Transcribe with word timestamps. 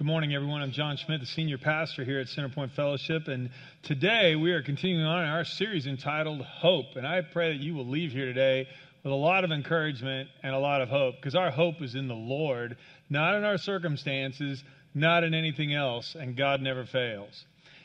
Good 0.00 0.06
morning, 0.06 0.34
everyone. 0.34 0.62
I'm 0.62 0.72
John 0.72 0.96
Schmidt, 0.96 1.20
the 1.20 1.26
senior 1.26 1.58
pastor 1.58 2.04
here 2.04 2.20
at 2.20 2.28
Centerpoint 2.28 2.70
Fellowship. 2.70 3.28
And 3.28 3.50
today 3.82 4.34
we 4.34 4.52
are 4.52 4.62
continuing 4.62 5.04
on 5.04 5.24
in 5.24 5.28
our 5.28 5.44
series 5.44 5.86
entitled 5.86 6.40
Hope. 6.40 6.96
And 6.96 7.06
I 7.06 7.20
pray 7.20 7.52
that 7.52 7.62
you 7.62 7.74
will 7.74 7.86
leave 7.86 8.10
here 8.10 8.24
today 8.24 8.66
with 9.04 9.12
a 9.12 9.14
lot 9.14 9.44
of 9.44 9.52
encouragement 9.52 10.30
and 10.42 10.54
a 10.54 10.58
lot 10.58 10.80
of 10.80 10.88
hope 10.88 11.16
because 11.16 11.34
our 11.34 11.50
hope 11.50 11.82
is 11.82 11.96
in 11.96 12.08
the 12.08 12.14
Lord, 12.14 12.78
not 13.10 13.34
in 13.34 13.44
our 13.44 13.58
circumstances, 13.58 14.64
not 14.94 15.22
in 15.22 15.34
anything 15.34 15.74
else. 15.74 16.16
And 16.18 16.34
God 16.34 16.62
never 16.62 16.86
fails. 16.86 17.44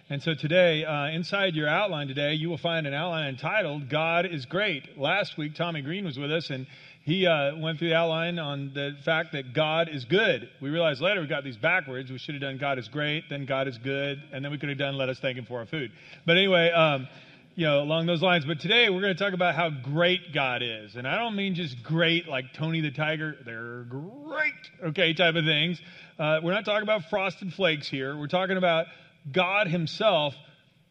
And 0.10 0.24
so 0.24 0.36
today, 0.36 0.86
uh, 0.86 1.08
inside 1.08 1.56
your 1.56 1.68
outline 1.68 2.08
today, 2.08 2.36
you 2.36 2.48
will 2.48 2.60
find 2.60 2.88
an 2.88 2.94
outline 2.94 3.28
entitled 3.28 3.90
God 3.90 4.26
is 4.26 4.46
Great. 4.46 4.98
Last 4.98 5.38
week, 5.38 5.56
Tommy 5.56 5.82
Green 5.82 6.06
was 6.06 6.18
with 6.18 6.32
us, 6.32 6.50
and 6.50 6.66
he 7.06 7.28
uh, 7.28 7.56
went 7.58 7.78
through 7.78 7.90
the 7.90 7.96
outline 7.96 8.40
on 8.40 8.72
the 8.74 8.98
fact 9.06 9.34
that 9.34 9.54
God 9.54 9.90
is 9.90 10.06
good. 10.06 10.50
We 10.60 10.72
realized 10.72 11.02
later 11.02 11.22
we 11.22 11.28
got 11.28 11.44
these 11.44 11.56
backwards. 11.56 12.10
We 12.10 12.18
should 12.18 12.34
have 12.34 12.42
done 12.42 12.58
God 12.58 12.80
is 12.80 12.88
great, 12.88 13.26
then 13.30 13.46
God 13.46 13.68
is 13.68 13.78
good, 13.78 14.24
and 14.34 14.44
then 14.44 14.52
we 14.52 14.58
could 14.58 14.70
have 14.70 14.80
done 14.80 14.98
let 14.98 15.08
us 15.08 15.20
thank 15.20 15.38
Him 15.38 15.46
for 15.46 15.60
our 15.60 15.68
food. 15.68 15.92
But 16.26 16.36
anyway, 16.36 16.72
um, 16.72 17.08
you 17.54 17.68
know, 17.68 17.84
along 17.84 18.08
those 18.08 18.24
lines. 18.24 18.44
But 18.46 18.60
today 18.60 18.90
we're 18.90 19.02
going 19.02 19.16
to 19.16 19.24
talk 19.24 19.34
about 19.34 19.54
how 19.54 19.70
great 19.70 20.34
God 20.34 20.64
is. 20.64 20.96
And 20.96 21.08
I 21.08 21.20
don't 21.20 21.36
mean 21.36 21.54
just 21.54 21.84
great 21.84 22.28
like 22.28 22.54
Tony 22.56 22.82
the 22.82 22.90
Tiger, 22.90 23.36
they're 23.46 23.84
great, 23.84 24.54
okay, 24.86 25.14
type 25.14 25.36
of 25.36 25.46
things. 25.46 25.80
Uh, 26.18 26.40
we're 26.42 26.54
not 26.54 26.66
talking 26.66 26.82
about 26.82 27.12
frosted 27.12 27.54
flakes 27.54 27.88
here. 27.88 28.18
We're 28.18 28.26
talking 28.26 28.58
about 28.58 28.88
God 29.32 29.68
Himself, 29.68 30.34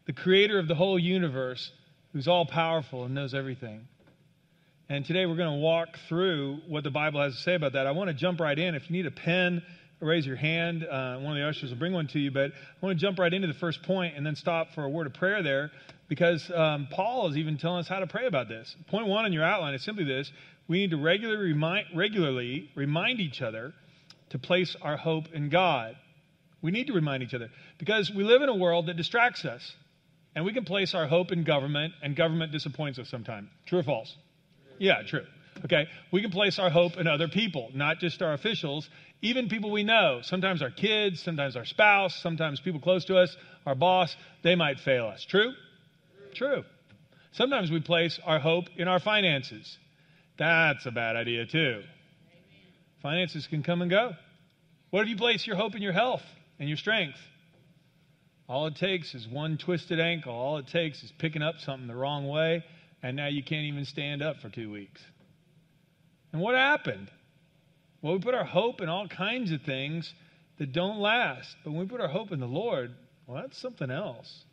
the 0.05 0.13
creator 0.13 0.59
of 0.59 0.69
the 0.69 0.75
whole 0.75 0.97
universe, 0.97 1.73
who's 2.13 2.29
all 2.29 2.45
powerful 2.45 3.03
and 3.03 3.13
knows 3.13 3.33
everything. 3.33 3.85
And 4.87 5.03
today 5.03 5.25
we're 5.25 5.35
going 5.35 5.57
to 5.57 5.63
walk 5.63 5.97
through 6.07 6.59
what 6.67 6.83
the 6.83 6.91
Bible 6.91 7.19
has 7.19 7.35
to 7.35 7.41
say 7.41 7.55
about 7.55 7.73
that. 7.73 7.87
I 7.87 7.91
want 7.91 8.09
to 8.09 8.13
jump 8.13 8.39
right 8.39 8.57
in. 8.57 8.75
If 8.75 8.87
you 8.87 8.95
need 8.95 9.07
a 9.07 9.11
pen, 9.11 9.63
raise 9.99 10.27
your 10.27 10.35
hand. 10.35 10.83
Uh, 10.83 11.17
one 11.17 11.35
of 11.35 11.41
the 11.41 11.49
ushers 11.49 11.71
will 11.71 11.79
bring 11.79 11.91
one 11.91 12.05
to 12.09 12.19
you. 12.19 12.29
But 12.29 12.51
I 12.51 12.85
want 12.85 12.99
to 12.99 13.03
jump 13.03 13.17
right 13.17 13.33
into 13.33 13.47
the 13.47 13.55
first 13.55 13.81
point 13.81 14.15
and 14.15 14.23
then 14.23 14.35
stop 14.35 14.75
for 14.75 14.83
a 14.83 14.89
word 14.89 15.07
of 15.07 15.15
prayer 15.15 15.41
there 15.41 15.71
because 16.07 16.51
um, 16.51 16.87
Paul 16.91 17.31
is 17.31 17.37
even 17.37 17.57
telling 17.57 17.79
us 17.79 17.87
how 17.87 17.97
to 17.97 18.05
pray 18.05 18.27
about 18.27 18.47
this. 18.47 18.75
Point 18.87 19.07
one 19.07 19.25
in 19.25 19.33
your 19.33 19.43
outline 19.43 19.73
is 19.73 19.83
simply 19.83 20.03
this 20.03 20.31
we 20.67 20.77
need 20.77 20.91
to 20.91 20.97
regularly 20.97 21.53
remind, 21.53 21.87
regularly 21.95 22.69
remind 22.75 23.19
each 23.19 23.41
other 23.41 23.73
to 24.29 24.37
place 24.37 24.75
our 24.83 24.97
hope 24.97 25.33
in 25.33 25.49
God. 25.49 25.95
We 26.61 26.69
need 26.69 26.87
to 26.87 26.93
remind 26.93 27.23
each 27.23 27.33
other 27.33 27.49
because 27.79 28.11
we 28.15 28.23
live 28.23 28.43
in 28.43 28.49
a 28.49 28.55
world 28.55 28.85
that 28.85 28.97
distracts 28.97 29.45
us. 29.45 29.73
And 30.35 30.45
we 30.45 30.53
can 30.53 30.65
place 30.65 30.93
our 30.93 31.07
hope 31.07 31.31
in 31.31 31.45
government, 31.45 31.93
and 32.03 32.13
government 32.13 32.51
disappoints 32.51 32.99
us 32.99 33.09
sometimes. 33.09 33.47
True 33.67 33.79
or 33.79 33.83
false? 33.83 34.13
Yeah, 34.77 35.01
true. 35.03 35.25
Okay, 35.63 35.87
we 36.11 36.21
can 36.21 36.31
place 36.31 36.59
our 36.59 36.69
hope 36.69 36.97
in 36.97 37.07
other 37.07 37.27
people, 37.27 37.71
not 37.73 37.99
just 37.99 38.21
our 38.21 38.33
officials, 38.33 38.89
even 39.21 39.47
people 39.47 39.71
we 39.71 39.83
know. 39.83 40.19
Sometimes 40.21 40.61
our 40.61 40.69
kids, 40.69 41.23
sometimes 41.23 41.55
our 41.55 41.65
spouse, 41.65 42.13
sometimes 42.21 42.59
people 42.59 42.79
close 42.81 43.05
to 43.05 43.17
us, 43.17 43.35
our 43.65 43.73
boss, 43.73 44.15
they 44.43 44.55
might 44.55 44.79
fail 44.79 45.07
us. 45.07 45.25
True? 45.25 45.53
True. 46.33 46.63
Sometimes 47.31 47.71
we 47.71 47.79
place 47.79 48.19
our 48.25 48.39
hope 48.39 48.65
in 48.75 48.87
our 48.87 48.99
finances. 48.99 49.77
That's 50.37 50.85
a 50.85 50.91
bad 50.91 51.15
idea, 51.15 51.45
too. 51.45 51.81
Finances 53.01 53.47
can 53.47 53.63
come 53.63 53.81
and 53.81 53.89
go. 53.89 54.11
What 54.89 55.03
if 55.03 55.09
you 55.09 55.15
place 55.15 55.47
your 55.47 55.55
hope 55.55 55.75
in 55.75 55.81
your 55.81 55.93
health 55.93 56.23
and 56.59 56.67
your 56.67 56.77
strength? 56.77 57.17
All 58.47 58.67
it 58.67 58.75
takes 58.75 59.15
is 59.15 59.27
one 59.27 59.57
twisted 59.57 59.99
ankle. 59.99 60.33
All 60.33 60.57
it 60.57 60.67
takes 60.67 61.01
is 61.01 61.11
picking 61.17 61.41
up 61.41 61.55
something 61.59 61.87
the 61.87 61.95
wrong 61.95 62.27
way 62.27 62.63
and 63.05 63.15
now 63.15 63.27
you 63.27 63.43
can't 63.43 63.65
even 63.65 63.85
stand 63.85 64.23
up 64.23 64.37
for 64.37 64.49
two 64.49 64.71
weeks. 64.71 64.99
And 66.33 66.41
what 66.41 66.55
happened? 66.55 67.11
Well, 68.01 68.13
we 68.13 68.19
put 68.19 68.33
our 68.33 68.43
hope 68.43 68.81
in 68.81 68.89
all 68.89 69.07
kinds 69.07 69.51
of 69.51 69.61
things 69.61 70.11
that 70.57 70.73
don't 70.73 70.97
last. 70.97 71.55
But 71.63 71.71
when 71.71 71.81
we 71.81 71.85
put 71.85 72.01
our 72.01 72.07
hope 72.07 72.31
in 72.31 72.39
the 72.39 72.47
Lord, 72.47 72.95
well, 73.27 73.43
that's 73.43 73.59
something 73.59 73.91
else. 73.91 74.43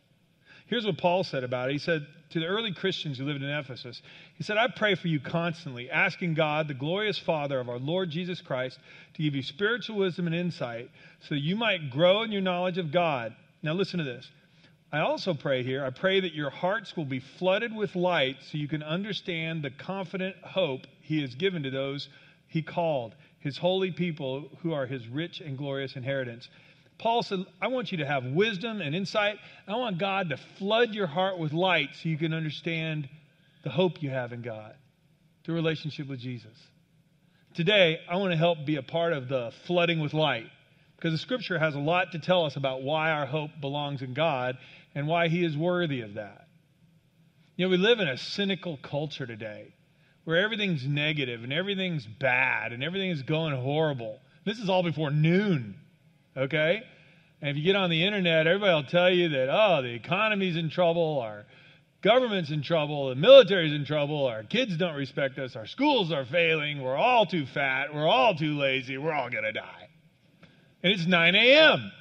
Here's 0.67 0.85
what 0.85 0.99
Paul 0.99 1.25
said 1.25 1.45
about 1.45 1.71
it. 1.71 1.73
He 1.73 1.79
said 1.79 2.07
to 2.33 2.41
the 2.41 2.47
early 2.47 2.75
Christians 2.75 3.17
who 3.17 3.25
lived 3.25 3.43
in 3.43 3.49
Ephesus, 3.49 4.03
he 4.37 4.45
said, 4.45 4.59
I 4.59 4.69
pray 4.69 4.97
for 4.97 5.09
you 5.09 5.19
constantly, 5.19 5.91
asking 5.91 6.35
God, 6.35 6.69
the 6.69 6.75
glorious 6.75 7.19
Father 7.19 7.59
of 7.59 7.71
our 7.71 7.79
Lord 7.79 8.11
Jesus 8.11 8.43
Christ, 8.43 8.79
to 9.15 9.23
give 9.23 9.35
you 9.35 9.43
spiritual 9.43 9.97
wisdom 9.97 10.27
and 10.27 10.37
insight 10.37 10.91
so 11.23 11.35
that 11.37 11.41
you 11.41 11.57
might 11.57 11.91
grow 11.91 12.23
in 12.23 12.31
your 12.31 12.43
knowledge 12.43 12.77
of 12.77 12.93
God. 12.93 13.35
Now, 13.63 13.73
listen 13.73 13.97
to 13.97 14.05
this. 14.05 14.31
I 14.93 15.01
also 15.01 15.33
pray 15.33 15.63
here, 15.63 15.83
I 15.85 15.91
pray 15.91 16.21
that 16.21 16.35
your 16.35 16.51
hearts 16.51 16.95
will 16.95 17.07
be 17.07 17.21
flooded 17.21 17.75
with 17.75 17.97
light 17.97 18.37
so 18.43 18.59
you 18.59 18.69
can 18.69 18.83
understand 18.83 19.63
the 19.63 19.71
confident 19.71 20.37
hope 20.43 20.83
he 21.01 21.23
has 21.23 21.35
given 21.35 21.63
to 21.63 21.71
those 21.71 22.11
he 22.47 22.61
called, 22.61 23.15
his 23.39 23.57
holy 23.57 23.91
people 23.91 24.51
who 24.63 24.75
are 24.75 24.85
his 24.85 25.09
rich 25.09 25.41
and 25.41 25.57
glorious 25.57 25.97
inheritance. 25.97 26.51
Paul 26.99 27.23
said, 27.23 27.47
I 27.63 27.69
want 27.69 27.91
you 27.91 27.99
to 27.99 28.07
have 28.07 28.25
wisdom 28.25 28.83
and 28.83 28.95
insight. 28.95 29.39
I 29.67 29.77
want 29.77 29.97
God 29.97 30.29
to 30.29 30.37
flood 30.59 30.93
your 30.95 31.07
heart 31.07 31.39
with 31.39 31.55
light 31.55 31.89
so 31.95 32.11
you 32.11 32.19
can 32.19 32.35
understand 32.35 33.09
the 33.65 33.71
hope 33.71 34.03
you 34.03 34.11
have 34.11 34.35
in 34.35 34.43
God, 34.43 34.75
the 35.47 35.53
relationship 35.53 36.07
with 36.07 36.21
Jesus. 36.21 36.53
Today, 37.55 38.01
I 38.11 38.17
want 38.17 38.33
to 38.33 38.37
help 38.37 38.67
be 38.67 38.77
a 38.77 38.83
part 38.83 39.15
of 39.15 39.29
the 39.29 39.53
flooding 39.67 40.01
with 40.01 40.13
light 40.13 40.51
because 40.97 41.13
the 41.13 41.19
scripture 41.19 41.59
has 41.59 41.75
a 41.75 41.81
lot 41.81 42.13
to 42.13 42.19
tell 42.19 42.45
us 42.45 42.57
about 42.57 42.83
why 42.83 43.11
our 43.11 43.27
hope 43.27 43.51
belongs 43.61 44.03
in 44.03 44.15
God 44.15 44.57
and 44.95 45.07
why 45.07 45.29
he 45.29 45.45
is 45.45 45.57
worthy 45.57 46.01
of 46.01 46.15
that. 46.15 46.47
You 47.57 47.67
know, 47.67 47.71
we 47.71 47.77
live 47.77 48.01
in 48.01 48.09
a 48.09 48.17
cynical 48.17 48.79
culture 48.83 49.27
today 49.27 49.75
where 50.25 50.39
everything's 50.39 50.87
negative 50.87 51.43
and 51.43 51.53
everything's 51.53 52.07
bad 52.07 52.73
and 52.73 52.83
everything 52.83 53.11
is 53.11 53.23
going 53.23 53.55
horrible. 53.55 54.21
This 54.45 54.59
is 54.59 54.69
all 54.69 54.83
before 54.83 55.11
noon, 55.11 55.77
okay? 56.37 56.83
And 57.41 57.51
if 57.51 57.57
you 57.57 57.65
get 57.65 57.77
on 57.77 57.91
the 57.91 58.05
internet, 58.05 58.47
everybody 58.47 58.73
will 58.73 58.91
tell 58.91 59.11
you 59.11 59.31
that, 59.31 59.49
oh, 59.51 59.83
the 59.83 59.95
economy's 59.95 60.57
in 60.57 60.71
trouble, 60.71 61.21
our 61.21 61.45
government's 62.03 62.51
in 62.51 62.63
trouble, 62.63 63.09
the 63.09 63.15
military's 63.15 63.73
in 63.73 63.85
trouble, 63.85 64.27
our 64.27 64.43
kids 64.45 64.77
don't 64.77 64.95
respect 64.95 65.39
us, 65.39 65.57
our 65.57 65.67
schools 65.67 66.13
are 66.13 66.25
failing, 66.25 66.83
we're 66.83 66.97
all 66.97 67.27
too 67.27 67.47
fat, 67.47 67.95
we're 67.95 68.09
all 68.09 68.35
too 68.35 68.59
lazy, 68.59 68.97
we're 68.97 69.13
all 69.13 69.31
to 69.31 69.53
die. 69.53 69.89
And 70.83 70.93
it's 70.93 71.07
9 71.07 71.35
a.m. 71.35 71.93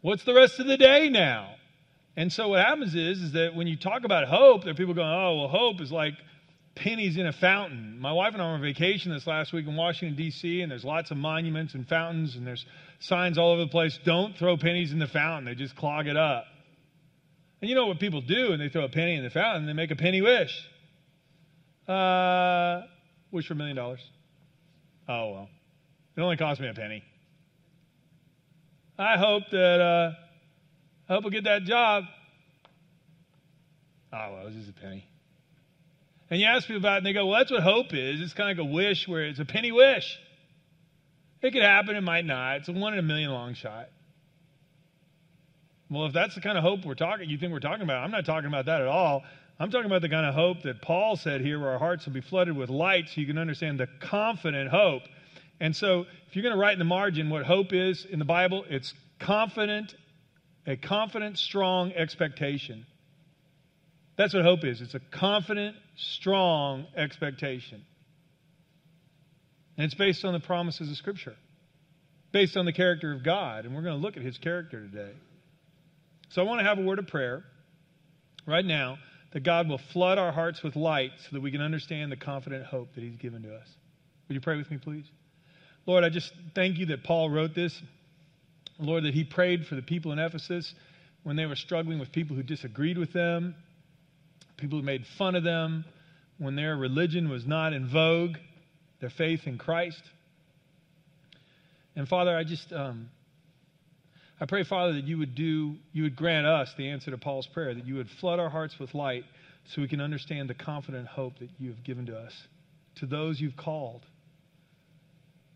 What's 0.00 0.24
the 0.24 0.34
rest 0.34 0.60
of 0.60 0.66
the 0.66 0.76
day 0.76 1.08
now? 1.08 1.54
And 2.16 2.32
so 2.32 2.48
what 2.48 2.64
happens 2.64 2.94
is, 2.94 3.20
is 3.20 3.32
that 3.32 3.54
when 3.54 3.66
you 3.66 3.76
talk 3.76 4.04
about 4.04 4.26
hope, 4.28 4.64
there 4.64 4.72
are 4.72 4.76
people 4.76 4.94
going, 4.94 5.08
oh, 5.08 5.36
well, 5.36 5.48
hope 5.48 5.80
is 5.80 5.92
like 5.92 6.14
pennies 6.74 7.16
in 7.16 7.26
a 7.26 7.32
fountain. 7.32 7.98
My 7.98 8.12
wife 8.12 8.32
and 8.32 8.42
I 8.42 8.46
were 8.46 8.52
on 8.54 8.60
vacation 8.60 9.12
this 9.12 9.26
last 9.26 9.52
week 9.52 9.66
in 9.66 9.76
Washington, 9.76 10.16
D.C., 10.16 10.60
and 10.60 10.70
there's 10.70 10.84
lots 10.84 11.10
of 11.10 11.16
monuments 11.16 11.74
and 11.74 11.88
fountains, 11.88 12.36
and 12.36 12.46
there's 12.46 12.64
signs 13.00 13.38
all 13.38 13.52
over 13.52 13.62
the 13.62 13.70
place. 13.70 13.98
Don't 14.04 14.36
throw 14.36 14.56
pennies 14.56 14.92
in 14.92 14.98
the 14.98 15.06
fountain, 15.06 15.44
they 15.44 15.54
just 15.54 15.76
clog 15.76 16.06
it 16.06 16.16
up. 16.16 16.44
And 17.60 17.68
you 17.68 17.74
know 17.74 17.86
what 17.86 17.98
people 17.98 18.20
do 18.20 18.50
when 18.50 18.60
they 18.60 18.68
throw 18.68 18.84
a 18.84 18.88
penny 18.88 19.16
in 19.16 19.24
the 19.24 19.30
fountain? 19.30 19.66
They 19.66 19.72
make 19.72 19.90
a 19.90 19.96
penny 19.96 20.22
wish. 20.22 20.68
Uh, 21.88 22.82
wish 23.32 23.48
for 23.48 23.54
a 23.54 23.56
million 23.56 23.76
dollars. 23.76 24.00
Oh, 25.08 25.32
well. 25.32 25.48
It 26.16 26.20
only 26.20 26.36
cost 26.36 26.60
me 26.60 26.68
a 26.68 26.74
penny. 26.74 27.02
I 28.98 29.16
hope 29.16 29.44
that 29.52 29.80
uh, 29.80 30.12
I 31.08 31.14
hope 31.14 31.24
I 31.26 31.28
get 31.28 31.44
that 31.44 31.62
job. 31.62 32.04
Oh, 34.12 34.32
well, 34.32 34.46
it's 34.46 34.56
just 34.56 34.70
a 34.70 34.72
penny. 34.72 35.06
And 36.30 36.40
you 36.40 36.46
ask 36.46 36.66
people 36.66 36.80
about 36.80 36.94
it, 36.94 36.96
and 36.98 37.06
they 37.06 37.12
go, 37.12 37.26
well, 37.26 37.38
that's 37.38 37.50
what 37.50 37.62
hope 37.62 37.94
is. 37.94 38.20
It's 38.20 38.34
kind 38.34 38.50
of 38.50 38.58
like 38.58 38.70
a 38.70 38.74
wish 38.74 39.06
where 39.06 39.24
it's 39.24 39.38
a 39.38 39.44
penny 39.44 39.72
wish. 39.72 40.18
It 41.40 41.52
could 41.52 41.62
happen, 41.62 41.96
it 41.96 42.02
might 42.02 42.24
not. 42.24 42.56
It's 42.56 42.68
a 42.68 42.72
one 42.72 42.94
in 42.94 42.98
a 42.98 43.02
million 43.02 43.30
long 43.30 43.54
shot. 43.54 43.88
Well, 45.90 46.06
if 46.06 46.12
that's 46.12 46.34
the 46.34 46.40
kind 46.40 46.58
of 46.58 46.64
hope 46.64 46.84
we're 46.84 46.94
talking, 46.94 47.30
you 47.30 47.38
think 47.38 47.52
we're 47.52 47.60
talking 47.60 47.82
about, 47.82 48.04
I'm 48.04 48.10
not 48.10 48.26
talking 48.26 48.48
about 48.48 48.66
that 48.66 48.82
at 48.82 48.88
all. 48.88 49.22
I'm 49.58 49.70
talking 49.70 49.86
about 49.86 50.02
the 50.02 50.08
kind 50.08 50.26
of 50.26 50.34
hope 50.34 50.62
that 50.62 50.82
Paul 50.82 51.16
said 51.16 51.40
here, 51.40 51.58
where 51.58 51.70
our 51.70 51.78
hearts 51.78 52.04
will 52.04 52.12
be 52.12 52.20
flooded 52.20 52.56
with 52.56 52.68
light 52.68 53.08
so 53.08 53.20
you 53.20 53.26
can 53.26 53.38
understand 53.38 53.80
the 53.80 53.88
confident 54.00 54.70
hope 54.70 55.02
and 55.60 55.74
so, 55.74 56.06
if 56.28 56.36
you're 56.36 56.42
going 56.42 56.54
to 56.54 56.60
write 56.60 56.74
in 56.74 56.78
the 56.78 56.84
margin 56.84 57.30
what 57.30 57.44
hope 57.44 57.72
is 57.72 58.04
in 58.04 58.18
the 58.18 58.24
Bible, 58.24 58.64
it's 58.68 58.94
confident, 59.18 59.94
a 60.66 60.76
confident, 60.76 61.38
strong 61.38 61.92
expectation. 61.92 62.86
That's 64.16 64.34
what 64.34 64.44
hope 64.44 64.64
is. 64.64 64.80
It's 64.80 64.94
a 64.94 65.00
confident, 65.00 65.76
strong 65.96 66.86
expectation. 66.96 67.84
And 69.76 69.84
it's 69.84 69.94
based 69.94 70.24
on 70.24 70.32
the 70.32 70.40
promises 70.40 70.90
of 70.90 70.96
Scripture, 70.96 71.36
based 72.32 72.56
on 72.56 72.64
the 72.64 72.72
character 72.72 73.12
of 73.12 73.24
God. 73.24 73.64
And 73.64 73.74
we're 73.74 73.82
going 73.82 73.96
to 73.96 74.02
look 74.02 74.16
at 74.16 74.22
his 74.22 74.38
character 74.38 74.80
today. 74.80 75.12
So 76.30 76.42
I 76.42 76.44
want 76.44 76.60
to 76.60 76.64
have 76.64 76.78
a 76.78 76.82
word 76.82 76.98
of 76.98 77.06
prayer 77.06 77.44
right 78.46 78.64
now 78.64 78.98
that 79.32 79.42
God 79.42 79.68
will 79.68 79.78
flood 79.78 80.18
our 80.18 80.32
hearts 80.32 80.62
with 80.62 80.76
light 80.76 81.12
so 81.18 81.28
that 81.32 81.40
we 81.40 81.50
can 81.50 81.60
understand 81.60 82.12
the 82.12 82.16
confident 82.16 82.64
hope 82.64 82.94
that 82.94 83.02
he's 83.02 83.16
given 83.16 83.42
to 83.42 83.54
us. 83.54 83.68
Would 84.28 84.34
you 84.34 84.40
pray 84.40 84.56
with 84.56 84.70
me, 84.70 84.78
please? 84.78 85.04
Lord, 85.88 86.04
I 86.04 86.10
just 86.10 86.30
thank 86.54 86.76
you 86.76 86.84
that 86.86 87.02
Paul 87.02 87.30
wrote 87.30 87.54
this. 87.54 87.72
Lord, 88.78 89.04
that 89.04 89.14
he 89.14 89.24
prayed 89.24 89.64
for 89.66 89.74
the 89.74 89.80
people 89.80 90.12
in 90.12 90.18
Ephesus 90.18 90.74
when 91.22 91.34
they 91.34 91.46
were 91.46 91.56
struggling 91.56 91.98
with 91.98 92.12
people 92.12 92.36
who 92.36 92.42
disagreed 92.42 92.98
with 92.98 93.14
them, 93.14 93.54
people 94.58 94.78
who 94.78 94.84
made 94.84 95.06
fun 95.16 95.34
of 95.34 95.44
them, 95.44 95.86
when 96.36 96.56
their 96.56 96.76
religion 96.76 97.30
was 97.30 97.46
not 97.46 97.72
in 97.72 97.88
vogue, 97.88 98.36
their 99.00 99.08
faith 99.08 99.46
in 99.46 99.56
Christ. 99.56 100.02
And 101.96 102.06
Father, 102.06 102.36
I 102.36 102.44
just, 102.44 102.70
um, 102.70 103.08
I 104.38 104.44
pray, 104.44 104.64
Father, 104.64 104.92
that 104.92 105.04
you 105.04 105.16
would 105.16 105.34
do, 105.34 105.76
you 105.94 106.02
would 106.02 106.16
grant 106.16 106.46
us 106.46 106.68
the 106.76 106.90
answer 106.90 107.10
to 107.12 107.16
Paul's 107.16 107.46
prayer, 107.46 107.72
that 107.72 107.86
you 107.86 107.94
would 107.94 108.10
flood 108.20 108.38
our 108.38 108.50
hearts 108.50 108.78
with 108.78 108.94
light 108.94 109.24
so 109.64 109.80
we 109.80 109.88
can 109.88 110.02
understand 110.02 110.50
the 110.50 110.54
confident 110.54 111.08
hope 111.08 111.38
that 111.38 111.48
you 111.58 111.70
have 111.70 111.82
given 111.82 112.04
to 112.06 112.16
us, 112.18 112.34
to 112.96 113.06
those 113.06 113.40
you've 113.40 113.56
called. 113.56 114.02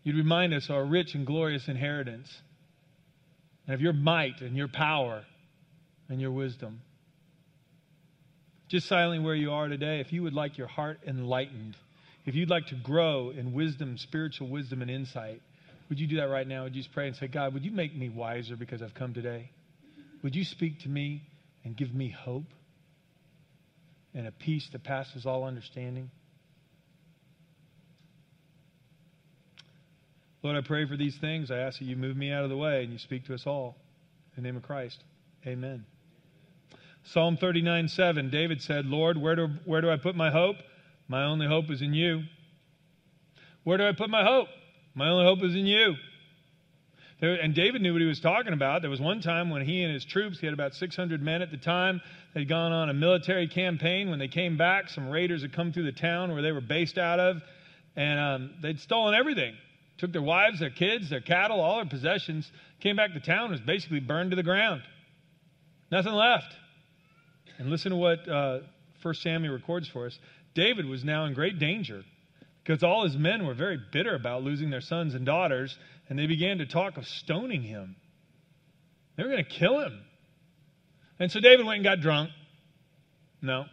You'd 0.03 0.17
remind 0.17 0.53
us 0.53 0.65
of 0.69 0.75
our 0.75 0.85
rich 0.85 1.15
and 1.15 1.25
glorious 1.25 1.67
inheritance, 1.67 2.29
and 3.65 3.73
of 3.73 3.81
your 3.81 3.93
might 3.93 4.41
and 4.41 4.57
your 4.57 4.67
power 4.67 5.23
and 6.09 6.19
your 6.19 6.31
wisdom. 6.31 6.81
Just 8.67 8.87
silently 8.87 9.19
where 9.19 9.35
you 9.35 9.51
are 9.51 9.67
today, 9.67 9.99
if 9.99 10.11
you 10.11 10.23
would 10.23 10.33
like 10.33 10.57
your 10.57 10.67
heart 10.67 10.99
enlightened, 11.07 11.75
if 12.25 12.35
you'd 12.35 12.49
like 12.49 12.67
to 12.67 12.75
grow 12.75 13.29
in 13.29 13.53
wisdom, 13.53 13.97
spiritual 13.97 14.47
wisdom, 14.47 14.81
and 14.81 14.89
insight, 14.89 15.41
would 15.89 15.99
you 15.99 16.07
do 16.07 16.17
that 16.17 16.29
right 16.29 16.47
now? 16.47 16.63
Would 16.63 16.75
you 16.75 16.81
just 16.81 16.93
pray 16.93 17.07
and 17.07 17.15
say, 17.15 17.27
God, 17.27 17.53
would 17.53 17.63
you 17.63 17.71
make 17.71 17.95
me 17.95 18.09
wiser 18.09 18.55
because 18.55 18.81
I've 18.81 18.93
come 18.93 19.13
today? 19.13 19.51
Would 20.23 20.35
you 20.35 20.43
speak 20.43 20.81
to 20.81 20.89
me 20.89 21.21
and 21.63 21.75
give 21.75 21.93
me 21.93 22.09
hope 22.09 22.45
and 24.13 24.25
a 24.27 24.31
peace 24.31 24.67
that 24.71 24.83
passes 24.83 25.25
all 25.25 25.43
understanding? 25.43 26.09
Lord, 30.43 30.57
I 30.57 30.61
pray 30.61 30.85
for 30.85 30.97
these 30.97 31.17
things. 31.17 31.51
I 31.51 31.59
ask 31.59 31.79
that 31.79 31.85
you 31.85 31.95
move 31.95 32.17
me 32.17 32.29
out 32.31 32.43
of 32.43 32.49
the 32.49 32.57
way 32.57 32.83
and 32.83 32.91
you 32.91 32.99
speak 32.99 33.25
to 33.27 33.33
us 33.33 33.47
all. 33.47 33.77
In 34.35 34.43
the 34.43 34.49
name 34.49 34.57
of 34.57 34.63
Christ, 34.63 35.01
amen. 35.47 35.85
Psalm 37.05 37.37
39 37.37 37.87
7, 37.87 38.29
David 38.29 38.61
said, 38.61 38.85
Lord, 38.85 39.17
where 39.17 39.35
do, 39.35 39.47
where 39.65 39.79
do 39.79 39.89
I 39.89 39.95
put 39.95 40.15
my 40.15 40.31
hope? 40.31 40.57
My 41.07 41.23
only 41.23 41.47
hope 41.47 41.71
is 41.71 41.81
in 41.81 41.93
you. 41.93 42.23
Where 43.63 43.77
do 43.77 43.87
I 43.87 43.93
put 43.93 44.09
my 44.09 44.23
hope? 44.23 44.47
My 44.93 45.09
only 45.09 45.25
hope 45.25 45.43
is 45.43 45.55
in 45.55 45.65
you. 45.65 45.95
There, 47.21 47.35
and 47.35 47.55
David 47.55 47.81
knew 47.81 47.93
what 47.93 48.01
he 48.01 48.07
was 48.07 48.19
talking 48.19 48.51
about. 48.51 48.81
There 48.81 48.91
was 48.91 48.99
one 48.99 49.21
time 49.21 49.49
when 49.49 49.63
he 49.63 49.83
and 49.83 49.93
his 49.93 50.03
troops, 50.03 50.39
he 50.39 50.45
had 50.45 50.53
about 50.53 50.73
600 50.73 51.21
men 51.21 51.41
at 51.41 51.51
the 51.51 51.57
time, 51.57 52.01
they'd 52.33 52.49
gone 52.49 52.73
on 52.73 52.89
a 52.89 52.93
military 52.93 53.47
campaign. 53.47 54.09
When 54.09 54.19
they 54.19 54.27
came 54.27 54.57
back, 54.57 54.89
some 54.89 55.09
raiders 55.09 55.41
had 55.41 55.53
come 55.53 55.71
through 55.71 55.85
the 55.85 55.93
town 55.93 56.33
where 56.33 56.41
they 56.41 56.51
were 56.51 56.59
based 56.59 56.97
out 56.97 57.21
of, 57.21 57.41
and 57.95 58.19
um, 58.19 58.53
they'd 58.61 58.79
stolen 58.79 59.13
everything. 59.13 59.55
Took 59.97 60.11
their 60.11 60.21
wives, 60.21 60.59
their 60.59 60.69
kids, 60.69 61.09
their 61.09 61.21
cattle, 61.21 61.59
all 61.59 61.77
their 61.77 61.85
possessions, 61.85 62.51
came 62.79 62.95
back 62.95 63.13
to 63.13 63.19
town, 63.19 63.51
was 63.51 63.61
basically 63.61 63.99
burned 63.99 64.31
to 64.31 64.35
the 64.35 64.43
ground. 64.43 64.81
Nothing 65.91 66.13
left. 66.13 66.55
And 67.59 67.69
listen 67.69 67.91
to 67.91 67.97
what 67.97 68.27
uh, 68.27 68.59
1 69.01 69.13
Samuel 69.15 69.53
records 69.53 69.87
for 69.87 70.07
us. 70.07 70.17
David 70.55 70.87
was 70.87 71.03
now 71.03 71.25
in 71.25 71.33
great 71.33 71.59
danger 71.59 72.03
because 72.63 72.83
all 72.83 73.03
his 73.03 73.17
men 73.17 73.45
were 73.45 73.53
very 73.53 73.79
bitter 73.91 74.15
about 74.15 74.43
losing 74.43 74.69
their 74.69 74.81
sons 74.81 75.13
and 75.13 75.25
daughters, 75.25 75.77
and 76.09 76.17
they 76.17 76.27
began 76.27 76.59
to 76.59 76.65
talk 76.65 76.97
of 76.97 77.05
stoning 77.05 77.61
him. 77.61 77.95
They 79.15 79.23
were 79.23 79.29
going 79.29 79.43
to 79.43 79.49
kill 79.49 79.79
him. 79.81 79.99
And 81.19 81.31
so 81.31 81.39
David 81.39 81.65
went 81.65 81.77
and 81.77 81.83
got 81.83 81.99
drunk. 81.99 82.31
No. 83.41 83.65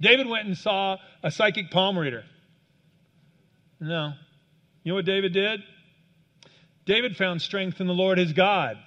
David 0.00 0.28
went 0.28 0.46
and 0.46 0.56
saw 0.56 0.96
a 1.22 1.30
psychic 1.30 1.70
palm 1.70 1.98
reader. 1.98 2.24
No. 3.80 4.12
You 4.88 4.92
know 4.94 4.96
what 5.00 5.04
David 5.04 5.34
did? 5.34 5.62
David 6.86 7.18
found 7.18 7.42
strength 7.42 7.78
in 7.78 7.86
the 7.86 7.92
Lord 7.92 8.16
his 8.16 8.32
God. 8.32 8.78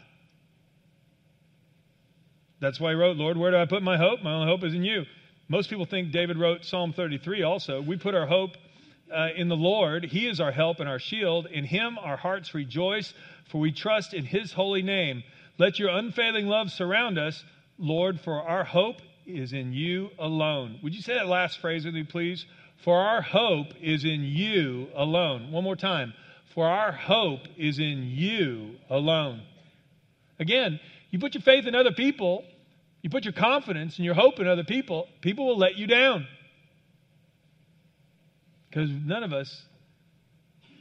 That's 2.59 2.79
why 2.79 2.89
he 2.89 2.95
wrote, 2.95 3.17
Lord, 3.17 3.37
where 3.37 3.51
do 3.51 3.57
I 3.57 3.65
put 3.65 3.83
my 3.83 3.97
hope? 3.97 4.23
My 4.23 4.33
only 4.33 4.47
hope 4.47 4.63
is 4.63 4.73
in 4.73 4.83
you. 4.83 5.05
Most 5.47 5.69
people 5.69 5.85
think 5.85 6.11
David 6.11 6.39
wrote 6.39 6.65
Psalm 6.65 6.91
33 6.91 7.43
also. 7.43 7.83
We 7.83 7.97
put 7.97 8.15
our 8.15 8.25
hope 8.25 8.57
uh, 9.13 9.27
in 9.35 9.47
the 9.47 9.55
Lord. 9.55 10.05
He 10.05 10.27
is 10.27 10.39
our 10.39 10.51
help 10.51 10.79
and 10.79 10.89
our 10.89 10.97
shield. 10.97 11.45
In 11.45 11.65
him 11.65 11.99
our 11.99 12.17
hearts 12.17 12.55
rejoice, 12.55 13.13
for 13.51 13.61
we 13.61 13.71
trust 13.71 14.15
in 14.15 14.25
his 14.25 14.51
holy 14.51 14.81
name. 14.81 15.21
Let 15.59 15.77
your 15.77 15.89
unfailing 15.89 16.47
love 16.47 16.71
surround 16.71 17.19
us, 17.19 17.43
Lord, 17.77 18.19
for 18.19 18.41
our 18.41 18.63
hope 18.63 19.03
is 19.27 19.53
in 19.53 19.71
you 19.71 20.09
alone. 20.17 20.79
Would 20.81 20.95
you 20.95 21.03
say 21.03 21.13
that 21.13 21.27
last 21.27 21.59
phrase 21.59 21.85
with 21.85 21.93
me, 21.93 22.05
please? 22.05 22.47
For 22.83 22.97
our 22.97 23.21
hope 23.21 23.73
is 23.81 24.03
in 24.05 24.23
you 24.23 24.87
alone. 24.95 25.51
One 25.51 25.63
more 25.63 25.75
time. 25.75 26.13
For 26.53 26.67
our 26.67 26.91
hope 26.91 27.41
is 27.57 27.79
in 27.79 28.03
you 28.07 28.75
alone. 28.89 29.41
Again, 30.39 30.79
you 31.11 31.19
put 31.19 31.35
your 31.35 31.43
faith 31.43 31.65
in 31.67 31.75
other 31.75 31.91
people, 31.91 32.43
you 33.01 33.09
put 33.09 33.23
your 33.23 33.33
confidence 33.33 33.97
and 33.97 34.05
your 34.05 34.15
hope 34.15 34.39
in 34.39 34.47
other 34.47 34.63
people, 34.63 35.07
people 35.21 35.45
will 35.45 35.57
let 35.57 35.77
you 35.77 35.87
down. 35.87 36.27
Because 38.69 38.89
none 38.89 39.23
of 39.23 39.33
us 39.33 39.63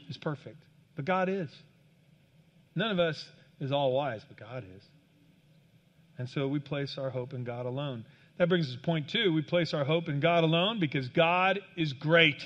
is 0.09 0.17
perfect, 0.17 0.63
but 0.95 1.05
God 1.05 1.29
is. 1.29 1.49
None 2.75 2.91
of 2.91 2.99
us 2.99 3.23
is 3.59 3.71
all 3.71 3.91
wise, 3.91 4.21
but 4.27 4.37
God 4.37 4.63
is. 4.63 4.83
And 6.21 6.29
so 6.29 6.47
we 6.47 6.59
place 6.59 6.99
our 6.99 7.09
hope 7.09 7.33
in 7.33 7.43
God 7.43 7.65
alone. 7.65 8.05
That 8.37 8.47
brings 8.47 8.67
us 8.67 8.75
to 8.75 8.79
point 8.79 9.09
two. 9.09 9.33
We 9.33 9.41
place 9.41 9.73
our 9.73 9.83
hope 9.83 10.07
in 10.07 10.19
God 10.19 10.43
alone 10.43 10.79
because 10.79 11.09
God 11.09 11.59
is 11.75 11.93
great. 11.93 12.45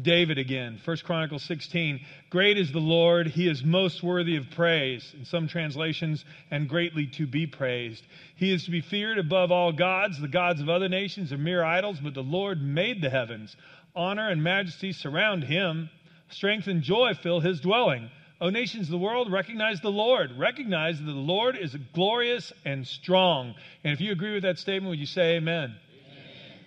David 0.00 0.38
again, 0.38 0.80
1 0.82 0.96
Chronicles 1.04 1.42
16. 1.42 2.00
Great 2.30 2.56
is 2.56 2.72
the 2.72 2.78
Lord, 2.78 3.26
he 3.26 3.46
is 3.46 3.62
most 3.62 4.02
worthy 4.02 4.36
of 4.36 4.50
praise, 4.56 5.14
in 5.14 5.26
some 5.26 5.48
translations, 5.48 6.24
and 6.50 6.66
greatly 6.66 7.08
to 7.18 7.26
be 7.26 7.46
praised. 7.46 8.02
He 8.36 8.54
is 8.54 8.64
to 8.64 8.70
be 8.70 8.80
feared 8.80 9.18
above 9.18 9.52
all 9.52 9.70
gods. 9.70 10.18
The 10.18 10.28
gods 10.28 10.62
of 10.62 10.70
other 10.70 10.88
nations 10.88 11.30
are 11.30 11.36
mere 11.36 11.62
idols, 11.62 12.00
but 12.02 12.14
the 12.14 12.22
Lord 12.22 12.62
made 12.62 13.02
the 13.02 13.10
heavens. 13.10 13.54
Honor 13.94 14.30
and 14.30 14.42
majesty 14.42 14.92
surround 14.94 15.44
him, 15.44 15.90
strength 16.30 16.68
and 16.68 16.80
joy 16.80 17.12
fill 17.22 17.40
his 17.40 17.60
dwelling. 17.60 18.10
O 18.40 18.48
nations 18.48 18.86
of 18.86 18.92
the 18.92 18.98
world, 18.98 19.30
recognize 19.30 19.80
the 19.80 19.90
Lord. 19.90 20.38
Recognize 20.38 20.98
that 20.98 21.04
the 21.04 21.12
Lord 21.12 21.56
is 21.56 21.76
glorious 21.92 22.52
and 22.64 22.86
strong. 22.86 23.54
And 23.84 23.92
if 23.92 24.00
you 24.00 24.12
agree 24.12 24.32
with 24.32 24.44
that 24.44 24.58
statement, 24.58 24.88
would 24.90 24.98
you 24.98 25.06
say 25.06 25.36
amen? 25.36 25.76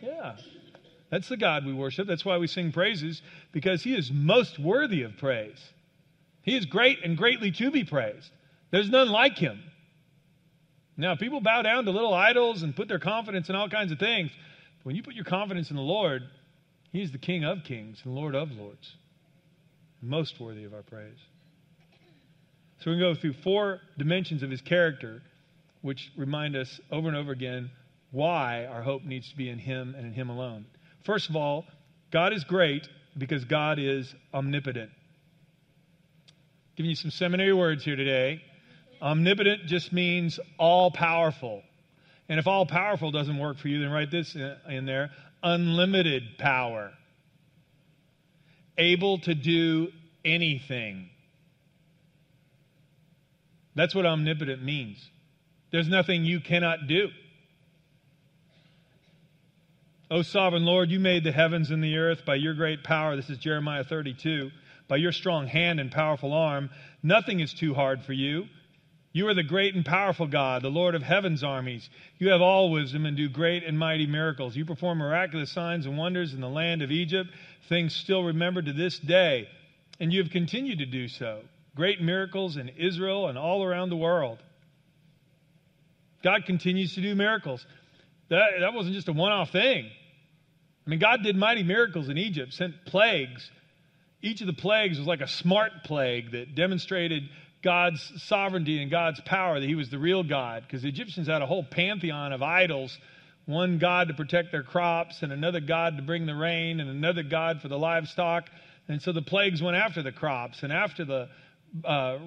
amen? 0.03 0.13
Yeah. 0.13 0.35
That's 1.09 1.27
the 1.29 1.37
God 1.37 1.65
we 1.65 1.73
worship. 1.73 2.07
That's 2.07 2.25
why 2.25 2.37
we 2.37 2.47
sing 2.47 2.71
praises, 2.71 3.21
because 3.51 3.81
He 3.81 3.95
is 3.95 4.11
most 4.11 4.59
worthy 4.59 5.01
of 5.01 5.17
praise. 5.17 5.59
He 6.43 6.55
is 6.55 6.65
great 6.65 7.03
and 7.03 7.17
greatly 7.17 7.51
to 7.51 7.71
be 7.71 7.83
praised. 7.83 8.29
There's 8.69 8.89
none 8.89 9.09
like 9.09 9.37
Him. 9.37 9.63
Now, 10.95 11.15
people 11.15 11.41
bow 11.41 11.63
down 11.63 11.85
to 11.85 11.91
little 11.91 12.13
idols 12.13 12.61
and 12.61 12.75
put 12.75 12.87
their 12.87 12.99
confidence 12.99 13.49
in 13.49 13.55
all 13.55 13.69
kinds 13.69 13.91
of 13.91 13.97
things. 13.97 14.29
But 14.79 14.85
when 14.85 14.95
you 14.95 15.01
put 15.01 15.15
your 15.15 15.25
confidence 15.25 15.71
in 15.71 15.75
the 15.75 15.81
Lord, 15.81 16.23
He 16.91 17.01
is 17.01 17.11
the 17.11 17.17
King 17.17 17.43
of 17.45 17.63
kings 17.63 18.01
and 18.03 18.13
Lord 18.13 18.35
of 18.35 18.51
lords, 18.51 18.95
most 20.03 20.39
worthy 20.39 20.65
of 20.65 20.73
our 20.75 20.83
praise. 20.83 21.17
So 22.83 22.91
we 22.91 22.99
go 22.99 23.15
through 23.15 23.35
four 23.43 23.79
dimensions 23.97 24.43
of 24.43 24.49
His 24.49 24.59
character, 24.59 25.21
which 25.83 26.11
remind 26.17 26.57
us 26.57 26.81
over 26.91 27.07
and 27.07 27.15
over 27.15 27.31
again 27.31 27.71
why 28.11 28.65
our 28.65 28.81
hope 28.81 29.05
needs 29.05 29.29
to 29.29 29.37
be 29.37 29.49
in 29.49 29.57
Him 29.57 29.95
and 29.97 30.05
in 30.05 30.11
Him 30.11 30.29
alone. 30.29 30.65
First 31.05 31.29
of 31.29 31.37
all, 31.37 31.65
God 32.11 32.33
is 32.33 32.43
great 32.43 32.89
because 33.17 33.45
God 33.45 33.79
is 33.79 34.13
omnipotent. 34.33 34.89
Giving 36.75 36.89
you 36.89 36.95
some 36.97 37.11
seminary 37.11 37.53
words 37.53 37.85
here 37.85 37.95
today. 37.95 38.41
Omnipotent 39.01 39.65
just 39.65 39.93
means 39.93 40.37
all 40.57 40.91
powerful. 40.91 41.63
And 42.27 42.37
if 42.37 42.47
all 42.47 42.65
powerful 42.65 43.11
doesn't 43.11 43.37
work 43.37 43.59
for 43.59 43.69
you, 43.69 43.79
then 43.79 43.91
write 43.91 44.11
this 44.11 44.35
in 44.35 44.85
there 44.85 45.11
unlimited 45.41 46.37
power. 46.37 46.91
Able 48.77 49.19
to 49.19 49.33
do 49.33 49.87
anything. 50.25 51.09
That's 53.75 53.95
what 53.95 54.05
omnipotent 54.05 54.63
means. 54.63 55.09
There's 55.71 55.87
nothing 55.87 56.25
you 56.25 56.39
cannot 56.39 56.87
do. 56.87 57.09
O 60.11 60.21
sovereign 60.21 60.65
Lord, 60.65 60.91
you 60.91 60.99
made 60.99 61.23
the 61.23 61.31
heavens 61.31 61.71
and 61.71 61.83
the 61.83 61.97
earth 61.97 62.23
by 62.25 62.35
your 62.35 62.53
great 62.53 62.83
power. 62.83 63.15
This 63.15 63.31
is 63.31 63.39
Jeremiah 63.39 63.83
32. 63.83 64.51
By 64.87 64.97
your 64.97 65.11
strong 65.11 65.47
hand 65.47 65.79
and 65.79 65.91
powerful 65.91 66.33
arm, 66.33 66.69
nothing 67.01 67.39
is 67.39 67.53
too 67.53 67.73
hard 67.73 68.03
for 68.03 68.13
you. 68.13 68.45
You 69.13 69.27
are 69.27 69.33
the 69.33 69.43
great 69.43 69.75
and 69.75 69.85
powerful 69.85 70.27
God, 70.27 70.61
the 70.61 70.69
Lord 70.69 70.95
of 70.95 71.03
heaven's 71.03 71.43
armies. 71.43 71.89
You 72.17 72.29
have 72.29 72.41
all 72.41 72.71
wisdom 72.71 73.05
and 73.05 73.15
do 73.15 73.29
great 73.29 73.63
and 73.63 73.77
mighty 73.77 74.07
miracles. 74.07 74.55
You 74.55 74.65
perform 74.65 74.97
miraculous 74.97 75.51
signs 75.51 75.85
and 75.85 75.97
wonders 75.97 76.33
in 76.33 76.41
the 76.41 76.49
land 76.49 76.81
of 76.81 76.91
Egypt, 76.91 77.29
things 77.69 77.95
still 77.95 78.23
remembered 78.23 78.65
to 78.65 78.73
this 78.73 78.99
day. 78.99 79.47
And 79.99 80.11
you 80.11 80.21
have 80.21 80.31
continued 80.31 80.79
to 80.79 80.85
do 80.85 81.07
so. 81.07 81.41
Great 81.75 82.01
miracles 82.01 82.57
in 82.57 82.69
Israel 82.69 83.27
and 83.27 83.37
all 83.37 83.63
around 83.63 83.89
the 83.89 83.95
world. 83.95 84.39
God 86.23 86.45
continues 86.45 86.95
to 86.95 87.01
do 87.01 87.15
miracles. 87.15 87.65
That, 88.29 88.59
that 88.59 88.73
wasn't 88.73 88.95
just 88.95 89.07
a 89.09 89.13
one 89.13 89.31
off 89.31 89.51
thing. 89.51 89.89
I 90.85 90.89
mean, 90.89 90.99
God 90.99 91.23
did 91.23 91.35
mighty 91.35 91.63
miracles 91.63 92.09
in 92.09 92.17
Egypt, 92.17 92.53
sent 92.53 92.85
plagues. 92.85 93.49
Each 94.21 94.41
of 94.41 94.47
the 94.47 94.53
plagues 94.53 94.97
was 94.97 95.07
like 95.07 95.21
a 95.21 95.27
smart 95.27 95.71
plague 95.83 96.31
that 96.31 96.55
demonstrated 96.55 97.23
God's 97.61 98.11
sovereignty 98.23 98.81
and 98.81 98.91
God's 98.91 99.21
power, 99.21 99.59
that 99.59 99.65
He 99.65 99.75
was 99.75 99.89
the 99.89 99.99
real 99.99 100.23
God. 100.23 100.63
Because 100.63 100.81
the 100.83 100.89
Egyptians 100.89 101.27
had 101.27 101.41
a 101.41 101.45
whole 101.45 101.63
pantheon 101.63 102.33
of 102.33 102.41
idols 102.41 102.97
one 103.45 103.77
God 103.77 104.07
to 104.07 104.13
protect 104.13 104.51
their 104.51 104.63
crops, 104.63 105.21
and 105.21 105.33
another 105.33 105.59
God 105.59 105.97
to 105.97 106.03
bring 106.03 106.25
the 106.25 106.35
rain, 106.35 106.79
and 106.79 106.89
another 106.89 107.23
God 107.23 107.61
for 107.61 107.67
the 107.67 107.77
livestock. 107.77 108.49
And 108.87 109.01
so 109.01 109.11
the 109.11 109.21
plagues 109.21 109.61
went 109.61 109.77
after 109.77 110.01
the 110.01 110.11
crops 110.11 110.63
and 110.63 110.71
after 110.71 111.05
the, 111.05 111.29
uh, 111.83 112.17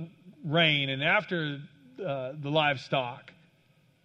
rain 0.45 0.89
and 0.91 1.03
after 1.03 1.61
uh, 2.05 2.33
the 2.41 2.51
livestock. 2.51 3.33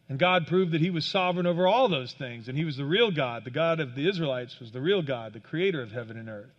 And 0.09 0.19
God 0.19 0.47
proved 0.47 0.73
that 0.73 0.81
he 0.81 0.89
was 0.89 1.05
sovereign 1.05 1.45
over 1.45 1.67
all 1.67 1.87
those 1.87 2.11
things, 2.11 2.49
and 2.49 2.57
he 2.57 2.65
was 2.65 2.75
the 2.75 2.85
real 2.85 3.11
God. 3.11 3.45
The 3.45 3.51
God 3.51 3.79
of 3.79 3.95
the 3.95 4.09
Israelites 4.09 4.59
was 4.59 4.71
the 4.71 4.81
real 4.81 5.01
God, 5.01 5.31
the 5.33 5.39
creator 5.39 5.81
of 5.81 5.91
heaven 5.91 6.17
and 6.17 6.27
earth. 6.27 6.49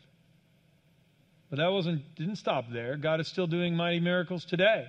But 1.51 1.59
that 1.59 1.71
wasn't 1.71 2.15
didn't 2.15 2.37
stop 2.37 2.65
there. 2.73 2.97
God 2.97 3.21
is 3.21 3.29
still 3.29 3.47
doing 3.47 3.77
mighty 3.77 4.01
miracles 4.01 4.47
today. 4.47 4.87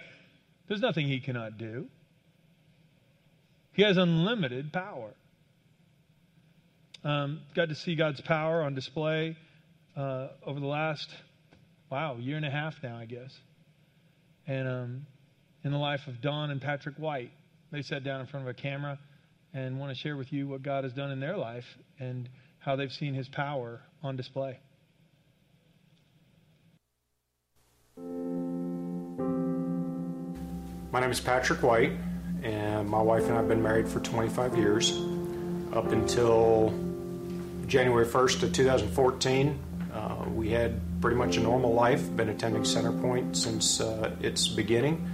There's 0.68 0.80
nothing 0.80 1.08
he 1.08 1.20
cannot 1.20 1.58
do. 1.58 1.88
He 3.74 3.82
has 3.82 3.98
unlimited 3.98 4.72
power. 4.72 5.14
Um, 7.04 7.42
got 7.54 7.68
to 7.68 7.76
see 7.76 7.96
God's 7.96 8.22
power 8.22 8.62
on 8.62 8.76
display 8.76 9.36
uh, 9.98 10.30
over 10.46 10.60
the 10.60 10.68
last, 10.68 11.10
wow, 11.92 12.16
year 12.16 12.38
and 12.38 12.46
a 12.46 12.50
half 12.50 12.76
now, 12.82 12.98
I 12.98 13.06
guess. 13.06 13.38
And 14.48 14.68
um, 14.68 15.06
in 15.64 15.72
the 15.72 15.78
life 15.78 16.08
of 16.08 16.22
Dawn 16.22 16.52
and 16.52 16.62
Patrick 16.62 16.96
White, 16.98 17.32
they 17.72 17.82
sat 17.82 18.04
down 18.04 18.22
in 18.22 18.28
front 18.28 18.48
of 18.48 18.50
a 18.50 18.54
camera 18.54 19.00
and 19.54 19.80
want 19.80 19.96
to 19.96 20.00
share 20.00 20.18
with 20.18 20.34
you 20.34 20.48
what 20.48 20.64
God 20.64 20.84
has 20.84 20.94
done 20.94 21.12
in 21.12 21.20
their 21.20 21.38
life 21.38 21.66
and 22.00 22.28
how 22.60 22.76
they've 22.76 22.92
seen 22.92 23.14
his 23.14 23.30
power 23.30 23.82
on 24.02 24.16
display. 24.16 24.60
My 30.92 31.00
name 31.00 31.12
is 31.12 31.20
Patrick 31.20 31.64
White, 31.64 31.94
and 32.44 32.88
my 32.88 33.02
wife 33.02 33.24
and 33.24 33.34
I 33.34 33.38
have 33.38 33.48
been 33.48 33.64
married 33.64 33.88
for 33.88 34.00
25 34.00 34.58
years. 34.58 34.92
Up 35.74 35.92
until 35.92 36.72
January 37.66 38.06
1st 38.06 38.44
of 38.44 38.54
2014, 38.54 39.50
uh, 39.50 39.73
we 40.36 40.50
had 40.50 40.80
pretty 41.02 41.18
much 41.18 41.38
a 41.38 41.40
normal 41.40 41.74
life, 41.74 42.16
been 42.16 42.30
attending 42.30 42.64
Centerpoint 42.64 43.36
since 43.36 43.80
uh, 43.80 44.16
its 44.22 44.48
beginning. 44.48 45.10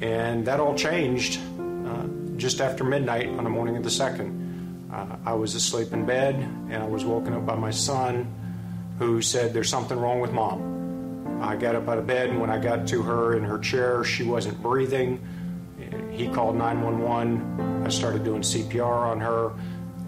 And 0.00 0.46
that 0.46 0.60
all 0.60 0.74
changed 0.74 1.40
uh, 1.86 2.06
just 2.36 2.60
after 2.60 2.84
midnight 2.84 3.28
on 3.28 3.44
the 3.44 3.50
morning 3.50 3.76
of 3.76 3.82
the 3.82 3.90
2nd. 3.90 4.92
Uh, 4.92 5.16
I 5.24 5.34
was 5.34 5.54
asleep 5.54 5.92
in 5.92 6.06
bed, 6.06 6.34
and 6.34 6.82
I 6.82 6.86
was 6.86 7.04
woken 7.04 7.34
up 7.34 7.46
by 7.46 7.54
my 7.54 7.70
son, 7.70 8.32
who 8.98 9.22
said, 9.22 9.52
There's 9.52 9.68
something 9.68 9.98
wrong 9.98 10.20
with 10.20 10.32
mom. 10.32 11.40
I 11.42 11.56
got 11.56 11.74
up 11.74 11.88
out 11.88 11.98
of 11.98 12.06
bed, 12.06 12.30
and 12.30 12.40
when 12.40 12.50
I 12.50 12.58
got 12.58 12.88
to 12.88 13.02
her 13.02 13.36
in 13.36 13.44
her 13.44 13.58
chair, 13.58 14.04
she 14.04 14.24
wasn't 14.24 14.60
breathing. 14.62 15.20
He 16.10 16.28
called 16.28 16.56
911. 16.56 17.86
I 17.86 17.88
started 17.88 18.24
doing 18.24 18.42
CPR 18.42 18.84
on 18.84 19.20
her, 19.20 19.52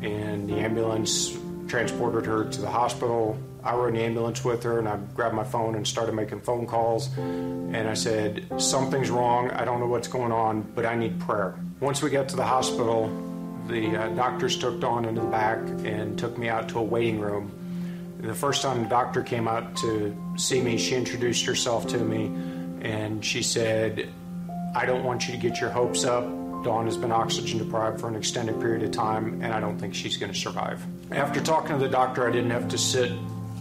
and 0.03 0.49
the 0.49 0.57
ambulance 0.57 1.37
transported 1.73 2.27
her 2.27 2.45
to 2.45 2.61
the 2.61 2.69
hospital. 2.69 3.35
I 3.65 3.75
rode 3.75 3.89
in 3.89 3.95
the 3.95 4.03
ambulance 4.03 4.45
with 4.45 4.63
her, 4.65 4.79
and 4.79 4.87
I 4.87 4.99
grabbed 5.15 5.35
my 5.35 5.43
phone 5.43 5.75
and 5.75 5.89
started 5.89 6.13
making 6.15 6.43
phone 6.43 6.67
calls. 6.67 7.09
And 7.17 7.89
I 7.89 7.95
said, 7.95 8.45
Something's 8.59 9.09
wrong. 9.09 9.51
I 9.53 9.65
don't 9.65 9.81
know 9.81 9.87
what's 9.87 10.07
going 10.07 10.33
on, 10.33 10.71
but 10.75 10.85
I 10.85 10.95
need 10.97 11.19
prayer. 11.21 11.59
Once 11.81 12.03
we 12.03 12.11
got 12.11 12.29
to 12.29 12.37
the 12.37 12.45
hospital, 12.45 13.09
the 13.69 13.97
uh, 13.97 14.09
doctors 14.11 14.59
took 14.59 14.81
Dawn 14.81 15.07
into 15.07 15.23
the 15.23 15.27
back 15.29 15.61
and 15.87 16.19
took 16.19 16.37
me 16.37 16.51
out 16.51 16.69
to 16.69 16.79
a 16.79 16.83
waiting 16.83 17.19
room. 17.19 17.51
The 18.21 18.35
first 18.35 18.61
time 18.61 18.83
the 18.83 18.89
doctor 18.91 19.23
came 19.23 19.49
out 19.49 19.75
to 19.79 20.15
see 20.37 20.61
me, 20.61 20.77
she 20.77 20.95
introduced 20.95 21.47
herself 21.47 21.87
to 21.89 21.97
me 21.97 22.27
and 22.83 23.25
she 23.25 23.43
said, 23.43 24.11
I 24.77 24.85
don't 24.85 25.05
want 25.05 25.27
you 25.27 25.33
to 25.33 25.41
get 25.41 25.59
your 25.59 25.71
hopes 25.71 26.05
up. 26.05 26.42
Dawn 26.63 26.87
has 26.87 26.97
been 26.97 27.13
oxygen 27.13 27.59
deprived 27.59 28.01
for 28.01 28.09
an 28.09 28.15
extended 28.15 28.61
period 28.61 28.83
of 28.83 28.93
time, 28.93 29.43
and 29.43 29.53
I 29.53 29.61
don't 29.61 29.79
think 29.79 29.95
she's 29.95 30.17
going 30.17 30.33
to 30.33 30.39
survive. 30.39 30.85
After 31.11 31.41
talking 31.41 31.79
to 31.79 31.79
the 31.79 31.89
doctor, 31.89 32.29
I 32.29 32.33
didn't 32.33 32.51
have 32.51 32.69
to 32.69 32.79
sit 32.79 33.13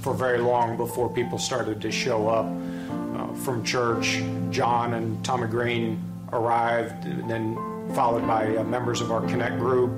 for 0.01 0.13
very 0.13 0.39
long 0.39 0.77
before 0.77 1.09
people 1.09 1.37
started 1.37 1.81
to 1.81 1.91
show 1.91 2.27
up 2.27 2.45
uh, 2.45 3.33
from 3.35 3.63
church. 3.63 4.21
John 4.49 4.93
and 4.93 5.23
Tommy 5.23 5.47
Green 5.47 6.01
arrived, 6.31 7.05
and 7.05 7.29
then 7.29 7.55
followed 7.93 8.25
by 8.27 8.55
uh, 8.55 8.63
members 8.63 9.01
of 9.01 9.11
our 9.11 9.21
Connect 9.27 9.57
group, 9.57 9.91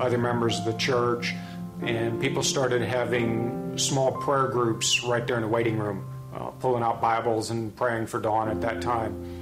other 0.00 0.18
members 0.18 0.58
of 0.58 0.64
the 0.66 0.74
church, 0.74 1.34
and 1.82 2.20
people 2.20 2.42
started 2.42 2.82
having 2.82 3.78
small 3.78 4.12
prayer 4.12 4.48
groups 4.48 5.02
right 5.04 5.26
there 5.26 5.36
in 5.36 5.42
the 5.42 5.48
waiting 5.48 5.78
room, 5.78 6.06
uh, 6.34 6.50
pulling 6.60 6.82
out 6.82 7.00
Bibles 7.00 7.50
and 7.50 7.74
praying 7.74 8.06
for 8.06 8.20
Dawn 8.20 8.48
at 8.48 8.60
that 8.60 8.82
time. 8.82 9.38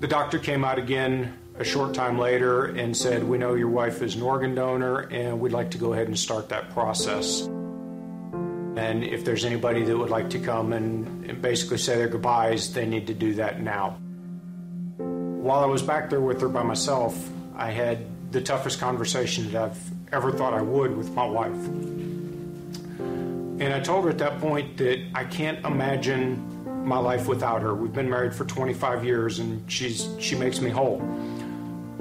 The 0.00 0.08
doctor 0.08 0.38
came 0.38 0.64
out 0.64 0.78
again 0.78 1.36
a 1.60 1.64
short 1.64 1.92
time 1.92 2.18
later 2.18 2.64
and 2.64 2.96
said, 2.96 3.22
We 3.22 3.36
know 3.36 3.52
your 3.54 3.68
wife 3.68 4.00
is 4.00 4.14
an 4.14 4.22
organ 4.22 4.54
donor, 4.54 5.00
and 5.10 5.38
we'd 5.38 5.52
like 5.52 5.70
to 5.72 5.78
go 5.78 5.92
ahead 5.92 6.08
and 6.08 6.18
start 6.18 6.48
that 6.48 6.70
process. 6.70 7.42
And 8.76 9.04
if 9.04 9.26
there's 9.26 9.44
anybody 9.44 9.84
that 9.84 9.96
would 9.96 10.08
like 10.08 10.30
to 10.30 10.38
come 10.38 10.72
and, 10.72 11.28
and 11.28 11.42
basically 11.42 11.76
say 11.76 11.96
their 11.96 12.08
goodbyes, 12.08 12.72
they 12.72 12.86
need 12.86 13.06
to 13.08 13.14
do 13.14 13.34
that 13.34 13.60
now. 13.60 13.98
While 14.96 15.60
I 15.60 15.66
was 15.66 15.82
back 15.82 16.08
there 16.08 16.20
with 16.20 16.40
her 16.40 16.48
by 16.48 16.62
myself, 16.62 17.28
I 17.54 17.70
had 17.70 18.06
the 18.32 18.40
toughest 18.40 18.80
conversation 18.80 19.52
that 19.52 19.62
I've 19.62 19.90
ever 20.12 20.32
thought 20.32 20.54
I 20.54 20.62
would 20.62 20.96
with 20.96 21.12
my 21.12 21.26
wife. 21.26 21.66
And 23.60 23.74
I 23.74 23.80
told 23.80 24.04
her 24.04 24.10
at 24.10 24.18
that 24.18 24.40
point 24.40 24.78
that 24.78 24.98
I 25.14 25.24
can't 25.24 25.62
imagine 25.66 26.86
my 26.86 26.98
life 26.98 27.28
without 27.28 27.60
her. 27.60 27.74
We've 27.74 27.92
been 27.92 28.08
married 28.08 28.34
for 28.34 28.46
25 28.46 29.04
years 29.04 29.40
and 29.40 29.70
she's 29.70 30.08
she 30.18 30.34
makes 30.36 30.60
me 30.60 30.70
whole. 30.70 31.02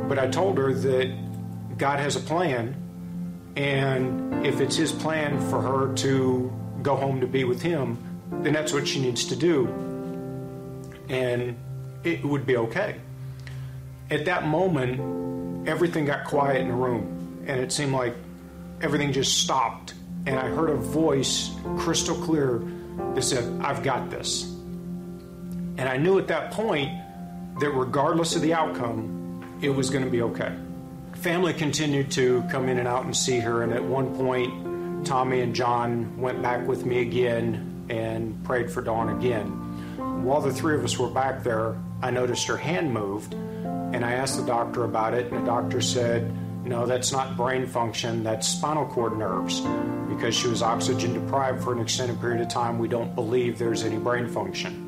But 0.08 0.20
I 0.20 0.27
told 0.27 0.58
her 0.58 0.74
that 0.74 1.77
God 1.77 2.00
has 2.00 2.15
a 2.15 2.22
plan 2.22 2.75
and 3.56 4.46
if 4.46 4.62
it's 4.62 4.75
his 4.77 4.91
plan 4.91 5.39
for 5.50 5.62
her 5.62 5.94
to 5.96 6.51
go 6.82 6.96
home 6.96 7.20
to 7.22 7.27
be 7.27 7.44
with 7.44 7.62
him, 7.62 7.98
then 8.41 8.53
that's 8.53 8.72
what 8.72 8.88
she 8.88 9.01
needs 9.01 9.25
to 9.25 9.36
do. 9.36 9.68
And 11.10 11.58
it 12.03 12.24
would 12.24 12.46
be 12.46 12.56
okay. 12.56 12.96
At 14.10 14.25
that 14.25 14.48
moment, 14.48 15.68
everything 15.68 16.06
got 16.06 16.25
quiet 16.25 16.62
in 16.62 16.70
the 16.70 16.74
room, 16.74 17.44
and 17.48 17.60
it 17.60 17.72
seemed 17.72 17.91
like 17.91 18.15
everything 18.82 19.12
just 19.12 19.39
stopped. 19.39 19.94
And 20.25 20.39
I 20.39 20.48
heard 20.48 20.70
a 20.70 20.75
voice 20.75 21.51
crystal 21.77 22.15
clear 22.15 22.62
that 23.13 23.24
said, 23.24 23.62
I've 23.62 23.84
got 23.84 24.10
this. 24.10 24.44
And 25.77 25.82
I 25.82 25.98
knew 25.98 26.18
at 26.18 26.27
that 26.27 26.51
point 26.51 26.91
that 27.60 27.72
regardless 27.72 28.36
of 28.36 28.41
the 28.41 28.53
outcome, 28.53 29.19
it 29.62 29.70
was 29.70 29.89
going 29.89 30.04
to 30.04 30.10
be 30.10 30.22
okay. 30.22 30.56
Family 31.16 31.54
continued 31.54 32.12
to 32.12 32.44
come 32.50 32.70
in 32.70 32.78
and 32.80 32.88
out 32.88 33.06
and 33.06 33.16
see 33.16 33.39
her, 33.39 33.63
and 33.63 33.74
at 33.74 33.84
one 33.84 34.16
point, 34.16 35.06
Tommy 35.06 35.42
and 35.42 35.54
John 35.54 36.18
went 36.20 36.42
back 36.42 36.68
with 36.68 36.86
me 36.86 37.01
again 37.01 37.86
and 37.89 38.42
prayed 38.44 38.72
for 38.72 38.82
Dawn 38.82 39.10
again. 39.18 39.48
While 40.24 40.42
the 40.42 40.54
three 40.54 40.75
of 40.75 40.84
us 40.84 40.98
were 40.98 41.10
back 41.10 41.44
there, 41.44 41.78
I 42.01 42.12
noticed 42.12 42.48
her 42.48 42.58
hand 42.58 42.94
moved, 42.94 43.34
and 43.34 44.06
I 44.06 44.13
asked 44.13 44.39
the 44.39 44.46
doctor 44.46 44.86
about 44.86 45.13
it, 45.13 45.32
and 45.32 45.42
the 45.42 45.46
doctor 45.46 45.82
said, 45.82 46.32
No, 46.66 46.86
that's 46.86 47.12
not 47.12 47.36
brain 47.36 47.66
function, 47.68 48.24
that's 48.24 48.48
spinal 48.48 48.86
cord 48.86 49.18
nerves. 49.18 49.62
Because 50.08 50.36
she 50.36 50.48
was 50.48 50.62
oxygen 50.62 51.13
deprived 51.13 51.63
for 51.63 51.74
an 51.74 51.80
extended 51.80 52.20
period 52.22 52.42
of 52.42 52.48
time, 52.48 52.80
we 52.80 52.88
don't 52.88 53.13
believe 53.16 53.58
there's 53.58 53.84
any 53.84 53.98
brain 53.98 54.28
function. 54.28 54.86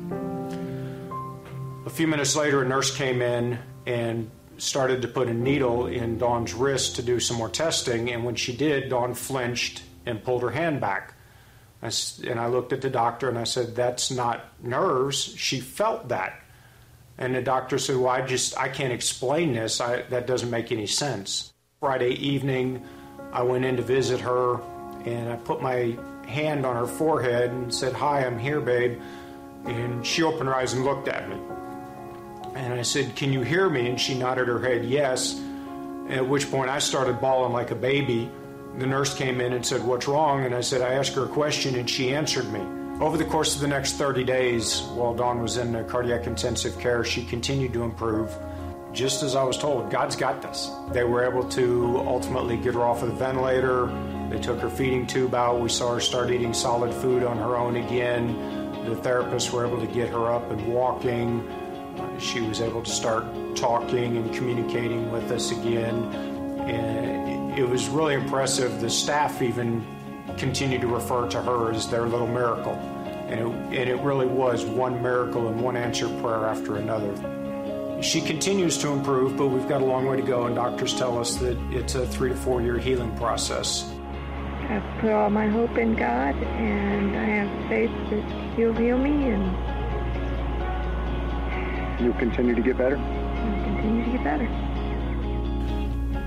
A 1.84 1.90
few 1.90 2.06
minutes 2.06 2.36
later, 2.36 2.62
a 2.62 2.68
nurse 2.68 2.94
came 2.96 3.20
in 3.20 3.58
and 3.86 4.30
started 4.62 5.02
to 5.02 5.08
put 5.08 5.26
a 5.28 5.34
needle 5.34 5.86
in 5.86 6.18
Dawn's 6.18 6.54
wrist 6.54 6.96
to 6.96 7.02
do 7.02 7.18
some 7.18 7.36
more 7.36 7.48
testing, 7.48 8.10
and 8.10 8.24
when 8.24 8.36
she 8.36 8.56
did, 8.56 8.90
Dawn 8.90 9.12
flinched 9.12 9.82
and 10.06 10.22
pulled 10.22 10.42
her 10.42 10.50
hand 10.50 10.80
back. 10.80 11.14
I, 11.82 11.90
and 12.28 12.38
I 12.38 12.46
looked 12.46 12.72
at 12.72 12.80
the 12.80 12.88
doctor 12.88 13.28
and 13.28 13.36
I 13.36 13.42
said, 13.42 13.74
That's 13.74 14.10
not 14.10 14.44
nerves. 14.62 15.34
She 15.36 15.58
felt 15.58 16.08
that. 16.08 16.40
And 17.18 17.34
the 17.34 17.42
doctor 17.42 17.76
said, 17.78 17.96
Well, 17.96 18.08
I 18.08 18.22
just, 18.22 18.56
I 18.56 18.68
can't 18.68 18.92
explain 18.92 19.52
this. 19.52 19.80
I, 19.80 20.02
that 20.02 20.28
doesn't 20.28 20.50
make 20.50 20.70
any 20.70 20.86
sense. 20.86 21.52
Friday 21.80 22.12
evening, 22.14 22.86
I 23.32 23.42
went 23.42 23.64
in 23.64 23.76
to 23.76 23.82
visit 23.82 24.20
her 24.20 24.60
and 25.04 25.32
I 25.32 25.36
put 25.36 25.60
my 25.60 25.98
hand 26.28 26.64
on 26.64 26.76
her 26.76 26.86
forehead 26.86 27.50
and 27.50 27.74
said, 27.74 27.94
Hi, 27.94 28.24
I'm 28.24 28.38
here, 28.38 28.60
babe. 28.60 29.00
And 29.64 30.06
she 30.06 30.22
opened 30.22 30.48
her 30.48 30.54
eyes 30.54 30.72
and 30.72 30.84
looked 30.84 31.08
at 31.08 31.28
me. 31.28 31.36
And 32.54 32.74
I 32.74 32.82
said, 32.82 33.16
Can 33.16 33.32
you 33.32 33.42
hear 33.42 33.68
me? 33.68 33.88
And 33.88 34.00
she 34.00 34.16
nodded 34.16 34.48
her 34.48 34.60
head, 34.60 34.84
Yes. 34.84 35.40
At 36.08 36.26
which 36.26 36.50
point 36.50 36.68
I 36.68 36.78
started 36.78 37.20
bawling 37.20 37.52
like 37.52 37.70
a 37.70 37.76
baby. 37.76 38.30
The 38.78 38.86
nurse 38.86 39.14
came 39.14 39.40
in 39.40 39.52
and 39.52 39.64
said, 39.64 39.82
What's 39.82 40.08
wrong? 40.08 40.44
And 40.44 40.54
I 40.54 40.60
said, 40.60 40.82
I 40.82 40.94
asked 40.94 41.14
her 41.14 41.24
a 41.24 41.28
question 41.28 41.76
and 41.76 41.88
she 41.88 42.14
answered 42.14 42.50
me. 42.52 42.60
Over 43.00 43.16
the 43.16 43.24
course 43.24 43.54
of 43.54 43.60
the 43.60 43.68
next 43.68 43.94
30 43.94 44.22
days, 44.24 44.82
while 44.94 45.14
Dawn 45.14 45.42
was 45.42 45.56
in 45.56 45.82
cardiac 45.88 46.26
intensive 46.26 46.78
care, 46.78 47.02
she 47.04 47.24
continued 47.24 47.72
to 47.72 47.82
improve. 47.82 48.36
Just 48.92 49.22
as 49.22 49.34
I 49.34 49.42
was 49.42 49.56
told, 49.56 49.90
God's 49.90 50.16
got 50.16 50.42
this. 50.42 50.70
They 50.90 51.02
were 51.02 51.24
able 51.24 51.48
to 51.50 51.98
ultimately 52.06 52.58
get 52.58 52.74
her 52.74 52.82
off 52.82 53.02
of 53.02 53.08
the 53.08 53.14
ventilator. 53.14 53.86
They 54.30 54.38
took 54.38 54.60
her 54.60 54.68
feeding 54.68 55.06
tube 55.06 55.34
out. 55.34 55.60
We 55.60 55.70
saw 55.70 55.94
her 55.94 56.00
start 56.00 56.30
eating 56.30 56.52
solid 56.52 56.92
food 56.92 57.22
on 57.22 57.38
her 57.38 57.56
own 57.56 57.76
again. 57.76 58.36
The 58.84 58.96
therapists 58.96 59.50
were 59.50 59.66
able 59.66 59.80
to 59.80 59.86
get 59.86 60.10
her 60.10 60.30
up 60.30 60.50
and 60.50 60.66
walking. 60.72 61.48
She 62.22 62.40
was 62.40 62.60
able 62.60 62.82
to 62.82 62.90
start 62.90 63.24
talking 63.56 64.16
and 64.16 64.32
communicating 64.32 65.10
with 65.10 65.30
us 65.32 65.50
again. 65.50 66.04
And 66.62 67.58
it 67.58 67.68
was 67.68 67.88
really 67.88 68.14
impressive. 68.14 68.80
The 68.80 68.88
staff 68.88 69.42
even 69.42 69.84
continued 70.38 70.82
to 70.82 70.86
refer 70.86 71.28
to 71.30 71.42
her 71.42 71.72
as 71.72 71.90
their 71.90 72.06
little 72.06 72.28
miracle. 72.28 72.74
And 73.28 73.40
it, 73.40 73.46
and 73.80 73.90
it 73.90 74.00
really 74.02 74.26
was 74.26 74.64
one 74.64 75.02
miracle 75.02 75.48
and 75.48 75.60
one 75.60 75.76
answered 75.76 76.10
prayer 76.22 76.46
after 76.46 76.76
another. 76.76 77.12
She 78.02 78.20
continues 78.20 78.78
to 78.78 78.88
improve, 78.88 79.36
but 79.36 79.48
we've 79.48 79.68
got 79.68 79.80
a 79.80 79.84
long 79.84 80.06
way 80.06 80.16
to 80.16 80.22
go, 80.22 80.46
and 80.46 80.54
doctors 80.54 80.94
tell 80.94 81.18
us 81.18 81.36
that 81.36 81.56
it's 81.72 81.94
a 81.94 82.06
three 82.06 82.30
to 82.30 82.36
four 82.36 82.62
year 82.62 82.78
healing 82.78 83.16
process. 83.16 83.92
I 84.68 84.80
put 85.00 85.10
all 85.12 85.30
my 85.30 85.48
hope 85.48 85.76
in 85.76 85.94
God, 85.94 86.36
and 86.36 87.16
I 87.16 87.24
have 87.24 87.68
faith 87.68 87.90
that 88.10 88.54
He'll 88.56 88.72
heal 88.72 88.98
me 88.98 89.30
and 89.30 89.71
You'll 92.02 92.14
continue 92.14 92.54
to 92.56 92.62
get 92.62 92.76
better? 92.76 92.96
I'll 92.96 93.64
continue 93.64 94.04
to 94.04 94.10
get 94.10 94.24
better. 94.24 94.48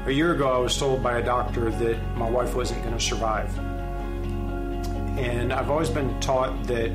A 0.06 0.12
year 0.12 0.34
ago, 0.34 0.48
I 0.50 0.58
was 0.58 0.78
told 0.78 1.04
by 1.04 1.18
a 1.18 1.22
doctor 1.24 1.70
that 1.70 2.16
my 2.16 2.30
wife 2.30 2.56
wasn't 2.56 2.82
going 2.84 2.98
to 2.98 3.04
survive. 3.04 3.58
And 5.18 5.52
I've 5.52 5.70
always 5.70 5.90
been 5.90 6.18
taught 6.22 6.64
that 6.68 6.92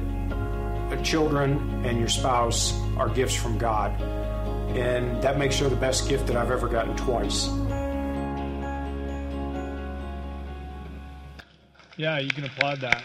children 1.02 1.84
and 1.84 1.99
your 1.99 2.08
spouse 2.08 2.72
are 2.96 3.08
gifts 3.08 3.34
from 3.34 3.58
God. 3.58 4.00
And 4.76 5.22
that 5.22 5.38
makes 5.38 5.58
her 5.58 5.68
the 5.68 5.76
best 5.76 6.08
gift 6.08 6.26
that 6.28 6.37
I've 6.37 6.50
ever 6.50 6.68
gotten 6.68 6.96
twice. 6.96 7.49
Yeah, 11.96 12.18
you 12.18 12.30
can 12.30 12.44
applaud 12.44 12.80
that. 12.80 13.02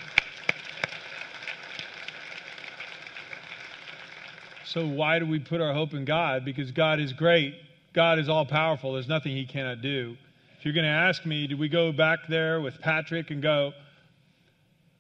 So, 4.76 4.86
why 4.86 5.20
do 5.20 5.26
we 5.26 5.40
put 5.40 5.62
our 5.62 5.74
hope 5.74 5.94
in 5.94 6.04
God? 6.04 6.44
Because 6.44 6.70
God 6.72 7.00
is 7.00 7.14
great. 7.14 7.56
God 7.94 8.20
is 8.20 8.28
all 8.28 8.46
powerful. 8.46 8.92
There's 8.92 9.08
nothing 9.08 9.32
He 9.32 9.46
cannot 9.46 9.82
do. 9.82 10.18
If 10.60 10.66
you're 10.66 10.74
going 10.74 10.84
to 10.84 10.90
ask 10.90 11.26
me, 11.26 11.48
did 11.48 11.58
we 11.58 11.70
go 11.70 11.94
back 11.94 12.20
there 12.28 12.60
with 12.60 12.82
Patrick 12.82 13.32
and 13.32 13.42
go, 13.42 13.72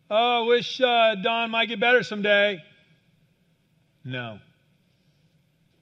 oh, 0.09 0.45
I 0.45 0.47
wish 0.47 0.79
uh, 0.79 1.15
Dawn 1.15 1.51
might 1.51 1.67
get 1.67 1.81
better 1.81 2.03
someday? 2.03 2.63
No. 4.05 4.39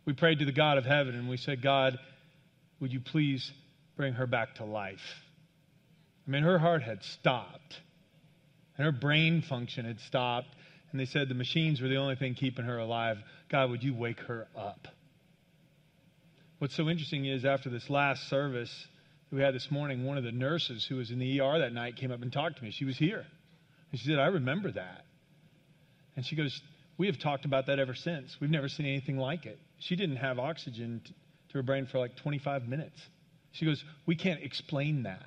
We 0.06 0.14
prayed 0.14 0.40
to 0.40 0.46
the 0.46 0.52
God 0.52 0.80
of 0.80 0.86
heaven 0.86 1.14
and 1.14 1.30
we 1.30 1.38
said, 1.38 1.62
God, 1.62 2.00
would 2.80 2.92
you 2.92 3.00
please 3.00 3.52
bring 3.96 4.14
her 4.14 4.26
back 4.26 4.56
to 4.56 4.66
life? 4.66 5.22
I 6.28 6.32
mean, 6.32 6.42
her 6.42 6.58
heart 6.58 6.82
had 6.82 7.04
stopped 7.04 7.80
and 8.76 8.86
her 8.86 8.92
brain 8.92 9.44
function 9.44 9.86
had 9.86 10.00
stopped. 10.00 10.48
And 10.94 11.00
they 11.00 11.06
said 11.06 11.28
the 11.28 11.34
machines 11.34 11.82
were 11.82 11.88
the 11.88 11.98
only 11.98 12.16
thing 12.16 12.36
keeping 12.36 12.66
her 12.66 12.78
alive. 12.78 13.18
God, 13.54 13.70
would 13.70 13.84
you 13.84 13.94
wake 13.94 14.20
her 14.22 14.48
up? 14.58 14.88
What's 16.58 16.76
so 16.76 16.90
interesting 16.90 17.26
is 17.26 17.46
after 17.46 17.70
this 17.70 17.88
last 17.88 18.28
service 18.28 18.88
we 19.32 19.42
had 19.42 19.54
this 19.54 19.70
morning, 19.70 20.06
one 20.06 20.18
of 20.18 20.24
the 20.24 20.32
nurses 20.32 20.84
who 20.90 20.96
was 20.96 21.12
in 21.12 21.20
the 21.20 21.40
ER 21.40 21.60
that 21.60 21.72
night 21.72 21.96
came 21.96 22.12
up 22.12 22.24
and 22.24 22.34
talked 22.34 22.58
to 22.58 22.64
me. 22.64 22.72
She 22.72 22.84
was 22.84 22.98
here. 22.98 23.24
And 23.92 24.00
she 24.00 24.08
said, 24.08 24.18
I 24.18 24.26
remember 24.26 24.72
that. 24.72 25.06
And 26.16 26.26
she 26.26 26.36
goes, 26.36 26.60
We 26.98 27.06
have 27.06 27.20
talked 27.20 27.46
about 27.46 27.68
that 27.68 27.78
ever 27.78 27.94
since. 27.94 28.36
We've 28.42 28.50
never 28.50 28.68
seen 28.68 28.88
anything 28.88 29.18
like 29.18 29.46
it. 29.46 29.60
She 29.78 29.96
didn't 29.96 30.16
have 30.16 30.40
oxygen 30.40 31.02
t- 31.06 31.14
to 31.50 31.54
her 31.60 31.64
brain 31.64 31.86
for 31.86 32.00
like 32.00 32.16
25 32.18 32.68
minutes. 32.68 33.00
She 33.52 33.66
goes, 33.66 33.84
We 34.08 34.16
can't 34.16 34.42
explain 34.42 35.04
that. 35.04 35.26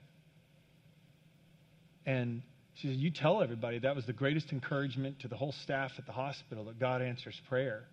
And 2.04 2.42
she 2.74 2.88
said, 2.88 2.96
You 2.96 3.12
tell 3.12 3.40
everybody 3.40 3.78
that 3.78 3.94
was 3.94 4.04
the 4.04 4.12
greatest 4.12 4.52
encouragement 4.52 5.20
to 5.20 5.28
the 5.28 5.36
whole 5.36 5.52
staff 5.52 5.92
at 5.96 6.06
the 6.06 6.12
hospital 6.12 6.64
that 6.64 6.80
God 6.80 7.02
answers 7.02 7.40
prayer 7.48 7.84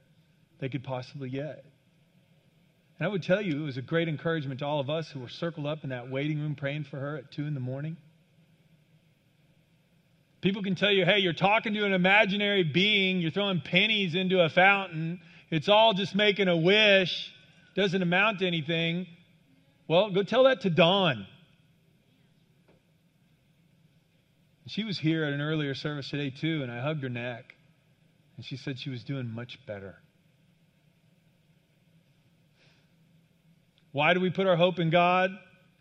they 0.59 0.69
could 0.69 0.83
possibly 0.83 1.29
get. 1.29 1.65
And 2.99 3.07
I 3.07 3.11
would 3.11 3.23
tell 3.23 3.41
you, 3.41 3.61
it 3.61 3.65
was 3.65 3.77
a 3.77 3.81
great 3.81 4.07
encouragement 4.07 4.59
to 4.59 4.65
all 4.65 4.79
of 4.79 4.89
us 4.89 5.09
who 5.09 5.19
were 5.19 5.29
circled 5.29 5.65
up 5.65 5.83
in 5.83 5.89
that 5.89 6.09
waiting 6.09 6.39
room 6.39 6.55
praying 6.55 6.85
for 6.85 6.99
her 6.99 7.17
at 7.17 7.31
2 7.31 7.45
in 7.45 7.53
the 7.53 7.59
morning. 7.59 7.97
People 10.41 10.61
can 10.61 10.75
tell 10.75 10.91
you, 10.91 11.05
hey, 11.05 11.19
you're 11.19 11.33
talking 11.33 11.73
to 11.73 11.85
an 11.85 11.93
imaginary 11.93 12.63
being, 12.63 13.19
you're 13.19 13.31
throwing 13.31 13.61
pennies 13.61 14.13
into 14.13 14.41
a 14.41 14.49
fountain, 14.49 15.21
it's 15.49 15.69
all 15.69 15.93
just 15.93 16.15
making 16.15 16.47
a 16.47 16.57
wish, 16.57 17.31
doesn't 17.75 18.01
amount 18.01 18.39
to 18.39 18.47
anything. 18.47 19.07
Well, 19.87 20.11
go 20.11 20.23
tell 20.23 20.43
that 20.43 20.61
to 20.61 20.69
Dawn. 20.69 21.27
She 24.67 24.83
was 24.83 24.97
here 24.97 25.23
at 25.25 25.33
an 25.33 25.41
earlier 25.41 25.75
service 25.75 26.09
today, 26.09 26.29
too, 26.29 26.63
and 26.63 26.71
I 26.71 26.81
hugged 26.81 27.03
her 27.03 27.09
neck. 27.09 27.53
And 28.37 28.45
she 28.45 28.57
said 28.57 28.79
she 28.79 28.89
was 28.89 29.03
doing 29.03 29.29
much 29.29 29.59
better. 29.67 29.95
Why 33.93 34.13
do 34.13 34.19
we 34.19 34.31
put 34.31 34.47
our 34.47 34.57
hope 34.57 34.79
in 34.79 34.89
God? 34.89 35.31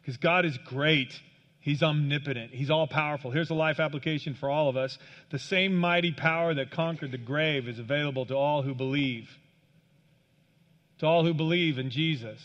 Because 0.01 0.18
God 0.18 0.44
is 0.44 0.57
great. 0.59 1.18
He's 1.61 1.83
omnipotent. 1.83 2.53
He's 2.53 2.70
all 2.70 2.87
powerful. 2.87 3.31
Here's 3.31 3.51
a 3.51 3.55
life 3.55 3.81
application 3.81 4.35
for 4.35 4.51
all 4.51 4.68
of 4.68 4.77
us. 4.77 4.98
The 5.31 5.38
same 5.38 5.75
mighty 5.75 6.12
power 6.12 6.55
that 6.55 6.70
conquered 6.70 7.11
the 7.11 7.18
grave 7.18 7.68
is 7.68 7.79
available 7.79 8.27
to 8.27 8.35
all 8.35 8.62
who 8.62 8.75
believe. 8.75 9.29
To 10.98 11.07
all 11.07 11.25
who 11.25 11.35
believe 11.35 11.79
in 11.79 11.90
Jesus. 11.90 12.38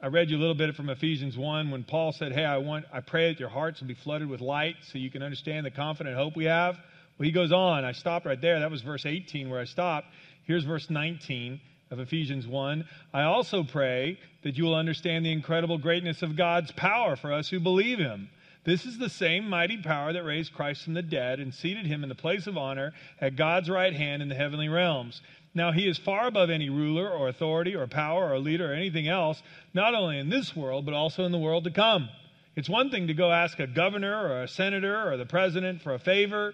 I 0.00 0.08
read 0.08 0.30
you 0.30 0.36
a 0.36 0.40
little 0.40 0.54
bit 0.54 0.74
from 0.74 0.90
Ephesians 0.90 1.36
1 1.36 1.70
when 1.70 1.84
Paul 1.84 2.12
said, 2.12 2.32
Hey, 2.32 2.44
I 2.44 2.58
want 2.58 2.86
I 2.92 3.00
pray 3.00 3.32
that 3.32 3.40
your 3.40 3.48
hearts 3.48 3.80
will 3.80 3.88
be 3.88 3.94
flooded 3.94 4.28
with 4.28 4.40
light 4.40 4.76
so 4.90 4.98
you 4.98 5.10
can 5.10 5.22
understand 5.22 5.64
the 5.64 5.70
confident 5.70 6.16
hope 6.16 6.36
we 6.36 6.46
have. 6.46 6.76
Well, 7.18 7.26
he 7.26 7.32
goes 7.32 7.52
on. 7.52 7.84
I 7.84 7.92
stopped 7.92 8.26
right 8.26 8.40
there. 8.40 8.60
That 8.60 8.70
was 8.70 8.82
verse 8.82 9.06
18 9.06 9.50
where 9.50 9.60
I 9.60 9.64
stopped. 9.64 10.08
Here's 10.44 10.64
verse 10.64 10.88
19 10.88 11.60
of 11.90 12.00
Ephesians 12.00 12.46
1. 12.46 12.86
I 13.12 13.22
also 13.22 13.62
pray 13.62 14.18
that 14.42 14.56
you 14.56 14.64
will 14.64 14.74
understand 14.74 15.24
the 15.24 15.32
incredible 15.32 15.78
greatness 15.78 16.22
of 16.22 16.36
God's 16.36 16.72
power 16.72 17.16
for 17.16 17.32
us 17.32 17.48
who 17.48 17.60
believe 17.60 17.98
him. 17.98 18.28
This 18.64 18.84
is 18.84 18.98
the 18.98 19.08
same 19.08 19.48
mighty 19.48 19.78
power 19.78 20.12
that 20.12 20.24
raised 20.24 20.52
Christ 20.52 20.84
from 20.84 20.94
the 20.94 21.02
dead 21.02 21.40
and 21.40 21.54
seated 21.54 21.86
him 21.86 22.02
in 22.02 22.08
the 22.08 22.14
place 22.14 22.46
of 22.46 22.58
honor 22.58 22.92
at 23.20 23.36
God's 23.36 23.70
right 23.70 23.94
hand 23.94 24.20
in 24.20 24.28
the 24.28 24.34
heavenly 24.34 24.68
realms. 24.68 25.22
Now, 25.54 25.72
he 25.72 25.88
is 25.88 25.96
far 25.96 26.26
above 26.26 26.50
any 26.50 26.68
ruler 26.68 27.08
or 27.08 27.28
authority 27.28 27.74
or 27.74 27.86
power 27.86 28.30
or 28.30 28.38
leader 28.38 28.70
or 28.70 28.74
anything 28.74 29.08
else, 29.08 29.42
not 29.72 29.94
only 29.94 30.18
in 30.18 30.28
this 30.28 30.54
world, 30.54 30.84
but 30.84 30.94
also 30.94 31.24
in 31.24 31.32
the 31.32 31.38
world 31.38 31.64
to 31.64 31.70
come. 31.70 32.10
It's 32.56 32.68
one 32.68 32.90
thing 32.90 33.06
to 33.06 33.14
go 33.14 33.32
ask 33.32 33.58
a 33.58 33.66
governor 33.66 34.14
or 34.14 34.42
a 34.42 34.48
senator 34.48 35.10
or 35.10 35.16
the 35.16 35.24
president 35.24 35.80
for 35.80 35.94
a 35.94 35.98
favor 35.98 36.52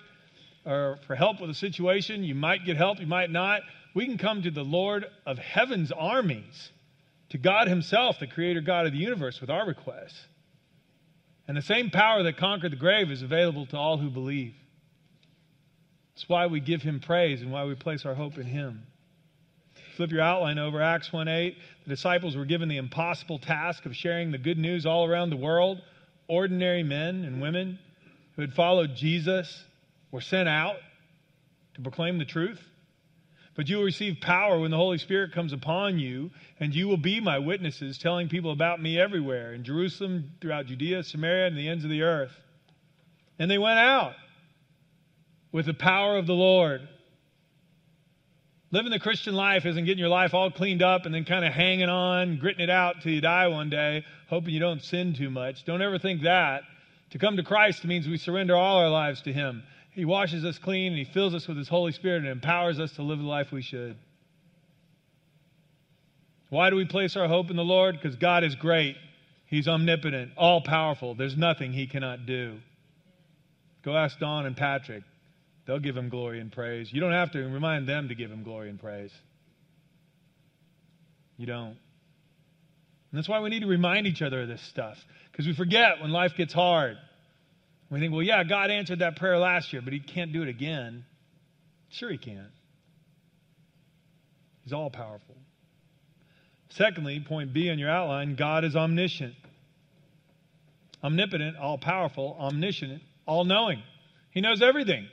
or 0.64 0.99
for 1.07 1.14
help 1.14 1.40
with 1.40 1.51
a 1.51 1.55
situation. 1.55 2.23
You 2.23 2.35
might 2.35 2.64
get 2.64 2.77
help, 2.77 3.01
you 3.01 3.07
might 3.07 3.31
not 3.31 3.62
we 3.94 4.07
can 4.07 4.18
come 4.18 4.42
to 4.42 4.50
the 4.50 4.64
Lord 4.64 5.07
of 5.24 5.38
heaven's 5.38 5.92
armies, 5.92 6.70
to 7.30 7.38
God 7.38 7.68
Himself, 7.68 8.18
the 8.18 8.26
Creator 8.26 8.61
God 8.61 8.87
of 8.87 8.92
the 8.92 8.98
universe, 8.98 9.40
with 9.40 9.50
our 9.50 9.66
requests. 9.66 10.26
And 11.46 11.57
the 11.57 11.62
same 11.62 11.90
power 11.90 12.22
that 12.24 12.37
conquered 12.37 12.72
the 12.72 12.76
grave 12.76 13.11
is 13.11 13.22
available 13.22 13.66
to 13.66 13.76
all 13.76 13.98
who 13.98 14.11
believe. 14.11 14.54
It's 16.14 16.28
why 16.28 16.46
we 16.46 16.61
give 16.61 16.83
Him 16.83 17.00
praise 17.00 17.40
and 17.40 17.52
why 17.52 17.64
we 17.64 17.74
place 17.74 18.04
our 18.04 18.14
hope 18.14 18.37
in 18.37 18.46
Him. 18.46 18.87
Flip 19.96 20.11
your 20.11 20.22
outline 20.22 20.59
over 20.59 20.83
Acts 20.83 21.12
1 21.12 21.28
8. 21.28 21.57
The 21.85 21.90
disciples 21.90 22.37
were 22.37 22.44
given 22.44 22.68
the 22.68 22.78
impossible 22.78 23.38
task 23.38 23.87
of 23.87 23.94
sharing 23.94 24.33
the 24.33 24.38
good 24.38 24.59
news 24.59 24.87
all 24.87 25.04
around 25.04 25.30
the 25.30 25.37
world. 25.37 25.80
Ordinary 26.26 26.83
men 26.83 27.24
and 27.24 27.40
women 27.40 27.78
who 28.35 28.42
had 28.42 28.54
followed 28.54 28.96
Jesus 28.96 29.64
were 30.11 30.20
sent 30.20 30.48
out 30.48 30.76
to 31.74 31.80
proclaim 31.80 32.18
the 32.18 32.24
truth. 32.24 32.61
But 33.56 33.68
you 33.68 33.76
will 33.76 33.84
receive 33.84 34.16
power 34.20 34.58
when 34.58 34.70
the 34.70 34.76
Holy 34.76 34.98
Spirit 34.98 35.32
comes 35.32 35.52
upon 35.52 35.98
you, 35.98 36.30
and 36.58 36.74
you 36.74 36.88
will 36.88 36.96
be 36.96 37.20
my 37.20 37.38
witnesses, 37.38 37.98
telling 37.98 38.28
people 38.28 38.50
about 38.50 38.82
me 38.82 38.98
everywhere 38.98 39.52
in 39.52 39.62
Jerusalem, 39.62 40.32
throughout 40.40 40.66
Judea, 40.66 41.04
Samaria, 41.04 41.46
and 41.46 41.56
the 41.56 41.68
ends 41.68 41.84
of 41.84 41.90
the 41.90 42.02
earth. 42.02 42.32
And 43.38 43.50
they 43.50 43.58
went 43.58 43.78
out 43.78 44.14
with 45.52 45.66
the 45.66 45.74
power 45.74 46.16
of 46.16 46.26
the 46.26 46.34
Lord. 46.34 46.88
Living 48.72 48.90
the 48.90 48.98
Christian 48.98 49.34
life 49.34 49.66
isn't 49.66 49.84
getting 49.84 50.00
your 50.00 50.08
life 50.08 50.34
all 50.34 50.50
cleaned 50.50 50.82
up 50.82 51.06
and 51.06 51.14
then 51.14 51.24
kind 51.24 51.44
of 51.44 51.52
hanging 51.52 51.88
on, 51.88 52.38
gritting 52.38 52.64
it 52.64 52.70
out 52.70 53.02
till 53.02 53.12
you 53.12 53.20
die 53.20 53.46
one 53.46 53.70
day, 53.70 54.04
hoping 54.28 54.52
you 54.52 54.58
don't 54.58 54.82
sin 54.82 55.14
too 55.14 55.30
much. 55.30 55.64
Don't 55.64 55.80
ever 55.80 55.96
think 55.96 56.22
that. 56.22 56.62
To 57.10 57.18
come 57.18 57.36
to 57.36 57.44
Christ 57.44 57.84
means 57.84 58.08
we 58.08 58.16
surrender 58.16 58.56
all 58.56 58.78
our 58.78 58.90
lives 58.90 59.22
to 59.22 59.32
Him. 59.32 59.62
He 59.94 60.04
washes 60.04 60.44
us 60.44 60.59
clean 60.59 60.92
and 60.92 60.98
He 60.98 61.12
fills 61.12 61.35
us 61.35 61.46
with 61.46 61.57
His 61.57 61.68
Holy 61.68 61.92
Spirit 61.92 62.22
and 62.22 62.28
empowers 62.28 62.80
us 62.80 62.92
to 62.92 63.02
live 63.02 63.18
the 63.18 63.24
life 63.24 63.52
we 63.52 63.62
should. 63.62 63.96
Why 66.50 66.70
do 66.70 66.76
we 66.76 66.85
place 66.85 67.16
our 67.16 67.28
hope 67.28 67.50
in 67.50 67.57
the 67.57 67.62
Lord? 67.62 67.96
Because 68.00 68.16
God 68.16 68.44
is 68.44 68.54
great. 68.57 68.96
He's 69.46 69.68
omnipotent, 69.68 70.33
all 70.37 70.61
powerful. 70.62 71.14
There's 71.14 71.37
nothing 71.37 71.72
He 71.72 71.87
cannot 71.87 72.26
do. 72.26 72.59
Go 73.85 73.96
ask 73.96 74.18
Dawn 74.18 74.46
and 74.46 74.57
Patrick. 74.57 75.04
They'll 75.66 75.78
give 75.78 75.96
Him 75.96 76.09
glory 76.09 76.40
and 76.40 76.50
praise. 76.50 76.92
You 76.92 77.00
don't 77.00 77.12
have 77.12 77.30
to 77.33 77.38
remind 77.38 77.88
them 77.88 78.09
to 78.09 78.14
give 78.14 78.30
Him 78.30 78.42
glory 78.42 78.70
and 78.70 78.80
praise. 78.80 79.12
You 81.37 81.46
don't. 81.46 81.76
And 83.14 83.18
that's 83.18 83.28
why 83.28 83.40
we 83.40 83.50
need 83.50 83.61
to 83.61 83.68
remind 83.68 84.09
each 84.09 84.22
other 84.22 84.42
of 84.42 84.48
this 84.48 84.62
stuff. 84.62 84.98
Because 85.30 85.46
we 85.46 85.54
forget 85.54 86.00
when 86.00 86.11
life 86.11 86.33
gets 86.37 86.52
hard. 86.52 86.96
We 87.90 88.01
think, 88.01 88.12
well, 88.12 88.23
yeah, 88.23 88.42
God 88.44 88.70
answered 88.70 89.01
that 89.01 89.16
prayer 89.16 89.38
last 89.38 89.73
year, 89.73 89.83
but 89.83 89.92
He 89.92 90.01
can't 90.01 90.33
do 90.33 90.42
it 90.42 90.49
again. 90.49 91.05
Sure, 91.90 92.11
He 92.11 92.18
can. 92.18 92.49
He's 94.62 94.73
all 94.73 94.90
powerful. 94.90 95.37
Secondly, 96.70 97.20
point 97.20 97.53
B 97.53 97.70
on 97.70 97.79
your 97.79 97.90
outline 97.90 98.35
God 98.35 98.64
is 98.64 98.75
omniscient. 98.75 99.35
Omnipotent, 101.03 101.57
all 101.59 101.79
powerful, 101.79 102.37
omniscient, 102.40 103.03
all 103.27 103.44
knowing. 103.44 103.83
He 104.31 104.40
knows 104.40 104.62
everything. 104.62 105.07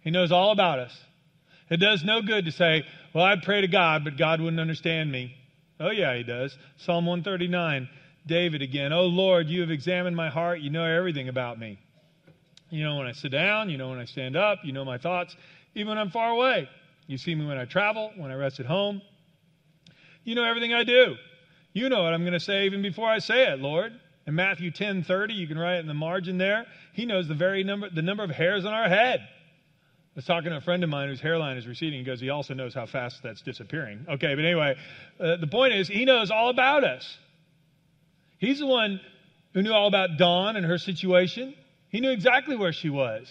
He 0.00 0.10
knows 0.10 0.30
all 0.30 0.52
about 0.52 0.78
us. 0.78 0.96
It 1.68 1.78
does 1.78 2.04
no 2.04 2.22
good 2.22 2.44
to 2.44 2.52
say, 2.52 2.84
Well, 3.12 3.24
I'd 3.24 3.42
pray 3.42 3.60
to 3.62 3.68
God, 3.68 4.04
but 4.04 4.16
God 4.16 4.40
wouldn't 4.40 4.60
understand 4.60 5.10
me. 5.10 5.34
Oh, 5.78 5.90
yeah, 5.90 6.16
he 6.16 6.22
does. 6.22 6.56
Psalm 6.78 7.04
139, 7.04 7.88
David 8.26 8.62
again. 8.62 8.92
Oh, 8.92 9.06
Lord, 9.06 9.48
you 9.48 9.60
have 9.60 9.70
examined 9.70 10.16
my 10.16 10.28
heart. 10.28 10.60
You 10.60 10.70
know 10.70 10.84
everything 10.84 11.28
about 11.28 11.58
me. 11.58 11.78
You 12.70 12.82
know 12.82 12.96
when 12.96 13.06
I 13.06 13.12
sit 13.12 13.30
down, 13.30 13.70
you 13.70 13.78
know 13.78 13.90
when 13.90 13.98
I 13.98 14.04
stand 14.04 14.36
up, 14.36 14.58
you 14.64 14.72
know 14.72 14.84
my 14.84 14.98
thoughts, 14.98 15.36
even 15.74 15.90
when 15.90 15.98
I'm 15.98 16.10
far 16.10 16.30
away. 16.30 16.68
You 17.06 17.16
see 17.16 17.34
me 17.34 17.46
when 17.46 17.58
I 17.58 17.64
travel, 17.64 18.12
when 18.16 18.30
I 18.32 18.34
rest 18.34 18.58
at 18.58 18.66
home. 18.66 19.00
You 20.24 20.34
know 20.34 20.42
everything 20.42 20.74
I 20.74 20.82
do. 20.82 21.14
You 21.72 21.88
know 21.88 22.02
what 22.02 22.12
I'm 22.12 22.22
going 22.22 22.32
to 22.32 22.40
say 22.40 22.66
even 22.66 22.82
before 22.82 23.08
I 23.08 23.18
say 23.20 23.52
it, 23.52 23.60
Lord. 23.60 23.92
In 24.26 24.34
Matthew 24.34 24.72
10 24.72 25.04
30, 25.04 25.34
you 25.34 25.46
can 25.46 25.56
write 25.56 25.76
it 25.76 25.80
in 25.80 25.86
the 25.86 25.94
margin 25.94 26.36
there. 26.38 26.66
He 26.92 27.06
knows 27.06 27.28
the 27.28 27.34
very 27.34 27.62
number, 27.62 27.88
the 27.88 28.02
number 28.02 28.24
of 28.24 28.30
hairs 28.30 28.64
on 28.64 28.72
our 28.72 28.88
head. 28.88 29.20
I 29.20 30.16
was 30.16 30.24
talking 30.24 30.50
to 30.50 30.56
a 30.56 30.60
friend 30.60 30.82
of 30.82 30.90
mine 30.90 31.08
whose 31.08 31.20
hairline 31.20 31.58
is 31.58 31.66
receding. 31.66 32.00
He 32.00 32.04
goes, 32.04 32.20
he 32.20 32.30
also 32.30 32.54
knows 32.54 32.74
how 32.74 32.86
fast 32.86 33.22
that's 33.22 33.42
disappearing. 33.42 34.04
Okay, 34.08 34.34
but 34.34 34.44
anyway, 34.44 34.76
uh, 35.20 35.36
the 35.36 35.46
point 35.46 35.74
is, 35.74 35.86
he 35.86 36.04
knows 36.04 36.32
all 36.32 36.48
about 36.48 36.82
us. 36.82 37.18
He's 38.38 38.58
the 38.58 38.66
one 38.66 39.00
who 39.54 39.62
knew 39.62 39.72
all 39.72 39.88
about 39.88 40.18
Dawn 40.18 40.56
and 40.56 40.66
her 40.66 40.78
situation. 40.78 41.54
He 41.88 42.00
knew 42.00 42.10
exactly 42.10 42.56
where 42.56 42.72
she 42.72 42.90
was. 42.90 43.26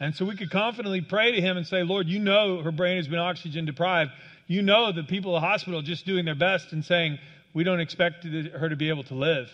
And 0.00 0.14
so 0.14 0.24
we 0.24 0.36
could 0.36 0.50
confidently 0.50 1.00
pray 1.00 1.32
to 1.32 1.40
him 1.40 1.56
and 1.56 1.66
say, 1.66 1.82
Lord, 1.82 2.08
you 2.08 2.18
know 2.18 2.62
her 2.62 2.72
brain 2.72 2.96
has 2.96 3.08
been 3.08 3.18
oxygen 3.18 3.64
deprived. 3.64 4.10
You 4.46 4.60
know 4.60 4.92
the 4.92 5.04
people 5.04 5.36
at 5.36 5.40
the 5.40 5.46
hospital 5.46 5.80
just 5.82 6.04
doing 6.04 6.24
their 6.24 6.34
best 6.34 6.72
and 6.72 6.84
saying, 6.84 7.18
we 7.54 7.64
don't 7.64 7.80
expect 7.80 8.24
her 8.24 8.68
to 8.68 8.76
be 8.76 8.88
able 8.88 9.04
to 9.04 9.14
live. 9.14 9.48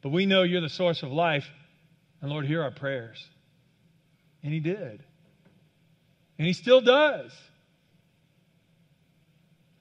But 0.00 0.10
we 0.10 0.26
know 0.26 0.42
you're 0.42 0.60
the 0.60 0.68
source 0.68 1.02
of 1.02 1.10
life. 1.10 1.44
And 2.20 2.30
Lord, 2.30 2.46
hear 2.46 2.62
our 2.62 2.70
prayers. 2.70 3.22
And 4.42 4.52
he 4.52 4.60
did. 4.60 5.02
And 6.38 6.46
he 6.46 6.52
still 6.52 6.80
does. 6.80 7.32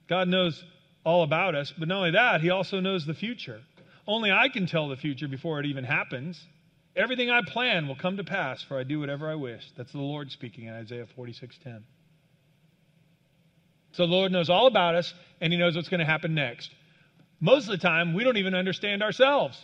God 0.10 0.28
knows 0.28 0.62
all 1.06 1.24
about 1.24 1.56
us, 1.56 1.74
but 1.78 1.88
not 1.88 1.98
only 1.98 2.12
that, 2.12 2.42
he 2.42 2.50
also 2.50 2.80
knows 2.80 3.06
the 3.06 3.14
future. 3.14 3.62
Only 4.08 4.32
I 4.32 4.50
can 4.50 4.66
tell 4.66 4.90
the 4.90 4.96
future 4.96 5.28
before 5.28 5.60
it 5.60 5.66
even 5.66 5.84
happens. 5.84 6.44
Everything 6.96 7.30
I 7.30 7.42
plan 7.46 7.88
will 7.88 7.96
come 7.96 8.18
to 8.18 8.24
pass, 8.24 8.62
for 8.62 8.78
I 8.78 8.84
do 8.84 9.00
whatever 9.00 9.30
I 9.30 9.36
wish. 9.36 9.64
That's 9.78 9.92
the 9.92 10.00
Lord 10.00 10.32
speaking 10.32 10.66
in 10.66 10.74
Isaiah 10.74 11.06
46:10. 11.06 11.84
So 13.94 14.06
the 14.06 14.12
Lord 14.12 14.32
knows 14.32 14.50
all 14.50 14.68
about 14.68 14.96
us, 14.96 15.14
and 15.40 15.52
He 15.52 15.60
knows 15.60 15.76
what's 15.76 15.90
going 15.90 16.00
to 16.00 16.06
happen 16.06 16.34
next. 16.34 16.72
Most 17.40 17.66
of 17.66 17.72
the 17.72 17.78
time, 17.78 18.14
we 18.14 18.24
don't 18.24 18.38
even 18.38 18.56
understand 18.56 19.04
ourselves. 19.04 19.60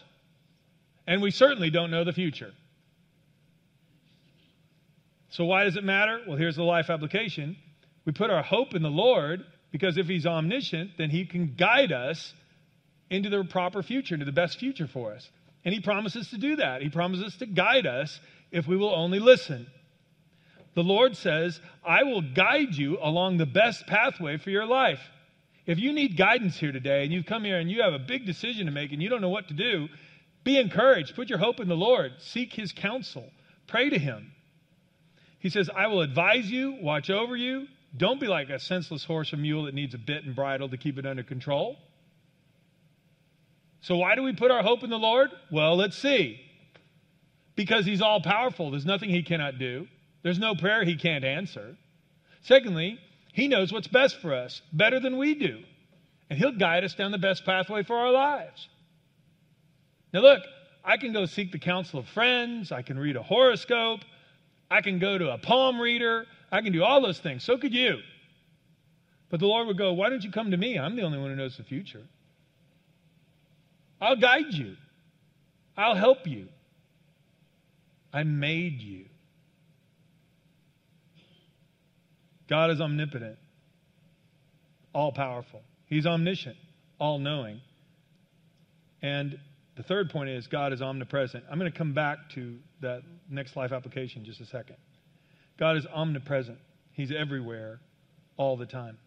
And 1.05 1.21
we 1.21 1.31
certainly 1.31 1.69
don't 1.69 1.91
know 1.91 2.03
the 2.03 2.13
future. 2.13 2.53
So, 5.29 5.45
why 5.45 5.63
does 5.63 5.77
it 5.77 5.83
matter? 5.83 6.21
Well, 6.27 6.37
here's 6.37 6.55
the 6.55 6.63
life 6.63 6.89
application. 6.89 7.57
We 8.05 8.11
put 8.11 8.29
our 8.29 8.43
hope 8.43 8.73
in 8.73 8.81
the 8.81 8.89
Lord 8.89 9.45
because 9.71 9.97
if 9.97 10.07
He's 10.07 10.25
omniscient, 10.25 10.91
then 10.97 11.09
He 11.09 11.25
can 11.25 11.55
guide 11.55 11.91
us 11.91 12.33
into 13.09 13.29
the 13.29 13.43
proper 13.43 13.83
future, 13.83 14.15
into 14.15 14.25
the 14.25 14.31
best 14.31 14.59
future 14.59 14.87
for 14.87 15.13
us. 15.13 15.29
And 15.65 15.73
He 15.73 15.81
promises 15.81 16.29
to 16.29 16.37
do 16.37 16.57
that. 16.57 16.81
He 16.81 16.89
promises 16.89 17.35
to 17.37 17.45
guide 17.45 17.85
us 17.85 18.19
if 18.51 18.67
we 18.67 18.77
will 18.77 18.93
only 18.93 19.19
listen. 19.19 19.67
The 20.75 20.83
Lord 20.83 21.17
says, 21.17 21.59
I 21.83 22.03
will 22.03 22.21
guide 22.21 22.75
you 22.75 22.99
along 23.01 23.37
the 23.37 23.47
best 23.47 23.87
pathway 23.87 24.37
for 24.37 24.51
your 24.51 24.65
life. 24.65 25.01
If 25.65 25.79
you 25.79 25.91
need 25.91 26.15
guidance 26.15 26.55
here 26.55 26.71
today 26.71 27.03
and 27.03 27.11
you've 27.11 27.25
come 27.25 27.43
here 27.43 27.57
and 27.57 27.69
you 27.69 27.81
have 27.81 27.93
a 27.93 27.99
big 27.99 28.25
decision 28.25 28.67
to 28.67 28.71
make 28.71 28.91
and 28.91 29.01
you 29.01 29.09
don't 29.09 29.21
know 29.21 29.29
what 29.29 29.47
to 29.47 29.53
do, 29.53 29.87
be 30.43 30.57
encouraged. 30.59 31.15
Put 31.15 31.29
your 31.29 31.39
hope 31.39 31.59
in 31.59 31.67
the 31.67 31.75
Lord. 31.75 32.13
Seek 32.19 32.53
his 32.53 32.71
counsel. 32.71 33.25
Pray 33.67 33.89
to 33.89 33.99
him. 33.99 34.31
He 35.39 35.49
says, 35.49 35.69
I 35.75 35.87
will 35.87 36.01
advise 36.01 36.49
you, 36.49 36.77
watch 36.81 37.09
over 37.09 37.35
you. 37.35 37.67
Don't 37.95 38.19
be 38.19 38.27
like 38.27 38.49
a 38.49 38.59
senseless 38.59 39.03
horse 39.03 39.33
or 39.33 39.37
mule 39.37 39.63
that 39.63 39.73
needs 39.73 39.93
a 39.93 39.97
bit 39.97 40.23
and 40.23 40.35
bridle 40.35 40.69
to 40.69 40.77
keep 40.77 40.97
it 40.97 41.05
under 41.05 41.23
control. 41.23 41.77
So, 43.87 43.95
why 43.95 44.15
do 44.15 44.23
we 44.23 44.33
put 44.33 44.51
our 44.51 44.61
hope 44.61 44.83
in 44.83 44.89
the 44.89 44.99
Lord? 44.99 45.31
Well, 45.49 45.77
let's 45.77 45.97
see. 45.97 46.41
Because 47.55 47.85
he's 47.85 48.01
all 48.01 48.19
powerful, 48.19 48.69
there's 48.69 48.85
nothing 48.85 49.09
he 49.09 49.23
cannot 49.23 49.59
do, 49.59 49.87
there's 50.23 50.39
no 50.39 50.55
prayer 50.55 50.83
he 50.83 50.97
can't 50.97 51.23
answer. 51.23 51.77
Secondly, 52.41 52.99
he 53.31 53.47
knows 53.47 53.71
what's 53.71 53.87
best 53.87 54.19
for 54.19 54.33
us 54.33 54.61
better 54.73 54.99
than 54.99 55.17
we 55.17 55.35
do, 55.35 55.63
and 56.29 56.37
he'll 56.37 56.51
guide 56.51 56.83
us 56.83 56.95
down 56.95 57.13
the 57.13 57.17
best 57.17 57.45
pathway 57.45 57.81
for 57.81 57.95
our 57.95 58.11
lives. 58.11 58.67
Now, 60.11 60.19
look, 60.19 60.43
I 60.83 60.97
can 60.97 61.13
go 61.13 61.25
seek 61.25 61.53
the 61.53 61.57
counsel 61.57 62.01
of 62.01 62.09
friends. 62.09 62.73
I 62.73 62.81
can 62.81 62.99
read 62.99 63.15
a 63.15 63.23
horoscope. 63.23 64.01
I 64.69 64.81
can 64.81 64.99
go 64.99 65.17
to 65.17 65.31
a 65.31 65.37
palm 65.37 65.79
reader. 65.79 66.25
I 66.51 66.59
can 66.59 66.73
do 66.73 66.83
all 66.83 67.01
those 67.01 67.19
things. 67.19 67.45
So 67.45 67.57
could 67.57 67.73
you. 67.73 67.99
But 69.29 69.39
the 69.39 69.47
Lord 69.47 69.65
would 69.67 69.77
go, 69.77 69.93
Why 69.93 70.09
don't 70.09 70.25
you 70.25 70.31
come 70.31 70.51
to 70.51 70.57
me? 70.57 70.77
I'm 70.77 70.97
the 70.97 71.03
only 71.03 71.19
one 71.19 71.29
who 71.29 71.37
knows 71.37 71.55
the 71.55 71.63
future. 71.63 72.03
I'll 73.99 74.15
guide 74.15 74.53
you, 74.53 74.75
I'll 75.75 75.95
help 75.95 76.27
you. 76.27 76.47
I 78.13 78.23
made 78.23 78.81
you. 78.81 79.05
God 82.49 82.71
is 82.71 82.79
omnipotent, 82.79 83.37
all 84.93 85.11
powerful. 85.11 85.61
He's 85.85 86.05
omniscient, 86.05 86.55
all 86.99 87.19
knowing. 87.19 87.61
And 89.01 89.37
the 89.75 89.83
third 89.83 90.09
point 90.09 90.29
is 90.29 90.47
God 90.47 90.73
is 90.73 90.81
omnipresent. 90.81 91.43
I'm 91.51 91.59
going 91.59 91.71
to 91.71 91.77
come 91.77 91.93
back 91.93 92.29
to 92.35 92.57
that 92.81 93.01
next 93.29 93.55
life 93.55 93.71
application 93.71 94.21
in 94.21 94.25
just 94.25 94.41
a 94.41 94.45
second. 94.45 94.77
God 95.59 95.77
is 95.77 95.85
omnipresent, 95.93 96.57
He's 96.93 97.11
everywhere 97.11 97.79
all 98.37 98.57
the 98.57 98.65
time. 98.65 98.97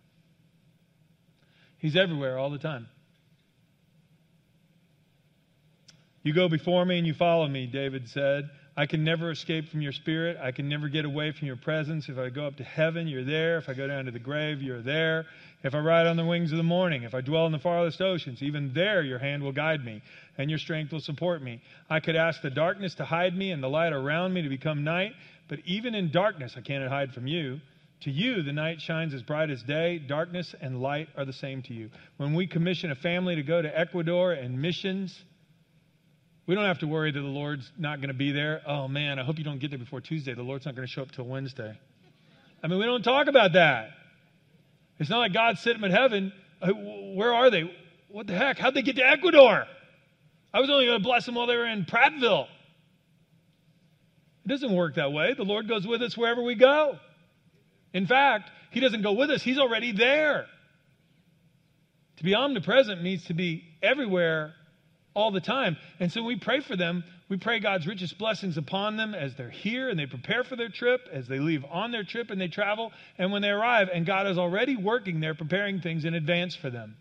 He's 1.78 1.96
everywhere 1.96 2.38
all 2.38 2.50
the 2.50 2.58
time. 2.58 2.88
You 6.22 6.34
go 6.34 6.48
before 6.48 6.84
me 6.84 6.98
and 6.98 7.06
you 7.06 7.14
follow 7.14 7.48
me, 7.48 7.66
David 7.66 8.08
said. 8.08 8.50
I 8.76 8.86
can 8.86 9.04
never 9.04 9.30
escape 9.30 9.68
from 9.68 9.80
your 9.80 9.92
spirit. 9.92 10.36
I 10.40 10.52
can 10.52 10.68
never 10.68 10.88
get 10.88 11.04
away 11.04 11.32
from 11.32 11.46
your 11.46 11.56
presence. 11.56 12.08
If 12.08 12.18
I 12.18 12.28
go 12.28 12.46
up 12.46 12.56
to 12.56 12.64
heaven, 12.64 13.08
you're 13.08 13.24
there. 13.24 13.58
If 13.58 13.68
I 13.68 13.74
go 13.74 13.86
down 13.86 14.04
to 14.04 14.10
the 14.10 14.18
grave, 14.18 14.62
you're 14.62 14.82
there. 14.82 15.26
If 15.62 15.74
I 15.74 15.78
ride 15.78 16.06
on 16.06 16.16
the 16.16 16.24
wings 16.24 16.52
of 16.52 16.58
the 16.58 16.62
morning, 16.62 17.02
if 17.02 17.14
I 17.14 17.20
dwell 17.20 17.46
in 17.46 17.52
the 17.52 17.58
farthest 17.58 18.00
oceans, 18.00 18.42
even 18.42 18.72
there 18.72 19.02
your 19.02 19.18
hand 19.18 19.42
will 19.42 19.52
guide 19.52 19.84
me 19.84 20.02
and 20.38 20.48
your 20.48 20.58
strength 20.58 20.92
will 20.92 21.00
support 21.00 21.42
me. 21.42 21.60
I 21.88 22.00
could 22.00 22.16
ask 22.16 22.40
the 22.40 22.50
darkness 22.50 22.94
to 22.96 23.04
hide 23.04 23.36
me 23.36 23.50
and 23.50 23.62
the 23.62 23.68
light 23.68 23.92
around 23.92 24.32
me 24.32 24.42
to 24.42 24.48
become 24.48 24.84
night, 24.84 25.12
but 25.48 25.58
even 25.64 25.94
in 25.94 26.10
darkness 26.10 26.54
I 26.56 26.60
cannot 26.60 26.90
hide 26.90 27.12
from 27.12 27.26
you. 27.26 27.60
To 28.02 28.10
you, 28.10 28.42
the 28.42 28.52
night 28.52 28.80
shines 28.80 29.12
as 29.12 29.22
bright 29.22 29.50
as 29.50 29.62
day. 29.62 29.98
Darkness 29.98 30.54
and 30.60 30.80
light 30.80 31.08
are 31.18 31.26
the 31.26 31.34
same 31.34 31.60
to 31.64 31.74
you. 31.74 31.90
When 32.16 32.34
we 32.34 32.46
commission 32.46 32.90
a 32.90 32.94
family 32.94 33.36
to 33.36 33.42
go 33.42 33.60
to 33.60 33.78
Ecuador 33.78 34.32
and 34.32 34.60
missions, 34.60 35.22
we 36.50 36.56
don't 36.56 36.64
have 36.64 36.80
to 36.80 36.88
worry 36.88 37.12
that 37.12 37.20
the 37.20 37.28
Lord's 37.28 37.70
not 37.78 38.00
going 38.00 38.08
to 38.08 38.14
be 38.14 38.32
there. 38.32 38.60
Oh 38.66 38.88
man, 38.88 39.20
I 39.20 39.22
hope 39.22 39.38
you 39.38 39.44
don't 39.44 39.60
get 39.60 39.70
there 39.70 39.78
before 39.78 40.00
Tuesday. 40.00 40.34
The 40.34 40.42
Lord's 40.42 40.66
not 40.66 40.74
going 40.74 40.84
to 40.84 40.92
show 40.92 41.00
up 41.00 41.12
till 41.12 41.24
Wednesday. 41.24 41.78
I 42.60 42.66
mean, 42.66 42.80
we 42.80 42.86
don't 42.86 43.04
talk 43.04 43.28
about 43.28 43.52
that. 43.52 43.90
It's 44.98 45.08
not 45.08 45.20
like 45.20 45.32
God 45.32 45.58
sent 45.58 45.76
sitting 45.76 45.84
in 45.84 45.92
heaven. 45.92 46.32
Where 47.14 47.32
are 47.32 47.50
they? 47.50 47.72
What 48.08 48.26
the 48.26 48.34
heck? 48.34 48.58
How'd 48.58 48.74
they 48.74 48.82
get 48.82 48.96
to 48.96 49.08
Ecuador? 49.08 49.64
I 50.52 50.60
was 50.60 50.68
only 50.70 50.86
going 50.86 50.98
to 50.98 51.04
bless 51.04 51.24
them 51.24 51.36
while 51.36 51.46
they 51.46 51.54
were 51.54 51.68
in 51.68 51.84
Prattville. 51.84 52.48
It 54.44 54.48
doesn't 54.48 54.74
work 54.74 54.96
that 54.96 55.12
way. 55.12 55.34
The 55.34 55.44
Lord 55.44 55.68
goes 55.68 55.86
with 55.86 56.02
us 56.02 56.16
wherever 56.16 56.42
we 56.42 56.56
go. 56.56 56.98
In 57.94 58.08
fact, 58.08 58.50
He 58.72 58.80
doesn't 58.80 59.02
go 59.02 59.12
with 59.12 59.30
us, 59.30 59.40
He's 59.40 59.60
already 59.60 59.92
there. 59.92 60.46
To 62.16 62.24
be 62.24 62.34
omnipresent 62.34 63.00
means 63.04 63.24
to 63.26 63.34
be 63.34 63.62
everywhere 63.80 64.54
all 65.14 65.30
the 65.30 65.40
time. 65.40 65.76
And 65.98 66.12
so 66.12 66.22
we 66.22 66.36
pray 66.36 66.60
for 66.60 66.76
them. 66.76 67.04
We 67.28 67.36
pray 67.36 67.60
God's 67.60 67.86
richest 67.86 68.18
blessings 68.18 68.56
upon 68.56 68.96
them 68.96 69.14
as 69.14 69.34
they're 69.34 69.50
here 69.50 69.88
and 69.88 69.98
they 69.98 70.06
prepare 70.06 70.44
for 70.44 70.56
their 70.56 70.68
trip, 70.68 71.00
as 71.12 71.28
they 71.28 71.38
leave 71.38 71.64
on 71.70 71.92
their 71.92 72.04
trip 72.04 72.30
and 72.30 72.40
they 72.40 72.48
travel, 72.48 72.92
and 73.18 73.32
when 73.32 73.42
they 73.42 73.50
arrive. 73.50 73.88
And 73.92 74.04
God 74.06 74.26
is 74.26 74.38
already 74.38 74.76
working 74.76 75.20
there, 75.20 75.34
preparing 75.34 75.80
things 75.80 76.04
in 76.04 76.14
advance 76.14 76.54
for 76.56 76.70
them. 76.70 76.96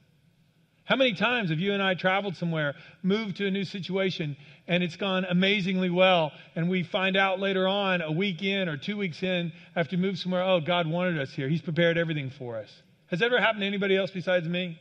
How 0.90 0.96
many 0.96 1.14
times 1.14 1.52
have 1.52 1.60
you 1.60 1.74
and 1.74 1.84
I 1.84 1.94
traveled 1.94 2.36
somewhere, 2.36 2.74
moved 3.04 3.38
to 3.38 3.46
a 3.46 3.52
new 3.52 3.64
situation, 3.64 4.36
and 4.68 4.82
it's 4.82 4.96
gone 4.96 5.24
amazingly 5.24 5.92
well, 5.92 6.32
and 6.56 6.68
we 6.68 6.82
find 6.82 7.16
out 7.16 7.40
later 7.40 7.68
on, 7.68 8.02
a 8.02 8.12
week 8.12 8.42
in 8.42 8.68
or 8.68 8.76
two 8.76 8.98
weeks 8.98 9.22
in, 9.22 9.52
after 9.76 9.98
we 9.98 10.02
move 10.02 10.18
somewhere, 10.18 10.42
oh, 10.42 10.62
God 10.62 10.88
wanted 10.88 11.20
us 11.20 11.32
here. 11.32 11.48
He's 11.48 11.62
prepared 11.62 12.00
everything 12.00 12.32
for 12.32 12.58
us. 12.58 12.72
Has 13.12 13.20
that 13.20 13.28
ever 13.28 13.40
happened 13.40 13.62
to 13.62 13.68
anybody 13.68 13.96
else 13.96 14.10
besides 14.10 14.48
me? 14.48 14.80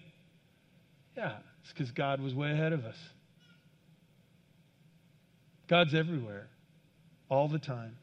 Yeah, 1.15 1.37
it's 1.63 1.73
because 1.75 1.91
God 1.91 2.23
was 2.23 2.35
way 2.35 2.53
ahead 2.53 2.73
of 2.73 2.87
us. 2.87 2.97
God's 5.69 5.95
everywhere, 5.95 6.49
all 7.29 7.49
the 7.49 7.59
time. 7.59 7.97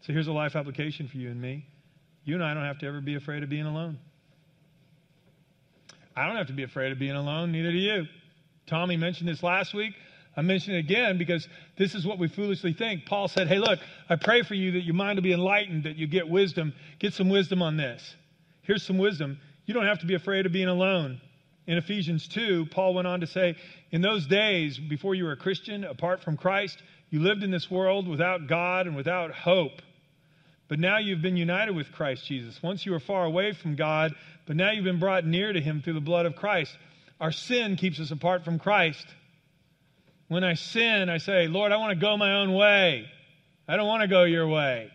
So 0.00 0.12
here's 0.12 0.26
a 0.26 0.32
life 0.32 0.56
application 0.56 1.06
for 1.08 1.18
you 1.18 1.30
and 1.30 1.40
me. 1.40 1.66
You 2.24 2.34
and 2.34 2.44
I 2.44 2.54
don't 2.54 2.64
have 2.64 2.78
to 2.78 2.86
ever 2.86 3.00
be 3.00 3.14
afraid 3.14 3.42
of 3.42 3.48
being 3.48 3.66
alone. 3.66 3.98
I 6.16 6.26
don't 6.26 6.36
have 6.36 6.48
to 6.48 6.52
be 6.52 6.62
afraid 6.62 6.92
of 6.92 6.98
being 6.98 7.12
alone, 7.12 7.52
neither 7.52 7.70
do 7.70 7.78
you. 7.78 8.06
Tommy 8.66 8.96
mentioned 8.96 9.28
this 9.28 9.42
last 9.42 9.72
week. 9.74 9.94
I 10.36 10.42
mention 10.42 10.74
it 10.74 10.78
again 10.78 11.18
because 11.18 11.48
this 11.76 11.94
is 11.94 12.06
what 12.06 12.18
we 12.18 12.28
foolishly 12.28 12.72
think. 12.72 13.06
Paul 13.06 13.28
said, 13.28 13.48
Hey, 13.48 13.58
look, 13.58 13.80
I 14.08 14.16
pray 14.16 14.42
for 14.42 14.54
you 14.54 14.72
that 14.72 14.82
your 14.82 14.94
mind 14.94 15.16
will 15.16 15.24
be 15.24 15.32
enlightened, 15.32 15.84
that 15.84 15.96
you 15.96 16.06
get 16.06 16.28
wisdom. 16.28 16.72
Get 16.98 17.12
some 17.14 17.28
wisdom 17.28 17.60
on 17.60 17.76
this. 17.76 18.14
Here's 18.62 18.82
some 18.82 18.98
wisdom. 18.98 19.38
You 19.66 19.74
don't 19.74 19.86
have 19.86 19.98
to 20.00 20.06
be 20.06 20.14
afraid 20.14 20.46
of 20.46 20.52
being 20.52 20.68
alone. 20.68 21.20
In 21.68 21.76
Ephesians 21.76 22.26
2, 22.28 22.68
Paul 22.70 22.94
went 22.94 23.06
on 23.06 23.20
to 23.20 23.26
say, 23.26 23.54
In 23.90 24.00
those 24.00 24.26
days, 24.26 24.78
before 24.78 25.14
you 25.14 25.24
were 25.24 25.32
a 25.32 25.36
Christian, 25.36 25.84
apart 25.84 26.22
from 26.22 26.38
Christ, 26.38 26.82
you 27.10 27.20
lived 27.20 27.42
in 27.42 27.50
this 27.50 27.70
world 27.70 28.08
without 28.08 28.46
God 28.46 28.86
and 28.86 28.96
without 28.96 29.32
hope. 29.32 29.82
But 30.68 30.78
now 30.78 30.96
you've 30.96 31.20
been 31.20 31.36
united 31.36 31.76
with 31.76 31.92
Christ 31.92 32.26
Jesus. 32.26 32.58
Once 32.62 32.86
you 32.86 32.92
were 32.92 33.00
far 33.00 33.26
away 33.26 33.52
from 33.52 33.76
God, 33.76 34.14
but 34.46 34.56
now 34.56 34.70
you've 34.70 34.84
been 34.84 34.98
brought 34.98 35.26
near 35.26 35.52
to 35.52 35.60
Him 35.60 35.82
through 35.82 35.92
the 35.92 36.00
blood 36.00 36.24
of 36.24 36.36
Christ. 36.36 36.74
Our 37.20 37.32
sin 37.32 37.76
keeps 37.76 38.00
us 38.00 38.10
apart 38.10 38.46
from 38.46 38.58
Christ. 38.58 39.06
When 40.28 40.44
I 40.44 40.54
sin, 40.54 41.10
I 41.10 41.18
say, 41.18 41.48
Lord, 41.48 41.70
I 41.70 41.76
want 41.76 41.90
to 41.90 42.00
go 42.00 42.16
my 42.16 42.40
own 42.40 42.54
way. 42.54 43.10
I 43.68 43.76
don't 43.76 43.86
want 43.86 44.00
to 44.00 44.08
go 44.08 44.24
your 44.24 44.48
way. 44.48 44.90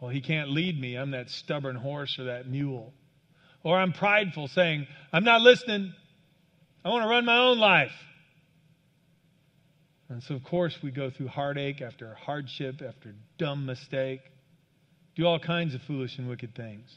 Well, 0.00 0.10
He 0.12 0.20
can't 0.20 0.50
lead 0.50 0.80
me. 0.80 0.94
I'm 0.94 1.10
that 1.10 1.30
stubborn 1.30 1.74
horse 1.74 2.16
or 2.20 2.24
that 2.24 2.46
mule. 2.46 2.92
Or 3.62 3.78
I'm 3.78 3.92
prideful, 3.92 4.48
saying, 4.48 4.86
I'm 5.12 5.24
not 5.24 5.42
listening. 5.42 5.92
I 6.84 6.88
want 6.88 7.04
to 7.04 7.08
run 7.08 7.24
my 7.24 7.38
own 7.38 7.58
life. 7.58 7.92
And 10.08 10.22
so, 10.22 10.34
of 10.34 10.42
course, 10.44 10.76
we 10.82 10.90
go 10.90 11.10
through 11.10 11.28
heartache 11.28 11.80
after 11.82 12.14
hardship, 12.14 12.82
after 12.86 13.14
dumb 13.38 13.66
mistake, 13.66 14.20
do 15.14 15.24
all 15.26 15.38
kinds 15.38 15.74
of 15.74 15.82
foolish 15.82 16.18
and 16.18 16.28
wicked 16.28 16.54
things. 16.54 16.88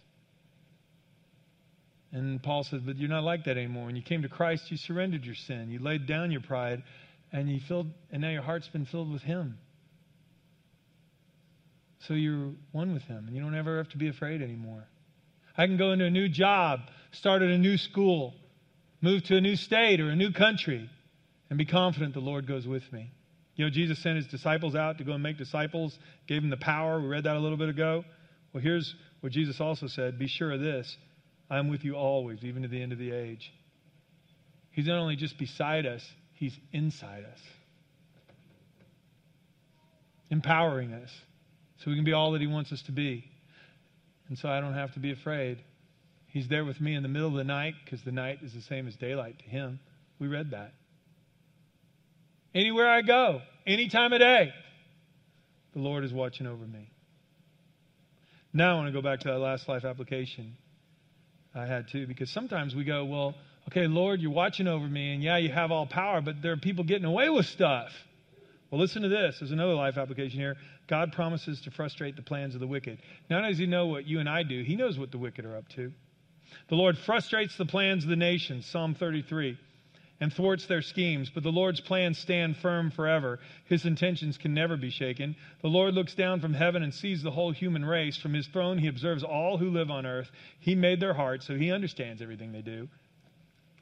And 2.12 2.42
Paul 2.42 2.64
says, 2.64 2.82
But 2.86 2.98
you're 2.98 3.10
not 3.10 3.24
like 3.24 3.46
that 3.46 3.58
anymore. 3.58 3.86
When 3.86 3.96
you 3.96 4.02
came 4.02 4.22
to 4.22 4.30
Christ, 4.30 4.72
you 4.72 4.78
surrendered 4.78 5.26
your 5.26 5.36
sin. 5.36 5.70
You 5.70 5.80
laid 5.80 6.08
down 6.08 6.32
your 6.32 6.42
pride, 6.42 6.84
and 7.32 7.50
you 7.50 7.60
filled 7.68 7.88
and 8.12 8.22
now 8.22 8.30
your 8.30 8.44
heart's 8.44 8.68
been 8.68 8.86
filled 8.86 9.12
with 9.12 9.24
Him. 9.24 9.58
So 12.08 12.14
you're 12.14 12.52
one 12.72 12.94
with 12.94 13.04
Him, 13.04 13.26
and 13.28 13.36
you 13.36 13.42
don't 13.42 13.56
ever 13.56 13.78
have 13.78 13.90
to 13.90 13.98
be 13.98 14.10
afraid 14.10 14.42
anymore. 14.42 14.86
I 15.58 15.68
can 15.68 15.78
go 15.78 15.92
into 15.92 16.06
a 16.06 16.10
new 16.10 16.30
job, 16.30 16.82
start 17.12 17.42
at 17.42 17.50
a 17.50 17.58
new 17.58 17.78
school, 17.78 18.34
move 19.02 19.24
to 19.26 19.38
a 19.38 19.42
new 19.42 19.56
state 19.56 20.00
or 20.00 20.10
a 20.10 20.16
new 20.16 20.32
country, 20.32 20.90
and 21.50 21.60
be 21.60 21.66
confident 21.66 22.14
the 22.14 22.20
Lord 22.20 22.48
goes 22.48 22.68
with 22.68 22.92
me. 22.92 23.12
You 23.56 23.66
know, 23.66 23.70
Jesus 23.70 24.00
sent 24.00 24.16
his 24.16 24.28
disciples 24.28 24.76
out 24.76 24.98
to 24.98 25.04
go 25.04 25.14
and 25.14 25.22
make 25.22 25.38
disciples, 25.38 25.98
gave 26.28 26.42
them 26.42 26.50
the 26.50 26.58
power. 26.58 27.00
We 27.00 27.08
read 27.08 27.26
that 27.26 27.36
a 27.36 27.40
little 27.40 27.58
bit 27.58 27.70
ago. 27.70 28.04
Well, 28.52 28.64
here's 28.64 28.96
what 29.22 29.32
Jesus 29.32 29.62
also 29.62 29.88
said 29.88 30.18
Be 30.18 30.28
sure 30.28 30.52
of 30.52 30.60
this 30.60 30.98
I 31.50 31.60
am 31.60 31.70
with 31.70 31.84
you 31.84 31.96
always, 31.96 32.44
even 32.44 32.64
to 32.64 32.68
the 32.68 32.82
end 32.82 32.92
of 32.92 32.98
the 32.98 33.12
age. 33.12 33.54
He's 34.72 34.88
not 34.88 34.98
only 34.98 35.16
just 35.16 35.38
beside 35.38 35.86
us, 35.86 36.04
he's 36.34 36.58
inside 36.72 37.26
us, 37.26 37.40
empowering 40.32 40.94
us 40.94 41.12
so 41.78 41.92
we 41.92 41.96
can 41.96 42.06
be 42.06 42.14
all 42.14 42.32
that 42.32 42.42
he 42.42 42.48
wants 42.48 42.72
us 42.72 42.82
to 42.84 42.92
be. 42.92 43.30
And 44.30 44.38
so 44.38 44.50
I 44.50 44.62
don't 44.62 44.74
have 44.74 44.94
to 44.94 45.00
be 45.00 45.12
afraid. 45.12 45.60
He's 46.28 46.48
there 46.48 46.66
with 46.66 46.82
me 46.82 46.96
in 46.96 47.04
the 47.04 47.10
middle 47.10 47.28
of 47.28 47.36
the 47.36 47.44
night 47.44 47.76
because 47.84 48.02
the 48.04 48.12
night 48.12 48.40
is 48.42 48.54
the 48.54 48.62
same 48.62 48.88
as 48.88 48.96
daylight 48.96 49.40
to 49.40 49.46
him. 49.46 49.80
We 50.20 50.28
read 50.28 50.52
that. 50.52 50.74
Anywhere 52.56 52.90
I 52.90 53.02
go, 53.02 53.42
any 53.66 53.90
time 53.90 54.14
of 54.14 54.20
day, 54.20 54.54
the 55.74 55.80
Lord 55.80 56.04
is 56.04 56.14
watching 56.14 56.48
over 56.48 56.66
me. 56.66 56.90
Now 58.54 58.74
I 58.74 58.76
want 58.76 58.88
to 58.88 58.94
go 58.94 59.02
back 59.02 59.22
to 59.22 59.30
that 59.30 59.40
last 59.40 59.68
life 59.68 59.84
application 59.84 60.56
I 61.56 61.66
had 61.66 61.88
too, 61.90 62.08
because 62.08 62.32
sometimes 62.32 62.76
we 62.76 62.84
go, 62.84 63.06
well, 63.06 63.36
okay, 63.70 63.88
Lord, 63.88 64.22
you're 64.22 64.32
watching 64.32 64.68
over 64.68 64.88
me, 64.88 65.14
and 65.14 65.24
yeah, 65.24 65.38
you 65.38 65.50
have 65.50 65.72
all 65.72 65.86
power, 65.86 66.22
but 66.22 66.42
there 66.42 66.52
are 66.52 66.58
people 66.58 66.84
getting 66.84 67.06
away 67.06 67.30
with 67.30 67.46
stuff. 67.46 67.92
Well, 68.74 68.82
listen 68.82 69.04
to 69.04 69.08
this. 69.08 69.38
There's 69.38 69.52
another 69.52 69.76
life 69.76 70.00
application 70.00 70.40
here. 70.40 70.58
God 70.88 71.12
promises 71.12 71.62
to 71.62 71.70
frustrate 71.70 72.16
the 72.16 72.24
plans 72.24 72.56
of 72.56 72.60
the 72.60 72.66
wicked. 72.66 72.98
Not 73.30 73.38
only 73.38 73.52
does 73.52 73.60
He 73.60 73.68
know 73.68 73.86
what 73.86 74.08
you 74.08 74.20
and 74.20 74.28
I 74.28 74.42
do, 74.42 74.64
He 74.64 74.76
knows 74.76 74.98
what 74.98 75.12
the 75.12 75.20
wicked 75.20 75.46
are 75.46 75.56
up 75.56 75.70
to. 75.76 75.94
The 76.70 76.76
Lord 76.76 76.98
frustrates 76.98 77.56
the 77.56 77.68
plans 77.68 78.04
of 78.04 78.10
the 78.10 78.16
nations, 78.16 78.66
Psalm 78.66 78.96
33 78.96 79.60
and 80.20 80.34
thwarts 80.34 80.66
their 80.66 80.82
schemes. 80.82 81.30
But 81.30 81.44
the 81.44 81.52
Lord's 81.52 81.82
plans 81.82 82.18
stand 82.18 82.58
firm 82.58 82.90
forever. 82.90 83.40
His 83.66 83.86
intentions 83.86 84.40
can 84.40 84.56
never 84.56 84.76
be 84.76 84.90
shaken. 84.90 85.36
The 85.62 85.68
Lord 85.68 85.94
looks 85.94 86.16
down 86.16 86.40
from 86.40 86.56
heaven 86.56 86.82
and 86.82 86.94
sees 86.94 87.22
the 87.22 87.30
whole 87.30 87.52
human 87.52 87.86
race. 87.86 88.18
From 88.18 88.34
his 88.34 88.48
throne, 88.48 88.80
he 88.80 88.88
observes 88.88 89.22
all 89.22 89.58
who 89.58 89.70
live 89.70 89.92
on 89.92 90.08
earth. 90.08 90.32
He 90.60 90.74
made 90.74 91.00
their 91.00 91.14
hearts, 91.14 91.46
so 91.46 91.56
he 91.56 91.72
understands 91.72 92.24
everything 92.24 92.52
they 92.52 92.62
do. 92.62 92.88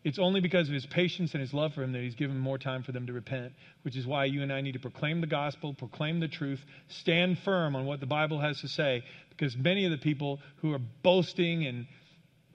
It's 0.03 0.17
only 0.17 0.41
because 0.41 0.67
of 0.67 0.73
his 0.73 0.85
patience 0.87 1.33
and 1.33 1.41
his 1.41 1.53
love 1.53 1.73
for 1.73 1.81
them 1.81 1.91
that 1.91 2.01
he's 2.01 2.15
given 2.15 2.39
more 2.39 2.57
time 2.57 2.81
for 2.81 2.91
them 2.91 3.05
to 3.05 3.13
repent, 3.13 3.53
which 3.83 3.95
is 3.95 4.07
why 4.07 4.25
you 4.25 4.41
and 4.41 4.51
I 4.51 4.61
need 4.61 4.71
to 4.71 4.79
proclaim 4.79 5.21
the 5.21 5.27
gospel, 5.27 5.75
proclaim 5.75 6.19
the 6.19 6.27
truth, 6.27 6.59
stand 6.87 7.37
firm 7.39 7.75
on 7.75 7.85
what 7.85 7.99
the 7.99 8.07
Bible 8.07 8.39
has 8.39 8.59
to 8.61 8.67
say, 8.67 9.03
because 9.29 9.55
many 9.55 9.85
of 9.85 9.91
the 9.91 9.97
people 9.97 10.39
who 10.57 10.73
are 10.73 10.81
boasting 11.03 11.65
and 11.67 11.87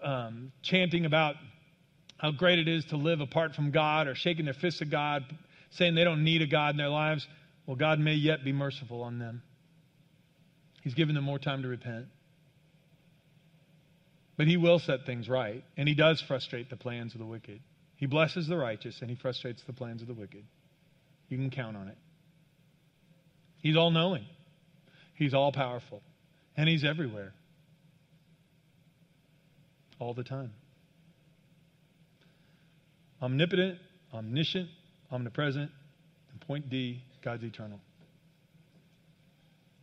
um, 0.02 0.52
chanting 0.62 1.06
about 1.06 1.36
how 2.18 2.32
great 2.32 2.58
it 2.58 2.66
is 2.66 2.84
to 2.86 2.96
live 2.96 3.20
apart 3.20 3.54
from 3.54 3.70
God 3.70 4.08
or 4.08 4.14
shaking 4.14 4.44
their 4.44 4.54
fists 4.54 4.82
at 4.82 4.90
God, 4.90 5.24
saying 5.70 5.94
they 5.94 6.04
don't 6.04 6.24
need 6.24 6.42
a 6.42 6.46
God 6.46 6.70
in 6.70 6.78
their 6.78 6.88
lives, 6.88 7.26
well, 7.66 7.76
God 7.76 8.00
may 8.00 8.14
yet 8.14 8.44
be 8.44 8.52
merciful 8.52 9.02
on 9.02 9.18
them. 9.18 9.42
He's 10.82 10.94
given 10.94 11.14
them 11.14 11.24
more 11.24 11.38
time 11.38 11.62
to 11.62 11.68
repent. 11.68 12.06
But 14.36 14.46
He 14.46 14.56
will 14.56 14.78
set 14.78 15.06
things 15.06 15.28
right, 15.28 15.64
and 15.76 15.88
He 15.88 15.94
does 15.94 16.20
frustrate 16.20 16.70
the 16.70 16.76
plans 16.76 17.14
of 17.14 17.20
the 17.20 17.26
wicked. 17.26 17.60
He 17.96 18.06
blesses 18.06 18.46
the 18.46 18.56
righteous, 18.56 19.00
and 19.00 19.10
He 19.10 19.16
frustrates 19.16 19.62
the 19.66 19.72
plans 19.72 20.02
of 20.02 20.08
the 20.08 20.14
wicked. 20.14 20.44
You 21.28 21.38
can 21.38 21.50
count 21.50 21.76
on 21.76 21.88
it. 21.88 21.96
He's 23.62 23.76
all 23.76 23.90
knowing, 23.90 24.24
He's 25.14 25.34
all 25.34 25.52
powerful, 25.52 26.02
and 26.56 26.68
He's 26.68 26.84
everywhere 26.84 27.32
all 29.98 30.14
the 30.14 30.24
time 30.24 30.52
omnipotent, 33.22 33.78
omniscient, 34.12 34.68
omnipresent, 35.10 35.70
and 36.30 36.40
point 36.42 36.68
D, 36.68 37.02
God's 37.22 37.44
eternal. 37.44 37.80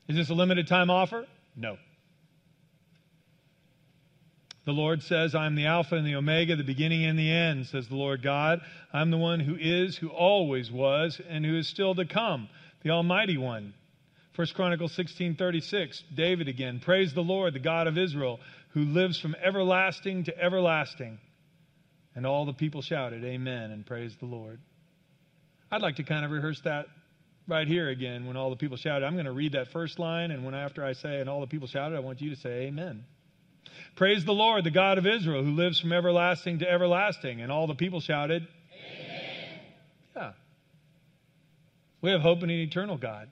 Is 0.08 0.16
this 0.16 0.30
a 0.30 0.34
limited 0.34 0.68
time 0.68 0.90
offer? 0.90 1.26
No. 1.56 1.78
The 4.66 4.72
Lord 4.72 5.04
says, 5.04 5.36
I'm 5.36 5.56
the 5.56 5.66
Alpha 5.66 5.96
and 5.96 6.08
the 6.08 6.16
Omega, 6.16 6.56
the 6.56 6.64
beginning 6.64 7.04
and 7.04 7.20
the 7.20 7.30
end, 7.30 7.68
says 7.68 7.88
the 7.90 7.96
Lord 7.96 8.24
God. 8.24 8.62
I'm 8.94 9.12
the 9.12 9.18
one 9.18 9.42
who 9.42 9.58
is, 9.60 9.98
who 9.98 10.08
always 10.08 10.72
was, 10.72 11.20
and 11.28 11.46
who 11.46 11.58
is 11.58 11.68
still 11.68 11.96
to 11.96 12.06
come, 12.06 12.48
the 12.82 12.92
Almighty 12.92 13.38
One. 13.38 13.74
1 14.36 14.48
Chronicles 14.56 14.96
16:36, 14.96 16.04
David 16.16 16.48
again, 16.48 16.80
praise 16.80 17.14
the 17.14 17.22
Lord, 17.22 17.54
the 17.54 17.60
God 17.60 17.88
of 17.88 17.98
Israel, 17.98 18.40
who 18.70 18.86
lives 18.86 19.20
from 19.20 19.36
everlasting 19.44 20.24
to 20.24 20.40
everlasting. 20.42 21.20
And 22.16 22.26
all 22.26 22.46
the 22.46 22.54
people 22.54 22.82
shouted, 22.82 23.24
Amen, 23.24 23.72
and 23.72 23.86
praised 23.86 24.20
the 24.20 24.26
Lord. 24.26 24.60
I'd 25.72 25.82
like 25.82 25.98
to 25.98 26.04
kind 26.04 26.24
of 26.24 26.32
rehearse 26.32 26.62
that 26.62 26.86
right 27.48 27.68
here 27.68 27.90
again 27.90 28.26
when 28.26 28.38
all 28.38 28.50
the 28.50 28.56
people 28.56 28.78
shouted. 28.78 29.06
I'm 29.06 29.14
going 29.14 29.26
to 29.26 29.32
read 29.32 29.54
that 29.54 29.68
first 29.72 30.00
line, 30.00 30.32
and 30.32 30.46
when 30.46 30.56
after 30.56 30.86
I 30.86 30.94
say, 30.94 31.20
and 31.20 31.30
all 31.30 31.42
the 31.42 31.48
people 31.48 31.68
shouted, 31.68 31.96
I 31.96 32.00
want 32.00 32.22
you 32.22 32.30
to 32.30 32.36
say, 32.36 32.68
Amen. 32.68 33.04
Praise 33.96 34.26
the 34.26 34.34
Lord, 34.34 34.64
the 34.64 34.72
God 34.72 34.98
of 34.98 35.06
Israel, 35.06 35.44
who 35.44 35.52
lives 35.52 35.80
from 35.80 35.92
everlasting 35.92 36.60
to 36.60 36.70
everlasting. 36.70 37.42
And 37.42 37.52
all 37.52 37.68
the 37.68 37.76
people 37.76 38.00
shouted, 38.00 38.48
Amen. 38.74 39.60
Yeah. 40.16 40.32
We 42.02 42.12
have 42.12 42.22
hope 42.22 42.44
in 42.44 42.50
an 42.50 42.60
eternal 42.60 42.98
God. 42.98 43.30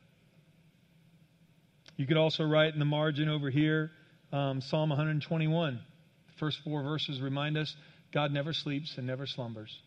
You 1.97 2.07
could 2.07 2.17
also 2.17 2.43
write 2.43 2.73
in 2.73 2.79
the 2.79 2.85
margin 2.85 3.29
over 3.29 3.49
here 3.49 3.91
um, 4.31 4.61
Psalm 4.61 4.89
121. 4.89 5.75
The 5.75 6.33
first 6.39 6.59
four 6.63 6.81
verses 6.83 7.21
remind 7.21 7.57
us 7.57 7.75
God 8.13 8.31
never 8.31 8.53
sleeps 8.53 8.97
and 8.97 9.05
never 9.05 9.25
slumbers. 9.25 9.77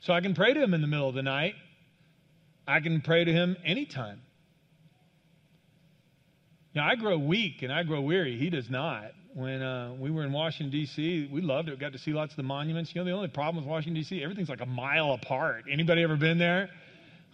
So 0.00 0.12
I 0.12 0.20
can 0.20 0.34
pray 0.34 0.52
to 0.54 0.62
him 0.62 0.74
in 0.74 0.80
the 0.80 0.86
middle 0.86 1.08
of 1.08 1.14
the 1.14 1.22
night. 1.22 1.54
I 2.66 2.80
can 2.80 3.00
pray 3.00 3.24
to 3.24 3.32
him 3.32 3.56
anytime. 3.64 4.20
Now, 6.74 6.88
I 6.88 6.96
grow 6.96 7.16
weak 7.16 7.62
and 7.62 7.72
I 7.72 7.84
grow 7.84 8.00
weary. 8.00 8.36
He 8.36 8.50
does 8.50 8.68
not. 8.68 9.12
When 9.34 9.62
uh, 9.62 9.94
we 9.98 10.10
were 10.10 10.24
in 10.24 10.32
Washington, 10.32 10.70
D.C., 10.70 11.28
we 11.32 11.40
loved 11.40 11.68
it. 11.68 11.72
We 11.72 11.78
Got 11.78 11.92
to 11.92 11.98
see 11.98 12.12
lots 12.12 12.32
of 12.32 12.36
the 12.36 12.44
monuments. 12.44 12.94
You 12.94 13.00
know, 13.00 13.04
the 13.04 13.10
only 13.10 13.28
problem 13.28 13.64
with 13.64 13.70
Washington, 13.70 13.94
D.C., 13.94 14.22
everything's 14.22 14.48
like 14.48 14.60
a 14.60 14.66
mile 14.66 15.12
apart. 15.12 15.64
Anybody 15.70 16.02
ever 16.02 16.16
been 16.16 16.38
there? 16.38 16.70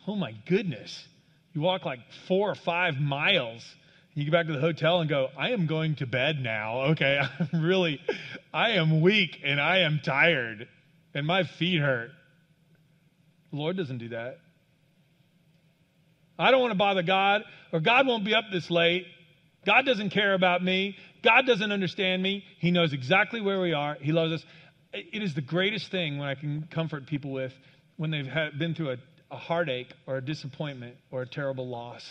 Oh, 0.06 0.16
my 0.16 0.34
goodness. 0.46 1.06
You 1.52 1.60
walk 1.60 1.84
like 1.84 2.00
four 2.26 2.50
or 2.50 2.54
five 2.54 2.96
miles 2.96 3.62
you 4.14 4.24
get 4.24 4.32
back 4.32 4.46
to 4.46 4.52
the 4.52 4.60
hotel 4.60 5.00
and 5.00 5.08
go, 5.08 5.28
I 5.38 5.50
am 5.50 5.66
going 5.66 5.96
to 5.96 6.06
bed 6.06 6.40
now. 6.40 6.80
Okay, 6.92 7.20
I'm 7.52 7.62
really, 7.62 8.00
I 8.52 8.70
am 8.72 9.00
weak 9.00 9.40
and 9.44 9.60
I 9.60 9.78
am 9.78 10.00
tired 10.04 10.68
and 11.14 11.26
my 11.26 11.44
feet 11.44 11.80
hurt. 11.80 12.10
The 13.50 13.56
Lord 13.56 13.76
doesn't 13.76 13.98
do 13.98 14.10
that. 14.10 14.38
I 16.38 16.50
don't 16.50 16.60
want 16.60 16.72
to 16.72 16.78
bother 16.78 17.02
God, 17.02 17.42
or 17.72 17.80
God 17.80 18.06
won't 18.06 18.24
be 18.24 18.34
up 18.34 18.44
this 18.50 18.70
late. 18.70 19.06
God 19.66 19.84
doesn't 19.84 20.10
care 20.10 20.34
about 20.34 20.62
me. 20.62 20.96
God 21.22 21.46
doesn't 21.46 21.70
understand 21.70 22.22
me. 22.22 22.44
He 22.58 22.70
knows 22.70 22.92
exactly 22.92 23.40
where 23.40 23.60
we 23.60 23.72
are. 23.72 23.96
He 24.00 24.12
loves 24.12 24.32
us. 24.32 24.44
It 24.92 25.22
is 25.22 25.34
the 25.34 25.42
greatest 25.42 25.90
thing 25.90 26.18
when 26.18 26.28
I 26.28 26.34
can 26.34 26.66
comfort 26.70 27.06
people 27.06 27.30
with 27.30 27.52
when 27.96 28.10
they've 28.10 28.26
had, 28.26 28.58
been 28.58 28.74
through 28.74 28.92
a, 28.92 28.96
a 29.30 29.36
heartache 29.36 29.92
or 30.06 30.16
a 30.16 30.24
disappointment 30.24 30.96
or 31.10 31.22
a 31.22 31.26
terrible 31.26 31.68
loss. 31.68 32.02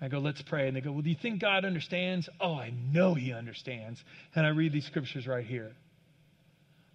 I 0.00 0.08
go, 0.08 0.18
let's 0.18 0.42
pray. 0.42 0.66
And 0.66 0.76
they 0.76 0.80
go, 0.80 0.90
well, 0.90 1.02
do 1.02 1.10
you 1.10 1.16
think 1.20 1.40
God 1.40 1.64
understands? 1.64 2.28
Oh, 2.40 2.54
I 2.54 2.70
know 2.70 3.14
He 3.14 3.32
understands. 3.32 4.02
And 4.34 4.44
I 4.44 4.48
read 4.48 4.72
these 4.72 4.84
scriptures 4.84 5.28
right 5.28 5.46
here. 5.46 5.70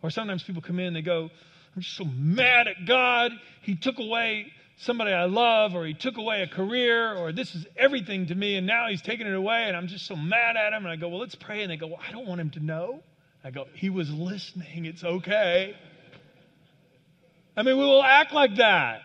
Or 0.03 0.09
sometimes 0.09 0.43
people 0.43 0.61
come 0.61 0.79
in 0.79 0.87
and 0.87 0.95
they 0.95 1.01
go, 1.01 1.29
I'm 1.75 1.81
just 1.81 1.95
so 1.95 2.03
mad 2.03 2.67
at 2.67 2.85
God. 2.85 3.31
He 3.61 3.75
took 3.75 3.97
away 3.99 4.51
somebody 4.77 5.11
I 5.11 5.25
love, 5.25 5.75
or 5.75 5.85
He 5.85 5.93
took 5.93 6.17
away 6.17 6.41
a 6.41 6.47
career, 6.47 7.13
or 7.13 7.31
this 7.31 7.53
is 7.53 7.65
everything 7.75 8.27
to 8.27 8.35
me, 8.35 8.55
and 8.55 8.65
now 8.65 8.87
He's 8.89 9.01
taking 9.01 9.27
it 9.27 9.33
away, 9.33 9.65
and 9.67 9.75
I'm 9.75 9.87
just 9.87 10.05
so 10.05 10.15
mad 10.15 10.55
at 10.55 10.73
Him. 10.73 10.85
And 10.85 10.91
I 10.91 10.95
go, 10.95 11.09
well, 11.09 11.19
let's 11.19 11.35
pray. 11.35 11.61
And 11.61 11.71
they 11.71 11.77
go, 11.77 11.87
well, 11.87 11.99
I 12.07 12.11
don't 12.11 12.25
want 12.25 12.41
Him 12.41 12.51
to 12.51 12.59
know. 12.59 13.03
I 13.43 13.51
go, 13.51 13.65
He 13.73 13.89
was 13.89 14.09
listening. 14.11 14.85
It's 14.85 15.03
okay. 15.03 15.75
I 17.55 17.63
mean, 17.63 17.77
we 17.77 17.83
will 17.83 18.03
act 18.03 18.33
like 18.33 18.57
that. 18.57 19.01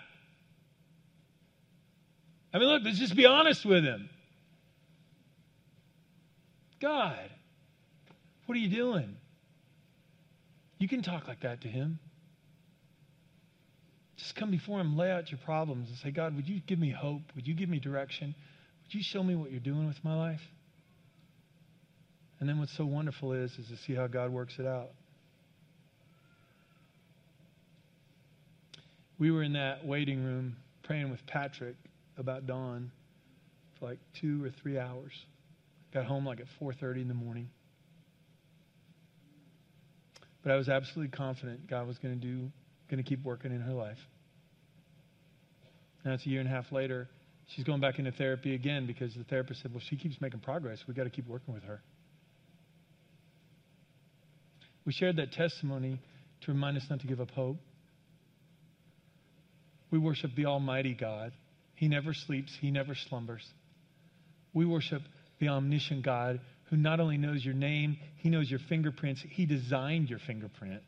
I 2.52 2.58
mean, 2.58 2.68
look, 2.68 2.82
let's 2.84 2.98
just 2.98 3.16
be 3.16 3.24
honest 3.24 3.64
with 3.64 3.82
him. 3.82 4.10
God, 6.80 7.30
what 8.44 8.54
are 8.56 8.60
you 8.60 8.68
doing? 8.68 9.16
You 10.78 10.88
can 10.88 11.00
talk 11.02 11.28
like 11.28 11.40
that 11.40 11.62
to 11.62 11.68
him. 11.68 11.98
Just 14.16 14.36
come 14.36 14.50
before 14.50 14.80
him, 14.80 14.96
lay 14.96 15.10
out 15.10 15.30
your 15.30 15.40
problems, 15.44 15.88
and 15.88 15.98
say, 15.98 16.10
God, 16.10 16.36
would 16.36 16.48
you 16.48 16.60
give 16.66 16.78
me 16.78 16.90
hope? 16.90 17.22
Would 17.34 17.46
you 17.46 17.54
give 17.54 17.68
me 17.68 17.78
direction? 17.78 18.34
Would 18.84 18.94
you 18.94 19.02
show 19.02 19.22
me 19.22 19.34
what 19.34 19.50
you're 19.50 19.60
doing 19.60 19.86
with 19.86 20.02
my 20.04 20.14
life? 20.14 20.40
And 22.40 22.48
then 22.48 22.58
what's 22.58 22.76
so 22.76 22.84
wonderful 22.84 23.32
is, 23.32 23.52
is 23.52 23.68
to 23.68 23.76
see 23.86 23.94
how 23.94 24.08
God 24.08 24.30
works 24.30 24.54
it 24.58 24.66
out. 24.66 24.90
We 29.18 29.30
were 29.30 29.44
in 29.44 29.52
that 29.52 29.86
waiting 29.86 30.24
room 30.24 30.56
praying 30.82 31.10
with 31.10 31.24
Patrick 31.26 31.76
about 32.18 32.46
Dawn 32.46 32.90
for 33.78 33.86
like 33.86 33.98
two 34.20 34.44
or 34.44 34.50
three 34.50 34.78
hours. 34.78 35.12
Got 35.94 36.06
home 36.06 36.26
like 36.26 36.40
at 36.40 36.46
4:30 36.60 37.02
in 37.02 37.08
the 37.08 37.14
morning. 37.14 37.48
But 40.42 40.50
I 40.50 40.56
was 40.56 40.68
absolutely 40.68 41.16
confident 41.16 41.68
God 41.68 41.86
was 41.86 41.98
going 41.98 42.18
to 42.18 42.26
do, 42.26 42.50
going 42.90 43.02
to 43.02 43.08
keep 43.08 43.24
working 43.24 43.52
in 43.52 43.60
her 43.60 43.72
life. 43.72 43.98
Now 46.04 46.14
it's 46.14 46.26
a 46.26 46.28
year 46.28 46.40
and 46.40 46.48
a 46.48 46.52
half 46.52 46.70
later. 46.72 47.08
She's 47.48 47.64
going 47.64 47.80
back 47.80 47.98
into 47.98 48.12
therapy 48.12 48.54
again 48.54 48.86
because 48.86 49.14
the 49.14 49.24
therapist 49.24 49.62
said, 49.62 49.72
"Well, 49.72 49.82
she 49.88 49.96
keeps 49.96 50.20
making 50.20 50.40
progress. 50.40 50.78
We've 50.86 50.96
got 50.96 51.04
to 51.04 51.10
keep 51.10 51.26
working 51.28 51.54
with 51.54 51.64
her." 51.64 51.82
We 54.84 54.92
shared 54.92 55.16
that 55.16 55.32
testimony 55.32 56.00
to 56.42 56.52
remind 56.52 56.76
us 56.76 56.84
not 56.90 57.00
to 57.00 57.06
give 57.06 57.20
up 57.20 57.30
hope. 57.30 57.58
We 59.90 59.98
worship 59.98 60.32
the 60.34 60.46
Almighty 60.46 60.94
God 60.94 61.32
he 61.82 61.88
never 61.88 62.14
sleeps, 62.14 62.56
He 62.60 62.70
never 62.70 62.94
slumbers. 62.94 63.44
We 64.54 64.64
worship 64.64 65.02
the 65.40 65.48
omniscient 65.48 66.04
God 66.04 66.40
who 66.70 66.76
not 66.76 67.00
only 67.00 67.18
knows 67.18 67.44
your 67.44 67.54
name, 67.54 67.96
He 68.18 68.30
knows 68.30 68.48
your 68.48 68.60
fingerprints, 68.68 69.20
He 69.28 69.46
designed 69.46 70.08
your 70.08 70.20
fingerprint. 70.20 70.80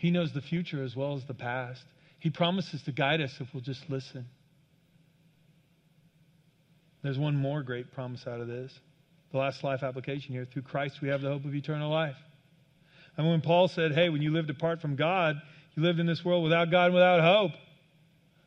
He 0.00 0.10
knows 0.10 0.32
the 0.32 0.40
future 0.40 0.82
as 0.82 0.96
well 0.96 1.14
as 1.14 1.26
the 1.26 1.34
past. 1.34 1.84
He 2.20 2.30
promises 2.30 2.82
to 2.84 2.90
guide 2.90 3.20
us 3.20 3.36
if 3.38 3.48
we'll 3.52 3.62
just 3.62 3.90
listen. 3.90 4.24
There's 7.02 7.18
one 7.18 7.36
more 7.36 7.62
great 7.62 7.92
promise 7.92 8.26
out 8.26 8.40
of 8.40 8.48
this. 8.48 8.72
The 9.32 9.36
last 9.36 9.62
life 9.62 9.82
application 9.82 10.32
here. 10.32 10.46
Through 10.50 10.62
Christ, 10.62 11.02
we 11.02 11.08
have 11.08 11.20
the 11.20 11.28
hope 11.28 11.44
of 11.44 11.54
eternal 11.54 11.90
life. 11.90 12.16
And 13.18 13.28
when 13.28 13.42
Paul 13.42 13.68
said, 13.68 13.92
hey, 13.92 14.08
when 14.08 14.22
you 14.22 14.32
lived 14.32 14.48
apart 14.48 14.80
from 14.80 14.96
God, 14.96 15.36
you 15.74 15.82
lived 15.82 16.00
in 16.00 16.06
this 16.06 16.24
world 16.24 16.44
without 16.44 16.70
God 16.70 16.86
and 16.86 16.94
without 16.94 17.20
hope. 17.20 17.52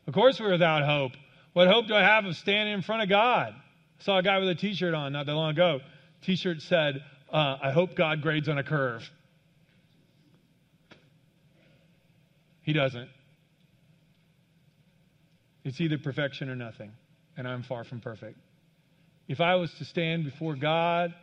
Of 0.08 0.12
course, 0.12 0.40
we're 0.40 0.50
without 0.50 0.84
hope. 0.84 1.12
What 1.52 1.68
hope 1.68 1.86
do 1.86 1.94
I 1.94 2.02
have 2.02 2.24
of 2.24 2.34
standing 2.34 2.74
in 2.74 2.82
front 2.82 3.02
of 3.02 3.08
God? 3.08 3.54
I 3.54 4.02
saw 4.02 4.18
a 4.18 4.24
guy 4.24 4.38
with 4.38 4.48
a 4.48 4.56
t 4.56 4.74
shirt 4.74 4.92
on 4.92 5.12
not 5.12 5.26
that 5.26 5.34
long 5.34 5.52
ago. 5.52 5.78
T 6.22 6.34
shirt 6.34 6.62
said, 6.62 7.04
uh, 7.32 7.58
I 7.62 7.70
hope 7.70 7.94
God 7.94 8.22
grades 8.22 8.48
on 8.48 8.58
a 8.58 8.64
curve. 8.64 9.08
He 12.64 12.72
doesn't. 12.72 13.08
It's 15.64 15.80
either 15.80 15.98
perfection 15.98 16.50
or 16.50 16.56
nothing, 16.56 16.92
and 17.36 17.46
I'm 17.46 17.62
far 17.62 17.84
from 17.84 18.00
perfect. 18.00 18.38
If 19.28 19.40
I 19.40 19.54
was 19.54 19.72
to 19.78 19.84
stand 19.84 20.24
before 20.24 20.56
God 20.56 21.14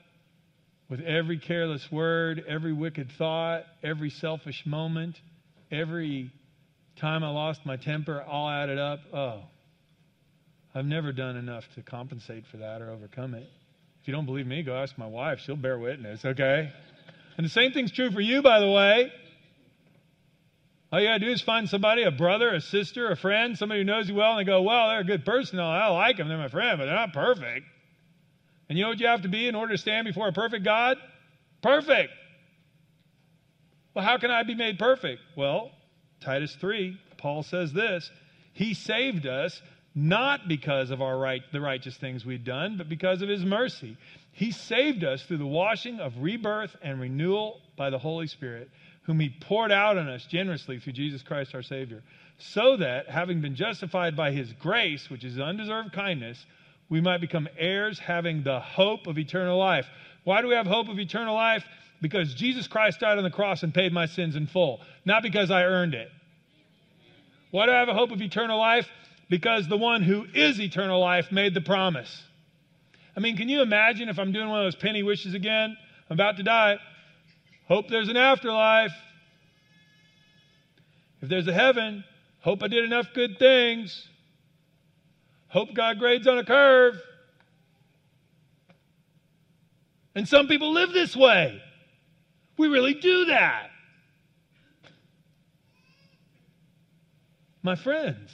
with 0.89 1.01
every 1.01 1.37
careless 1.37 1.87
word, 1.91 2.43
every 2.47 2.73
wicked 2.73 3.11
thought, 3.17 3.63
every 3.83 4.09
selfish 4.09 4.63
moment, 4.65 5.19
every 5.71 6.31
time 6.95 7.23
I 7.23 7.29
lost 7.29 7.65
my 7.65 7.77
temper, 7.77 8.21
all 8.21 8.49
added 8.49 8.79
up, 8.79 8.99
oh, 9.13 9.43
I've 10.73 10.85
never 10.85 11.11
done 11.11 11.35
enough 11.35 11.63
to 11.75 11.81
compensate 11.81 12.45
for 12.47 12.57
that 12.57 12.81
or 12.81 12.89
overcome 12.89 13.35
it. 13.35 13.47
If 14.01 14.07
you 14.07 14.13
don't 14.13 14.25
believe 14.25 14.47
me, 14.47 14.63
go 14.63 14.75
ask 14.75 14.97
my 14.97 15.07
wife. 15.07 15.39
She'll 15.45 15.55
bear 15.55 15.77
witness, 15.77 16.25
okay? 16.25 16.71
And 17.37 17.45
the 17.45 17.49
same 17.49 17.71
thing's 17.71 17.91
true 17.91 18.11
for 18.11 18.21
you, 18.21 18.41
by 18.41 18.59
the 18.59 18.69
way. 18.69 19.11
All 20.91 20.99
you 20.99 21.07
got 21.07 21.19
to 21.19 21.25
do 21.25 21.31
is 21.31 21.41
find 21.41 21.69
somebody, 21.69 22.03
a 22.03 22.11
brother, 22.11 22.53
a 22.53 22.59
sister, 22.59 23.09
a 23.11 23.15
friend, 23.15 23.57
somebody 23.57 23.79
who 23.79 23.85
knows 23.85 24.09
you 24.09 24.15
well, 24.15 24.31
and 24.31 24.39
they 24.39 24.43
go, 24.43 24.61
well, 24.61 24.89
they're 24.89 24.99
a 24.99 25.05
good 25.05 25.23
person. 25.23 25.57
I 25.57 25.87
like 25.87 26.17
them. 26.17 26.27
They're 26.27 26.37
my 26.37 26.49
friend, 26.49 26.77
but 26.77 26.85
they're 26.85 26.95
not 26.95 27.13
perfect. 27.13 27.65
And 28.67 28.77
you 28.77 28.83
know 28.83 28.89
what 28.89 28.99
you 28.99 29.07
have 29.07 29.21
to 29.21 29.29
be 29.29 29.47
in 29.47 29.55
order 29.55 29.73
to 29.73 29.77
stand 29.77 30.05
before 30.05 30.27
a 30.27 30.33
perfect 30.33 30.65
God? 30.65 30.97
Perfect. 31.61 32.11
Well, 33.93 34.03
how 34.03 34.17
can 34.17 34.31
I 34.31 34.43
be 34.43 34.55
made 34.55 34.79
perfect? 34.79 35.21
Well, 35.37 35.71
Titus 36.21 36.55
3, 36.59 36.97
Paul 37.17 37.43
says 37.43 37.71
this 37.71 38.09
He 38.53 38.73
saved 38.73 39.27
us 39.27 39.61
not 39.93 40.47
because 40.47 40.89
of 40.89 41.01
our 41.01 41.17
right, 41.17 41.41
the 41.51 41.61
righteous 41.61 41.97
things 41.97 42.25
we've 42.25 42.45
done, 42.45 42.77
but 42.77 42.89
because 42.89 43.21
of 43.21 43.29
His 43.29 43.43
mercy. 43.43 43.97
He 44.33 44.51
saved 44.51 45.03
us 45.03 45.23
through 45.23 45.37
the 45.37 45.45
washing 45.45 45.99
of 45.99 46.17
rebirth 46.19 46.75
and 46.81 46.99
renewal 46.99 47.59
by 47.75 47.89
the 47.89 47.97
Holy 47.97 48.27
Spirit, 48.27 48.69
whom 49.03 49.19
He 49.19 49.29
poured 49.41 49.71
out 49.71 49.97
on 49.97 50.07
us 50.07 50.25
generously 50.25 50.79
through 50.79 50.93
Jesus 50.93 51.23
Christ 51.23 51.55
our 51.55 51.63
Savior, 51.63 52.03
so 52.37 52.77
that, 52.77 53.09
having 53.09 53.41
been 53.41 53.55
justified 53.55 54.15
by 54.15 54.31
His 54.31 54.53
grace, 54.53 55.09
which 55.09 55.23
is 55.23 55.39
undeserved 55.39 55.93
kindness, 55.93 56.45
we 56.89 57.01
might 57.01 57.21
become 57.21 57.47
heirs 57.57 57.99
having 57.99 58.43
the 58.43 58.59
hope 58.59 59.07
of 59.07 59.17
eternal 59.17 59.57
life. 59.57 59.87
Why 60.23 60.41
do 60.41 60.47
we 60.47 60.55
have 60.55 60.67
hope 60.67 60.89
of 60.89 60.99
eternal 60.99 61.35
life? 61.35 61.63
Because 62.01 62.33
Jesus 62.33 62.67
Christ 62.67 62.99
died 62.99 63.17
on 63.17 63.23
the 63.23 63.29
cross 63.29 63.63
and 63.63 63.73
paid 63.73 63.93
my 63.93 64.07
sins 64.07 64.35
in 64.35 64.47
full, 64.47 64.81
not 65.05 65.23
because 65.23 65.51
I 65.51 65.63
earned 65.63 65.93
it. 65.93 66.09
Why 67.51 67.65
do 67.65 67.71
I 67.71 67.79
have 67.79 67.89
a 67.89 67.93
hope 67.93 68.11
of 68.11 68.21
eternal 68.21 68.57
life? 68.57 68.87
Because 69.29 69.67
the 69.67 69.77
one 69.77 70.01
who 70.01 70.25
is 70.33 70.59
eternal 70.59 70.99
life 70.99 71.31
made 71.31 71.53
the 71.53 71.61
promise. 71.61 72.23
I 73.15 73.19
mean, 73.19 73.37
can 73.37 73.49
you 73.49 73.61
imagine 73.61 74.09
if 74.09 74.19
I'm 74.19 74.31
doing 74.31 74.49
one 74.49 74.59
of 74.59 74.65
those 74.65 74.75
penny 74.75 75.03
wishes 75.03 75.33
again? 75.33 75.77
I'm 76.09 76.15
about 76.15 76.37
to 76.37 76.43
die. 76.43 76.77
Hope 77.71 77.87
there's 77.87 78.09
an 78.09 78.17
afterlife. 78.17 78.91
If 81.21 81.29
there's 81.29 81.47
a 81.47 81.53
heaven, 81.53 82.03
hope 82.41 82.61
I 82.63 82.67
did 82.67 82.83
enough 82.83 83.13
good 83.13 83.39
things. 83.39 84.09
Hope 85.47 85.73
God 85.73 85.97
grades 85.97 86.27
on 86.27 86.37
a 86.37 86.43
curve. 86.43 87.01
And 90.15 90.27
some 90.27 90.49
people 90.49 90.73
live 90.73 90.91
this 90.91 91.15
way. 91.15 91.61
We 92.57 92.67
really 92.67 92.93
do 92.93 93.23
that. 93.27 93.69
My 97.63 97.75
friends, 97.75 98.31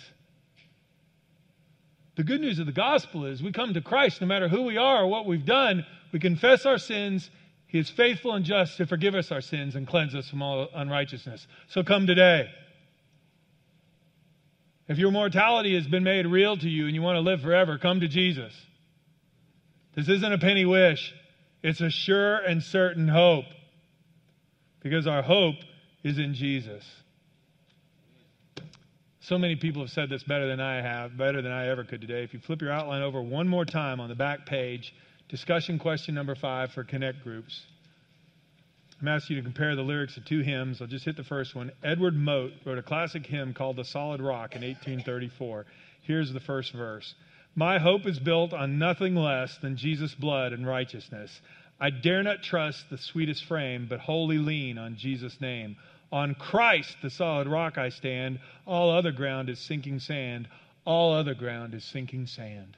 the 2.15 2.23
good 2.23 2.41
news 2.41 2.58
of 2.58 2.65
the 2.65 2.71
gospel 2.71 3.28
is 3.28 3.43
we 3.43 3.52
come 3.52 3.76
to 3.76 3.82
Christ 3.82 4.19
no 4.19 4.26
matter 4.26 4.47
who 4.47 4.63
we 4.63 4.78
are 4.78 5.04
or 5.04 5.08
what 5.08 5.28
we've 5.28 5.45
done. 5.45 5.86
We 6.12 6.17
confess 6.17 6.65
our 6.65 6.80
sins. 6.80 7.30
He 7.67 7.80
is 7.80 7.89
faithful 7.89 8.34
and 8.34 8.45
just 8.45 8.77
to 8.77 8.86
forgive 8.86 9.13
us 9.13 9.32
our 9.32 9.41
sins 9.41 9.75
and 9.75 9.86
cleanse 9.86 10.15
us 10.15 10.30
from 10.30 10.41
all 10.41 10.67
unrighteousness. 10.73 11.47
So 11.67 11.84
come 11.84 12.08
today. 12.08 12.49
If 14.88 14.97
your 14.97 15.12
mortality 15.12 15.75
has 15.75 15.86
been 15.86 16.03
made 16.03 16.25
real 16.25 16.56
to 16.56 16.69
you 16.69 16.86
and 16.86 16.95
you 16.95 17.01
want 17.01 17.17
to 17.17 17.21
live 17.21 17.41
forever, 17.41 17.78
come 17.78 17.99
to 17.99 18.07
Jesus. 18.07 18.53
This 19.95 20.07
isn't 20.07 20.32
a 20.32 20.38
penny 20.38 20.63
wish, 20.63 21.13
it's 21.61 21.82
a 21.82 21.89
sure 21.89 22.38
and 22.38 22.63
certain 22.63 23.07
hope 23.07 23.45
because 24.82 25.07
our 25.07 25.22
hope 25.22 25.55
is 26.03 26.18
in 26.20 26.36
Jesus. 26.36 26.86
So 29.20 29.38
many 29.38 29.57
people 29.57 29.82
have 29.82 29.91
said 29.91 30.09
this 30.09 30.24
better 30.24 30.47
than 30.47 30.61
I 30.61 30.82
have, 30.82 31.18
better 31.18 31.41
than 31.41 31.51
I 31.51 31.68
ever 31.68 31.84
could 31.84 31.99
today. 31.99 32.24
If 32.24 32.34
you 32.34 32.39
flip 32.39 32.61
your 32.61 32.72
outline 32.72 33.01
over 33.01 33.22
one 33.22 33.49
more 33.49 33.65
time 33.65 33.99
on 33.99 34.07
the 34.07 34.15
back 34.15 34.45
page, 34.45 34.95
discussion 35.30 35.78
question 35.78 36.15
number 36.15 36.36
five 36.36 36.71
for 36.71 36.84
Connect 36.84 37.23
groups. 37.23 37.61
I'm 39.01 39.07
asking 39.09 39.36
you 39.36 39.41
to 39.43 39.45
compare 39.45 39.75
the 39.75 39.84
lyrics 39.84 40.17
of 40.17 40.25
two 40.25 40.39
hymns. 40.39 40.82
I'll 40.82 40.88
just 40.88 41.05
hit 41.05 41.17
the 41.17 41.23
first 41.23 41.53
one. 41.53 41.71
Edward 41.84 42.15
Mote 42.15 42.53
wrote 42.65 42.80
a 42.80 42.84
classic 42.84 43.25
hymn 43.25 43.53
called 43.53 43.75
The 43.75 43.84
Solid 43.84 44.21
Rock 44.21 44.55
in 44.55 44.61
1834. 44.61 45.65
Here's 46.01 46.34
the 46.34 46.39
first 46.39 46.73
verse 46.73 47.13
My 47.55 47.78
hope 47.78 48.07
is 48.07 48.17
built 48.19 48.53
on 48.53 48.80
nothing 48.80 49.15
less 49.15 49.55
than 49.61 49.78
Jesus' 49.78 50.15
blood 50.15 50.53
and 50.53 50.65
righteousness. 50.65 51.41
I 51.80 51.91
dare 51.91 52.23
not 52.23 52.41
trust 52.41 52.89
the 52.89 52.97
sweetest 52.97 53.45
frame, 53.45 53.86
but 53.88 53.99
wholly 53.99 54.39
lean 54.39 54.80
on 54.80 54.95
Jesus' 54.97 55.39
name. 55.39 55.75
On 56.11 56.34
Christ, 56.34 56.95
the 57.03 57.09
solid 57.09 57.47
rock, 57.47 57.78
I 57.78 57.89
stand. 57.89 58.39
All 58.65 58.89
other 58.89 59.11
ground 59.11 59.49
is 59.49 59.59
sinking 59.59 59.99
sand. 59.99 60.47
All 60.86 61.13
other 61.13 61.36
ground 61.36 61.75
is 61.75 61.84
sinking 61.84 62.25
sand. 62.28 62.78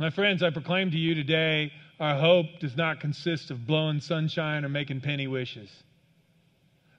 My 0.00 0.08
friends, 0.08 0.42
I 0.42 0.48
proclaim 0.48 0.92
to 0.92 0.96
you 0.96 1.14
today 1.14 1.72
our 2.00 2.18
hope 2.18 2.46
does 2.58 2.74
not 2.74 3.00
consist 3.00 3.50
of 3.50 3.66
blowing 3.66 4.00
sunshine 4.00 4.64
or 4.64 4.70
making 4.70 5.02
penny 5.02 5.26
wishes. 5.26 5.68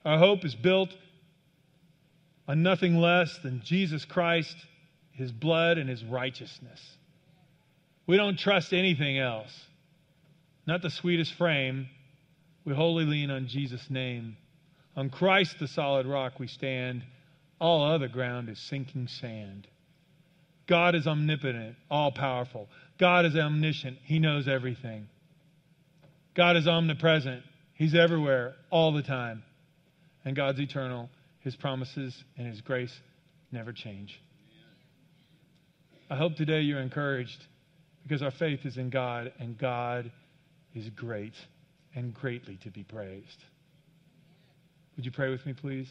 Our 0.05 0.19
hope 0.19 0.45
is 0.45 0.53
built 0.53 0.95
on 2.47 2.61
nothing 2.61 2.97
less 2.97 3.39
than 3.39 3.63
Jesus 3.65 4.05
Christ, 4.05 4.55
his 5.13 5.31
blood, 5.31 5.79
and 5.79 5.89
his 5.89 6.03
righteousness. 6.03 6.79
We 8.05 8.17
don't 8.17 8.37
trust 8.37 8.71
anything 8.71 9.17
else, 9.17 9.51
not 10.67 10.83
the 10.83 10.91
sweetest 10.91 11.33
frame. 11.33 11.89
We 12.65 12.75
wholly 12.75 13.05
lean 13.05 13.31
on 13.31 13.47
Jesus' 13.47 13.89
name. 13.89 14.37
On 14.95 15.09
Christ, 15.09 15.55
the 15.59 15.67
solid 15.67 16.05
rock, 16.05 16.33
we 16.37 16.45
stand. 16.45 17.03
All 17.59 17.83
other 17.83 18.07
ground 18.07 18.47
is 18.47 18.59
sinking 18.59 19.07
sand. 19.07 19.65
God 20.71 20.95
is 20.95 21.05
omnipotent, 21.05 21.75
all 21.89 22.11
powerful. 22.11 22.69
God 23.01 23.25
is 23.25 23.35
omniscient. 23.35 23.97
He 24.03 24.19
knows 24.19 24.47
everything. 24.47 25.07
God 26.35 26.55
is 26.55 26.67
omnipresent. 26.67 27.41
He's 27.73 27.95
everywhere, 27.95 28.53
all 28.69 28.93
the 28.93 29.01
time. 29.01 29.41
And 30.23 30.35
God's 30.35 30.59
eternal. 30.59 31.09
His 31.39 31.55
promises 31.55 32.15
and 32.37 32.45
His 32.45 32.61
grace 32.61 32.95
never 33.51 33.73
change. 33.73 34.21
I 36.11 36.15
hope 36.15 36.35
today 36.35 36.61
you're 36.61 36.79
encouraged 36.79 37.43
because 38.03 38.21
our 38.21 38.29
faith 38.29 38.59
is 38.65 38.77
in 38.77 38.91
God, 38.91 39.33
and 39.39 39.57
God 39.57 40.11
is 40.75 40.87
great 40.89 41.33
and 41.95 42.13
greatly 42.13 42.59
to 42.63 42.69
be 42.69 42.83
praised. 42.83 43.43
Would 44.95 45.05
you 45.05 45.11
pray 45.11 45.31
with 45.31 45.43
me, 45.47 45.53
please? 45.53 45.87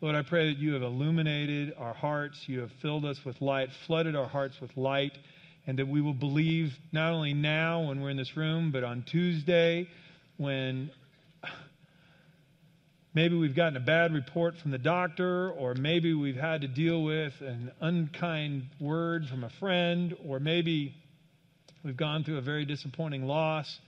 Lord, 0.00 0.14
I 0.14 0.22
pray 0.22 0.52
that 0.52 0.58
you 0.60 0.74
have 0.74 0.82
illuminated 0.82 1.74
our 1.76 1.94
hearts, 1.94 2.44
you 2.46 2.60
have 2.60 2.70
filled 2.80 3.04
us 3.04 3.18
with 3.24 3.40
light, 3.40 3.70
flooded 3.88 4.14
our 4.14 4.28
hearts 4.28 4.60
with 4.60 4.76
light, 4.76 5.18
and 5.68 5.78
that 5.78 5.86
we 5.86 6.00
will 6.00 6.14
believe 6.14 6.72
not 6.92 7.12
only 7.12 7.34
now 7.34 7.82
when 7.82 8.00
we're 8.00 8.08
in 8.08 8.16
this 8.16 8.38
room, 8.38 8.72
but 8.72 8.82
on 8.82 9.02
Tuesday 9.02 9.86
when 10.38 10.90
maybe 13.12 13.36
we've 13.36 13.54
gotten 13.54 13.76
a 13.76 13.80
bad 13.80 14.14
report 14.14 14.56
from 14.56 14.70
the 14.70 14.78
doctor, 14.78 15.50
or 15.50 15.74
maybe 15.74 16.14
we've 16.14 16.36
had 16.36 16.62
to 16.62 16.68
deal 16.68 17.02
with 17.02 17.34
an 17.42 17.70
unkind 17.82 18.62
word 18.80 19.26
from 19.28 19.44
a 19.44 19.50
friend, 19.60 20.16
or 20.26 20.40
maybe 20.40 20.94
we've 21.84 21.98
gone 21.98 22.24
through 22.24 22.38
a 22.38 22.42
very 22.42 22.64
disappointing 22.64 23.26
loss, 23.26 23.78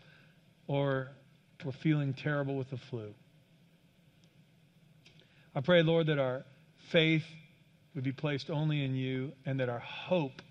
or 0.67 1.09
we're 1.65 1.73
feeling 1.73 2.13
terrible 2.13 2.57
with 2.59 2.69
the 2.69 2.79
flu. 2.91 3.15
I 5.55 5.63
pray, 5.63 5.83
Lord, 5.83 6.09
that 6.09 6.19
our 6.19 6.45
faith 6.93 7.25
would 7.95 8.05
be 8.05 8.13
placed 8.13 8.51
only 8.51 8.85
in 8.85 8.95
you 8.95 9.33
and 9.47 9.61
that 9.61 9.71
our 9.71 9.79
hope 9.79 10.43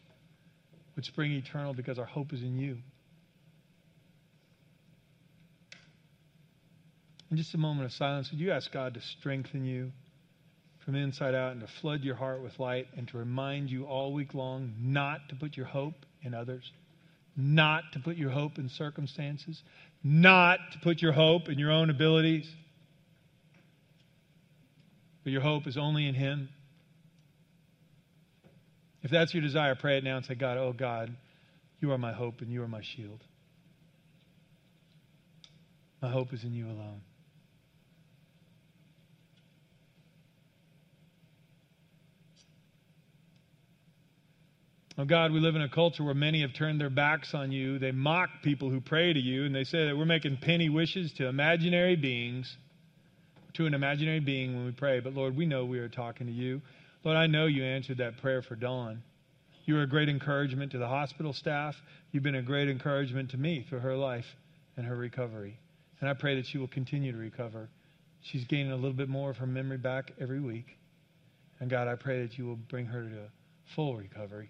would 0.99 1.05
spring 1.05 1.31
eternal 1.31 1.73
because 1.73 1.97
our 1.97 2.03
hope 2.03 2.33
is 2.33 2.41
in 2.41 2.59
you. 2.59 2.77
In 7.31 7.37
just 7.37 7.53
a 7.53 7.57
moment 7.57 7.85
of 7.85 7.93
silence, 7.93 8.29
would 8.31 8.39
you 8.41 8.51
ask 8.51 8.69
God 8.69 8.95
to 8.95 9.01
strengthen 9.01 9.63
you 9.63 9.93
from 10.83 10.95
inside 10.95 11.33
out 11.33 11.53
and 11.53 11.61
to 11.61 11.67
flood 11.67 12.01
your 12.01 12.15
heart 12.15 12.43
with 12.43 12.59
light 12.59 12.87
and 12.97 13.07
to 13.07 13.17
remind 13.17 13.69
you 13.69 13.85
all 13.85 14.11
week 14.11 14.33
long 14.33 14.73
not 14.77 15.29
to 15.29 15.35
put 15.35 15.55
your 15.55 15.67
hope 15.67 16.05
in 16.21 16.33
others, 16.33 16.69
not 17.37 17.83
to 17.93 17.99
put 17.99 18.17
your 18.17 18.31
hope 18.31 18.57
in 18.57 18.67
circumstances, 18.67 19.63
not 20.03 20.59
to 20.73 20.79
put 20.79 21.01
your 21.01 21.13
hope 21.13 21.47
in 21.47 21.57
your 21.57 21.71
own 21.71 21.89
abilities? 21.89 22.53
but 25.23 25.31
your 25.31 25.41
hope 25.41 25.67
is 25.67 25.77
only 25.77 26.07
in 26.07 26.15
Him. 26.15 26.49
If 29.01 29.11
that's 29.11 29.33
your 29.33 29.41
desire, 29.41 29.75
pray 29.75 29.97
it 29.97 30.03
now 30.03 30.17
and 30.17 30.25
say, 30.25 30.35
God, 30.35 30.57
oh 30.57 30.73
God, 30.73 31.15
you 31.79 31.91
are 31.91 31.97
my 31.97 32.11
hope 32.11 32.41
and 32.41 32.51
you 32.51 32.61
are 32.63 32.67
my 32.67 32.81
shield. 32.81 33.23
My 36.01 36.09
hope 36.09 36.33
is 36.33 36.43
in 36.43 36.53
you 36.53 36.65
alone. 36.65 37.01
Oh 44.97 45.05
God, 45.05 45.31
we 45.31 45.39
live 45.39 45.55
in 45.55 45.61
a 45.61 45.69
culture 45.69 46.03
where 46.03 46.13
many 46.13 46.41
have 46.41 46.53
turned 46.53 46.81
their 46.81 46.89
backs 46.89 47.33
on 47.33 47.53
you. 47.53 47.79
They 47.79 47.91
mock 47.91 48.29
people 48.43 48.69
who 48.69 48.81
pray 48.81 49.13
to 49.13 49.19
you, 49.19 49.45
and 49.45 49.55
they 49.55 49.63
say 49.63 49.85
that 49.85 49.97
we're 49.97 50.03
making 50.03 50.39
penny 50.41 50.67
wishes 50.67 51.13
to 51.13 51.27
imaginary 51.27 51.95
beings 51.95 52.57
to 53.59 53.65
an 53.65 53.73
imaginary 53.73 54.19
being 54.19 54.55
when 54.55 54.65
we 54.65 54.71
pray, 54.71 54.99
but 54.99 55.13
Lord, 55.13 55.35
we 55.35 55.45
know 55.45 55.65
we 55.65 55.79
are 55.79 55.89
talking 55.89 56.27
to 56.27 56.33
you. 56.33 56.61
Lord, 57.03 57.17
I 57.17 57.27
know 57.27 57.45
you 57.45 57.63
answered 57.63 57.99
that 57.99 58.17
prayer 58.17 58.41
for 58.41 58.55
Dawn. 58.55 59.03
You 59.65 59.75
were 59.75 59.83
a 59.83 59.87
great 59.87 60.09
encouragement 60.09 60.71
to 60.73 60.77
the 60.77 60.87
hospital 60.87 61.31
staff. 61.31 61.75
You've 62.11 62.23
been 62.23 62.35
a 62.35 62.41
great 62.41 62.69
encouragement 62.69 63.31
to 63.31 63.37
me 63.37 63.65
through 63.69 63.79
her 63.79 63.95
life 63.95 64.25
and 64.75 64.85
her 64.85 64.95
recovery. 64.95 65.59
And 66.01 66.09
I 66.09 66.13
pray 66.13 66.35
that 66.35 66.45
she 66.45 66.57
will 66.57 66.67
continue 66.67 67.11
to 67.11 67.17
recover. 67.17 67.69
She's 68.21 68.45
gaining 68.45 68.71
a 68.71 68.75
little 68.75 68.93
bit 68.93 69.09
more 69.09 69.29
of 69.29 69.37
her 69.37 69.47
memory 69.47 69.77
back 69.77 70.11
every 70.19 70.41
week. 70.41 70.77
And 71.59 71.69
God, 71.69 71.87
I 71.87 71.95
pray 71.95 72.23
that 72.23 72.37
you 72.37 72.45
will 72.45 72.55
bring 72.55 72.85
her 72.87 73.03
to 73.03 73.31
full 73.75 73.95
recovery. 73.95 74.49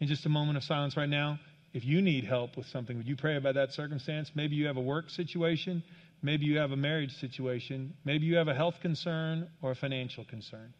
In 0.00 0.08
just 0.08 0.26
a 0.26 0.28
moment 0.28 0.56
of 0.56 0.64
silence 0.64 0.96
right 0.96 1.08
now, 1.08 1.38
if 1.72 1.84
you 1.84 2.02
need 2.02 2.24
help 2.24 2.56
with 2.56 2.66
something, 2.66 2.96
would 2.96 3.08
you 3.08 3.16
pray 3.16 3.36
about 3.36 3.54
that 3.54 3.72
circumstance? 3.72 4.30
Maybe 4.34 4.54
you 4.54 4.66
have 4.66 4.76
a 4.76 4.82
work 4.82 5.10
situation 5.10 5.82
Maybe 6.24 6.46
you 6.46 6.56
have 6.56 6.72
a 6.72 6.76
marriage 6.76 7.14
situation. 7.20 7.92
Maybe 8.06 8.24
you 8.24 8.36
have 8.36 8.48
a 8.48 8.54
health 8.54 8.76
concern 8.80 9.46
or 9.60 9.72
a 9.72 9.74
financial 9.74 10.24
concern. 10.24 10.72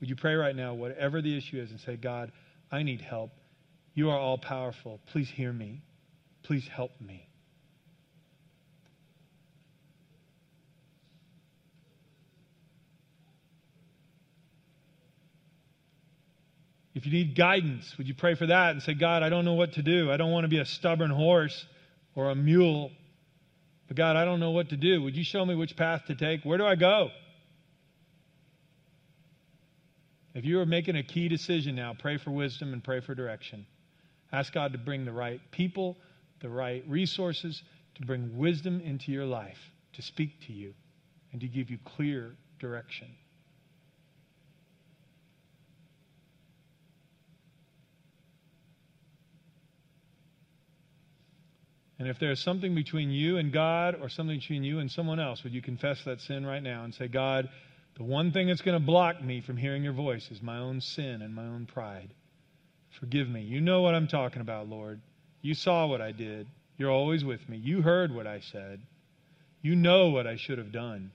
Would 0.00 0.08
you 0.08 0.16
pray 0.16 0.34
right 0.34 0.56
now, 0.56 0.74
whatever 0.74 1.22
the 1.22 1.38
issue 1.38 1.60
is, 1.60 1.70
and 1.70 1.78
say, 1.78 1.94
God, 1.94 2.32
I 2.72 2.82
need 2.82 3.00
help. 3.00 3.30
You 3.94 4.10
are 4.10 4.18
all 4.18 4.38
powerful. 4.38 4.98
Please 5.12 5.28
hear 5.28 5.52
me. 5.52 5.82
Please 6.42 6.66
help 6.66 6.90
me. 7.00 7.28
If 16.96 17.06
you 17.06 17.12
need 17.12 17.36
guidance, 17.36 17.94
would 17.98 18.08
you 18.08 18.14
pray 18.14 18.34
for 18.34 18.46
that 18.46 18.72
and 18.72 18.82
say, 18.82 18.94
God, 18.94 19.22
I 19.22 19.28
don't 19.28 19.44
know 19.44 19.54
what 19.54 19.74
to 19.74 19.82
do. 19.82 20.10
I 20.10 20.16
don't 20.16 20.32
want 20.32 20.42
to 20.42 20.48
be 20.48 20.58
a 20.58 20.66
stubborn 20.66 21.12
horse 21.12 21.66
or 22.16 22.30
a 22.30 22.34
mule 22.34 22.90
God, 23.92 24.16
I 24.16 24.24
don't 24.24 24.40
know 24.40 24.50
what 24.50 24.70
to 24.70 24.76
do. 24.76 25.02
Would 25.02 25.16
you 25.16 25.24
show 25.24 25.44
me 25.44 25.54
which 25.54 25.76
path 25.76 26.02
to 26.06 26.14
take? 26.14 26.44
Where 26.44 26.58
do 26.58 26.66
I 26.66 26.74
go? 26.74 27.10
If 30.34 30.44
you 30.44 30.60
are 30.60 30.66
making 30.66 30.96
a 30.96 31.02
key 31.02 31.28
decision 31.28 31.74
now, 31.74 31.94
pray 31.98 32.16
for 32.16 32.30
wisdom 32.30 32.72
and 32.72 32.82
pray 32.82 33.00
for 33.00 33.14
direction. 33.14 33.66
Ask 34.32 34.52
God 34.52 34.72
to 34.72 34.78
bring 34.78 35.04
the 35.04 35.12
right 35.12 35.40
people, 35.50 35.98
the 36.40 36.48
right 36.48 36.82
resources, 36.88 37.62
to 37.96 38.06
bring 38.06 38.38
wisdom 38.38 38.80
into 38.80 39.12
your 39.12 39.26
life, 39.26 39.58
to 39.94 40.02
speak 40.02 40.30
to 40.46 40.52
you, 40.52 40.72
and 41.32 41.40
to 41.42 41.48
give 41.48 41.70
you 41.70 41.78
clear 41.84 42.34
direction. 42.58 43.08
And 52.02 52.10
if 52.10 52.18
there's 52.18 52.40
something 52.40 52.74
between 52.74 53.12
you 53.12 53.36
and 53.36 53.52
God 53.52 53.94
or 54.02 54.08
something 54.08 54.36
between 54.36 54.64
you 54.64 54.80
and 54.80 54.90
someone 54.90 55.20
else, 55.20 55.44
would 55.44 55.52
you 55.52 55.62
confess 55.62 56.02
that 56.02 56.20
sin 56.20 56.44
right 56.44 56.60
now 56.60 56.82
and 56.82 56.92
say, 56.92 57.06
God, 57.06 57.48
the 57.96 58.02
one 58.02 58.32
thing 58.32 58.48
that's 58.48 58.60
going 58.60 58.76
to 58.76 58.84
block 58.84 59.22
me 59.22 59.40
from 59.40 59.56
hearing 59.56 59.84
your 59.84 59.92
voice 59.92 60.28
is 60.32 60.42
my 60.42 60.58
own 60.58 60.80
sin 60.80 61.22
and 61.22 61.32
my 61.32 61.44
own 61.44 61.64
pride. 61.64 62.12
Forgive 62.98 63.28
me. 63.28 63.42
You 63.42 63.60
know 63.60 63.82
what 63.82 63.94
I'm 63.94 64.08
talking 64.08 64.40
about, 64.40 64.68
Lord. 64.68 65.00
You 65.42 65.54
saw 65.54 65.86
what 65.86 66.00
I 66.00 66.10
did. 66.10 66.48
You're 66.76 66.90
always 66.90 67.24
with 67.24 67.48
me. 67.48 67.58
You 67.58 67.82
heard 67.82 68.12
what 68.12 68.26
I 68.26 68.40
said. 68.40 68.80
You 69.60 69.76
know 69.76 70.08
what 70.08 70.26
I 70.26 70.34
should 70.34 70.58
have 70.58 70.72
done. 70.72 71.12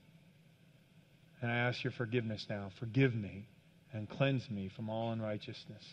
And 1.42 1.52
I 1.52 1.56
ask 1.56 1.84
your 1.84 1.92
forgiveness 1.92 2.46
now. 2.50 2.72
Forgive 2.80 3.14
me 3.14 3.46
and 3.92 4.10
cleanse 4.10 4.50
me 4.50 4.70
from 4.74 4.90
all 4.90 5.12
unrighteousness. 5.12 5.84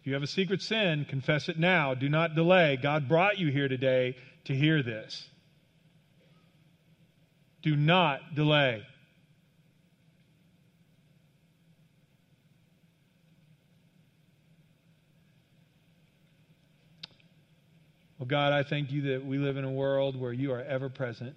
If 0.00 0.06
you 0.06 0.14
have 0.14 0.22
a 0.22 0.26
secret 0.26 0.62
sin, 0.62 1.04
confess 1.04 1.50
it 1.50 1.58
now. 1.58 1.92
Do 1.94 2.08
not 2.08 2.34
delay. 2.34 2.78
God 2.82 3.06
brought 3.06 3.38
you 3.38 3.50
here 3.50 3.68
today 3.68 4.16
to 4.44 4.54
hear 4.54 4.82
this. 4.82 5.28
Do 7.62 7.76
not 7.76 8.34
delay. 8.34 8.82
Well, 18.18 18.26
God, 18.26 18.52
I 18.54 18.62
thank 18.62 18.90
you 18.92 19.12
that 19.12 19.26
we 19.26 19.36
live 19.36 19.58
in 19.58 19.64
a 19.64 19.70
world 19.70 20.18
where 20.18 20.32
you 20.32 20.52
are 20.52 20.62
ever 20.62 20.88
present. 20.88 21.34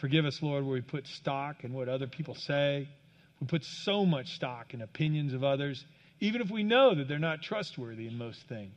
Forgive 0.00 0.24
us, 0.24 0.40
Lord, 0.42 0.64
where 0.64 0.74
we 0.74 0.80
put 0.80 1.08
stock 1.08 1.64
in 1.64 1.72
what 1.72 1.88
other 1.88 2.06
people 2.06 2.34
say. 2.34 2.88
We 3.40 3.48
put 3.48 3.64
so 3.64 4.06
much 4.06 4.34
stock 4.34 4.74
in 4.74 4.82
opinions 4.82 5.32
of 5.32 5.42
others 5.42 5.84
even 6.20 6.40
if 6.40 6.50
we 6.50 6.62
know 6.62 6.94
that 6.94 7.08
they're 7.08 7.18
not 7.18 7.42
trustworthy 7.42 8.06
in 8.06 8.16
most 8.16 8.38
things. 8.48 8.76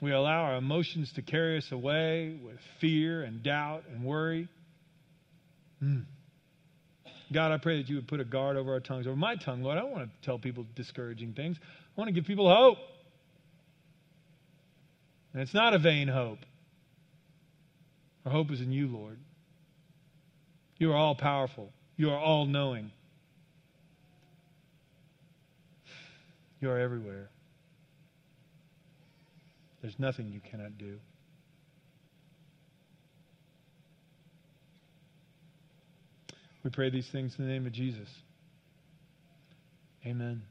We 0.00 0.12
allow 0.12 0.44
our 0.44 0.56
emotions 0.56 1.12
to 1.14 1.22
carry 1.22 1.58
us 1.58 1.70
away 1.72 2.38
with 2.42 2.56
fear 2.80 3.22
and 3.22 3.42
doubt 3.42 3.82
and 3.92 4.04
worry. 4.04 4.48
Mm. 5.82 6.04
God, 7.32 7.52
I 7.52 7.58
pray 7.58 7.76
that 7.78 7.88
you 7.88 7.96
would 7.96 8.08
put 8.08 8.20
a 8.20 8.24
guard 8.24 8.56
over 8.56 8.72
our 8.72 8.80
tongues, 8.80 9.06
over 9.06 9.16
my 9.16 9.36
tongue, 9.36 9.62
Lord. 9.62 9.76
I 9.76 9.82
don't 9.82 9.92
want 9.92 10.10
to 10.10 10.26
tell 10.26 10.38
people 10.38 10.64
discouraging 10.74 11.34
things. 11.34 11.58
I 11.60 12.00
want 12.00 12.08
to 12.08 12.12
give 12.12 12.24
people 12.24 12.48
hope. 12.48 12.78
And 15.32 15.42
it's 15.42 15.54
not 15.54 15.74
a 15.74 15.78
vain 15.78 16.08
hope. 16.08 16.38
Our 18.24 18.32
hope 18.32 18.50
is 18.50 18.60
in 18.60 18.72
you, 18.72 18.88
Lord. 18.88 19.18
You 20.78 20.92
are 20.92 20.96
all 20.96 21.14
powerful, 21.14 21.70
you 21.96 22.10
are 22.10 22.18
all 22.18 22.46
knowing, 22.46 22.90
you 26.60 26.70
are 26.70 26.78
everywhere. 26.78 27.30
There's 29.80 29.98
nothing 29.98 30.30
you 30.30 30.40
cannot 30.40 30.76
do. 30.78 30.98
We 36.62 36.70
pray 36.70 36.90
these 36.90 37.08
things 37.08 37.34
in 37.38 37.46
the 37.46 37.50
name 37.50 37.66
of 37.66 37.72
Jesus. 37.72 38.08
Amen. 40.04 40.42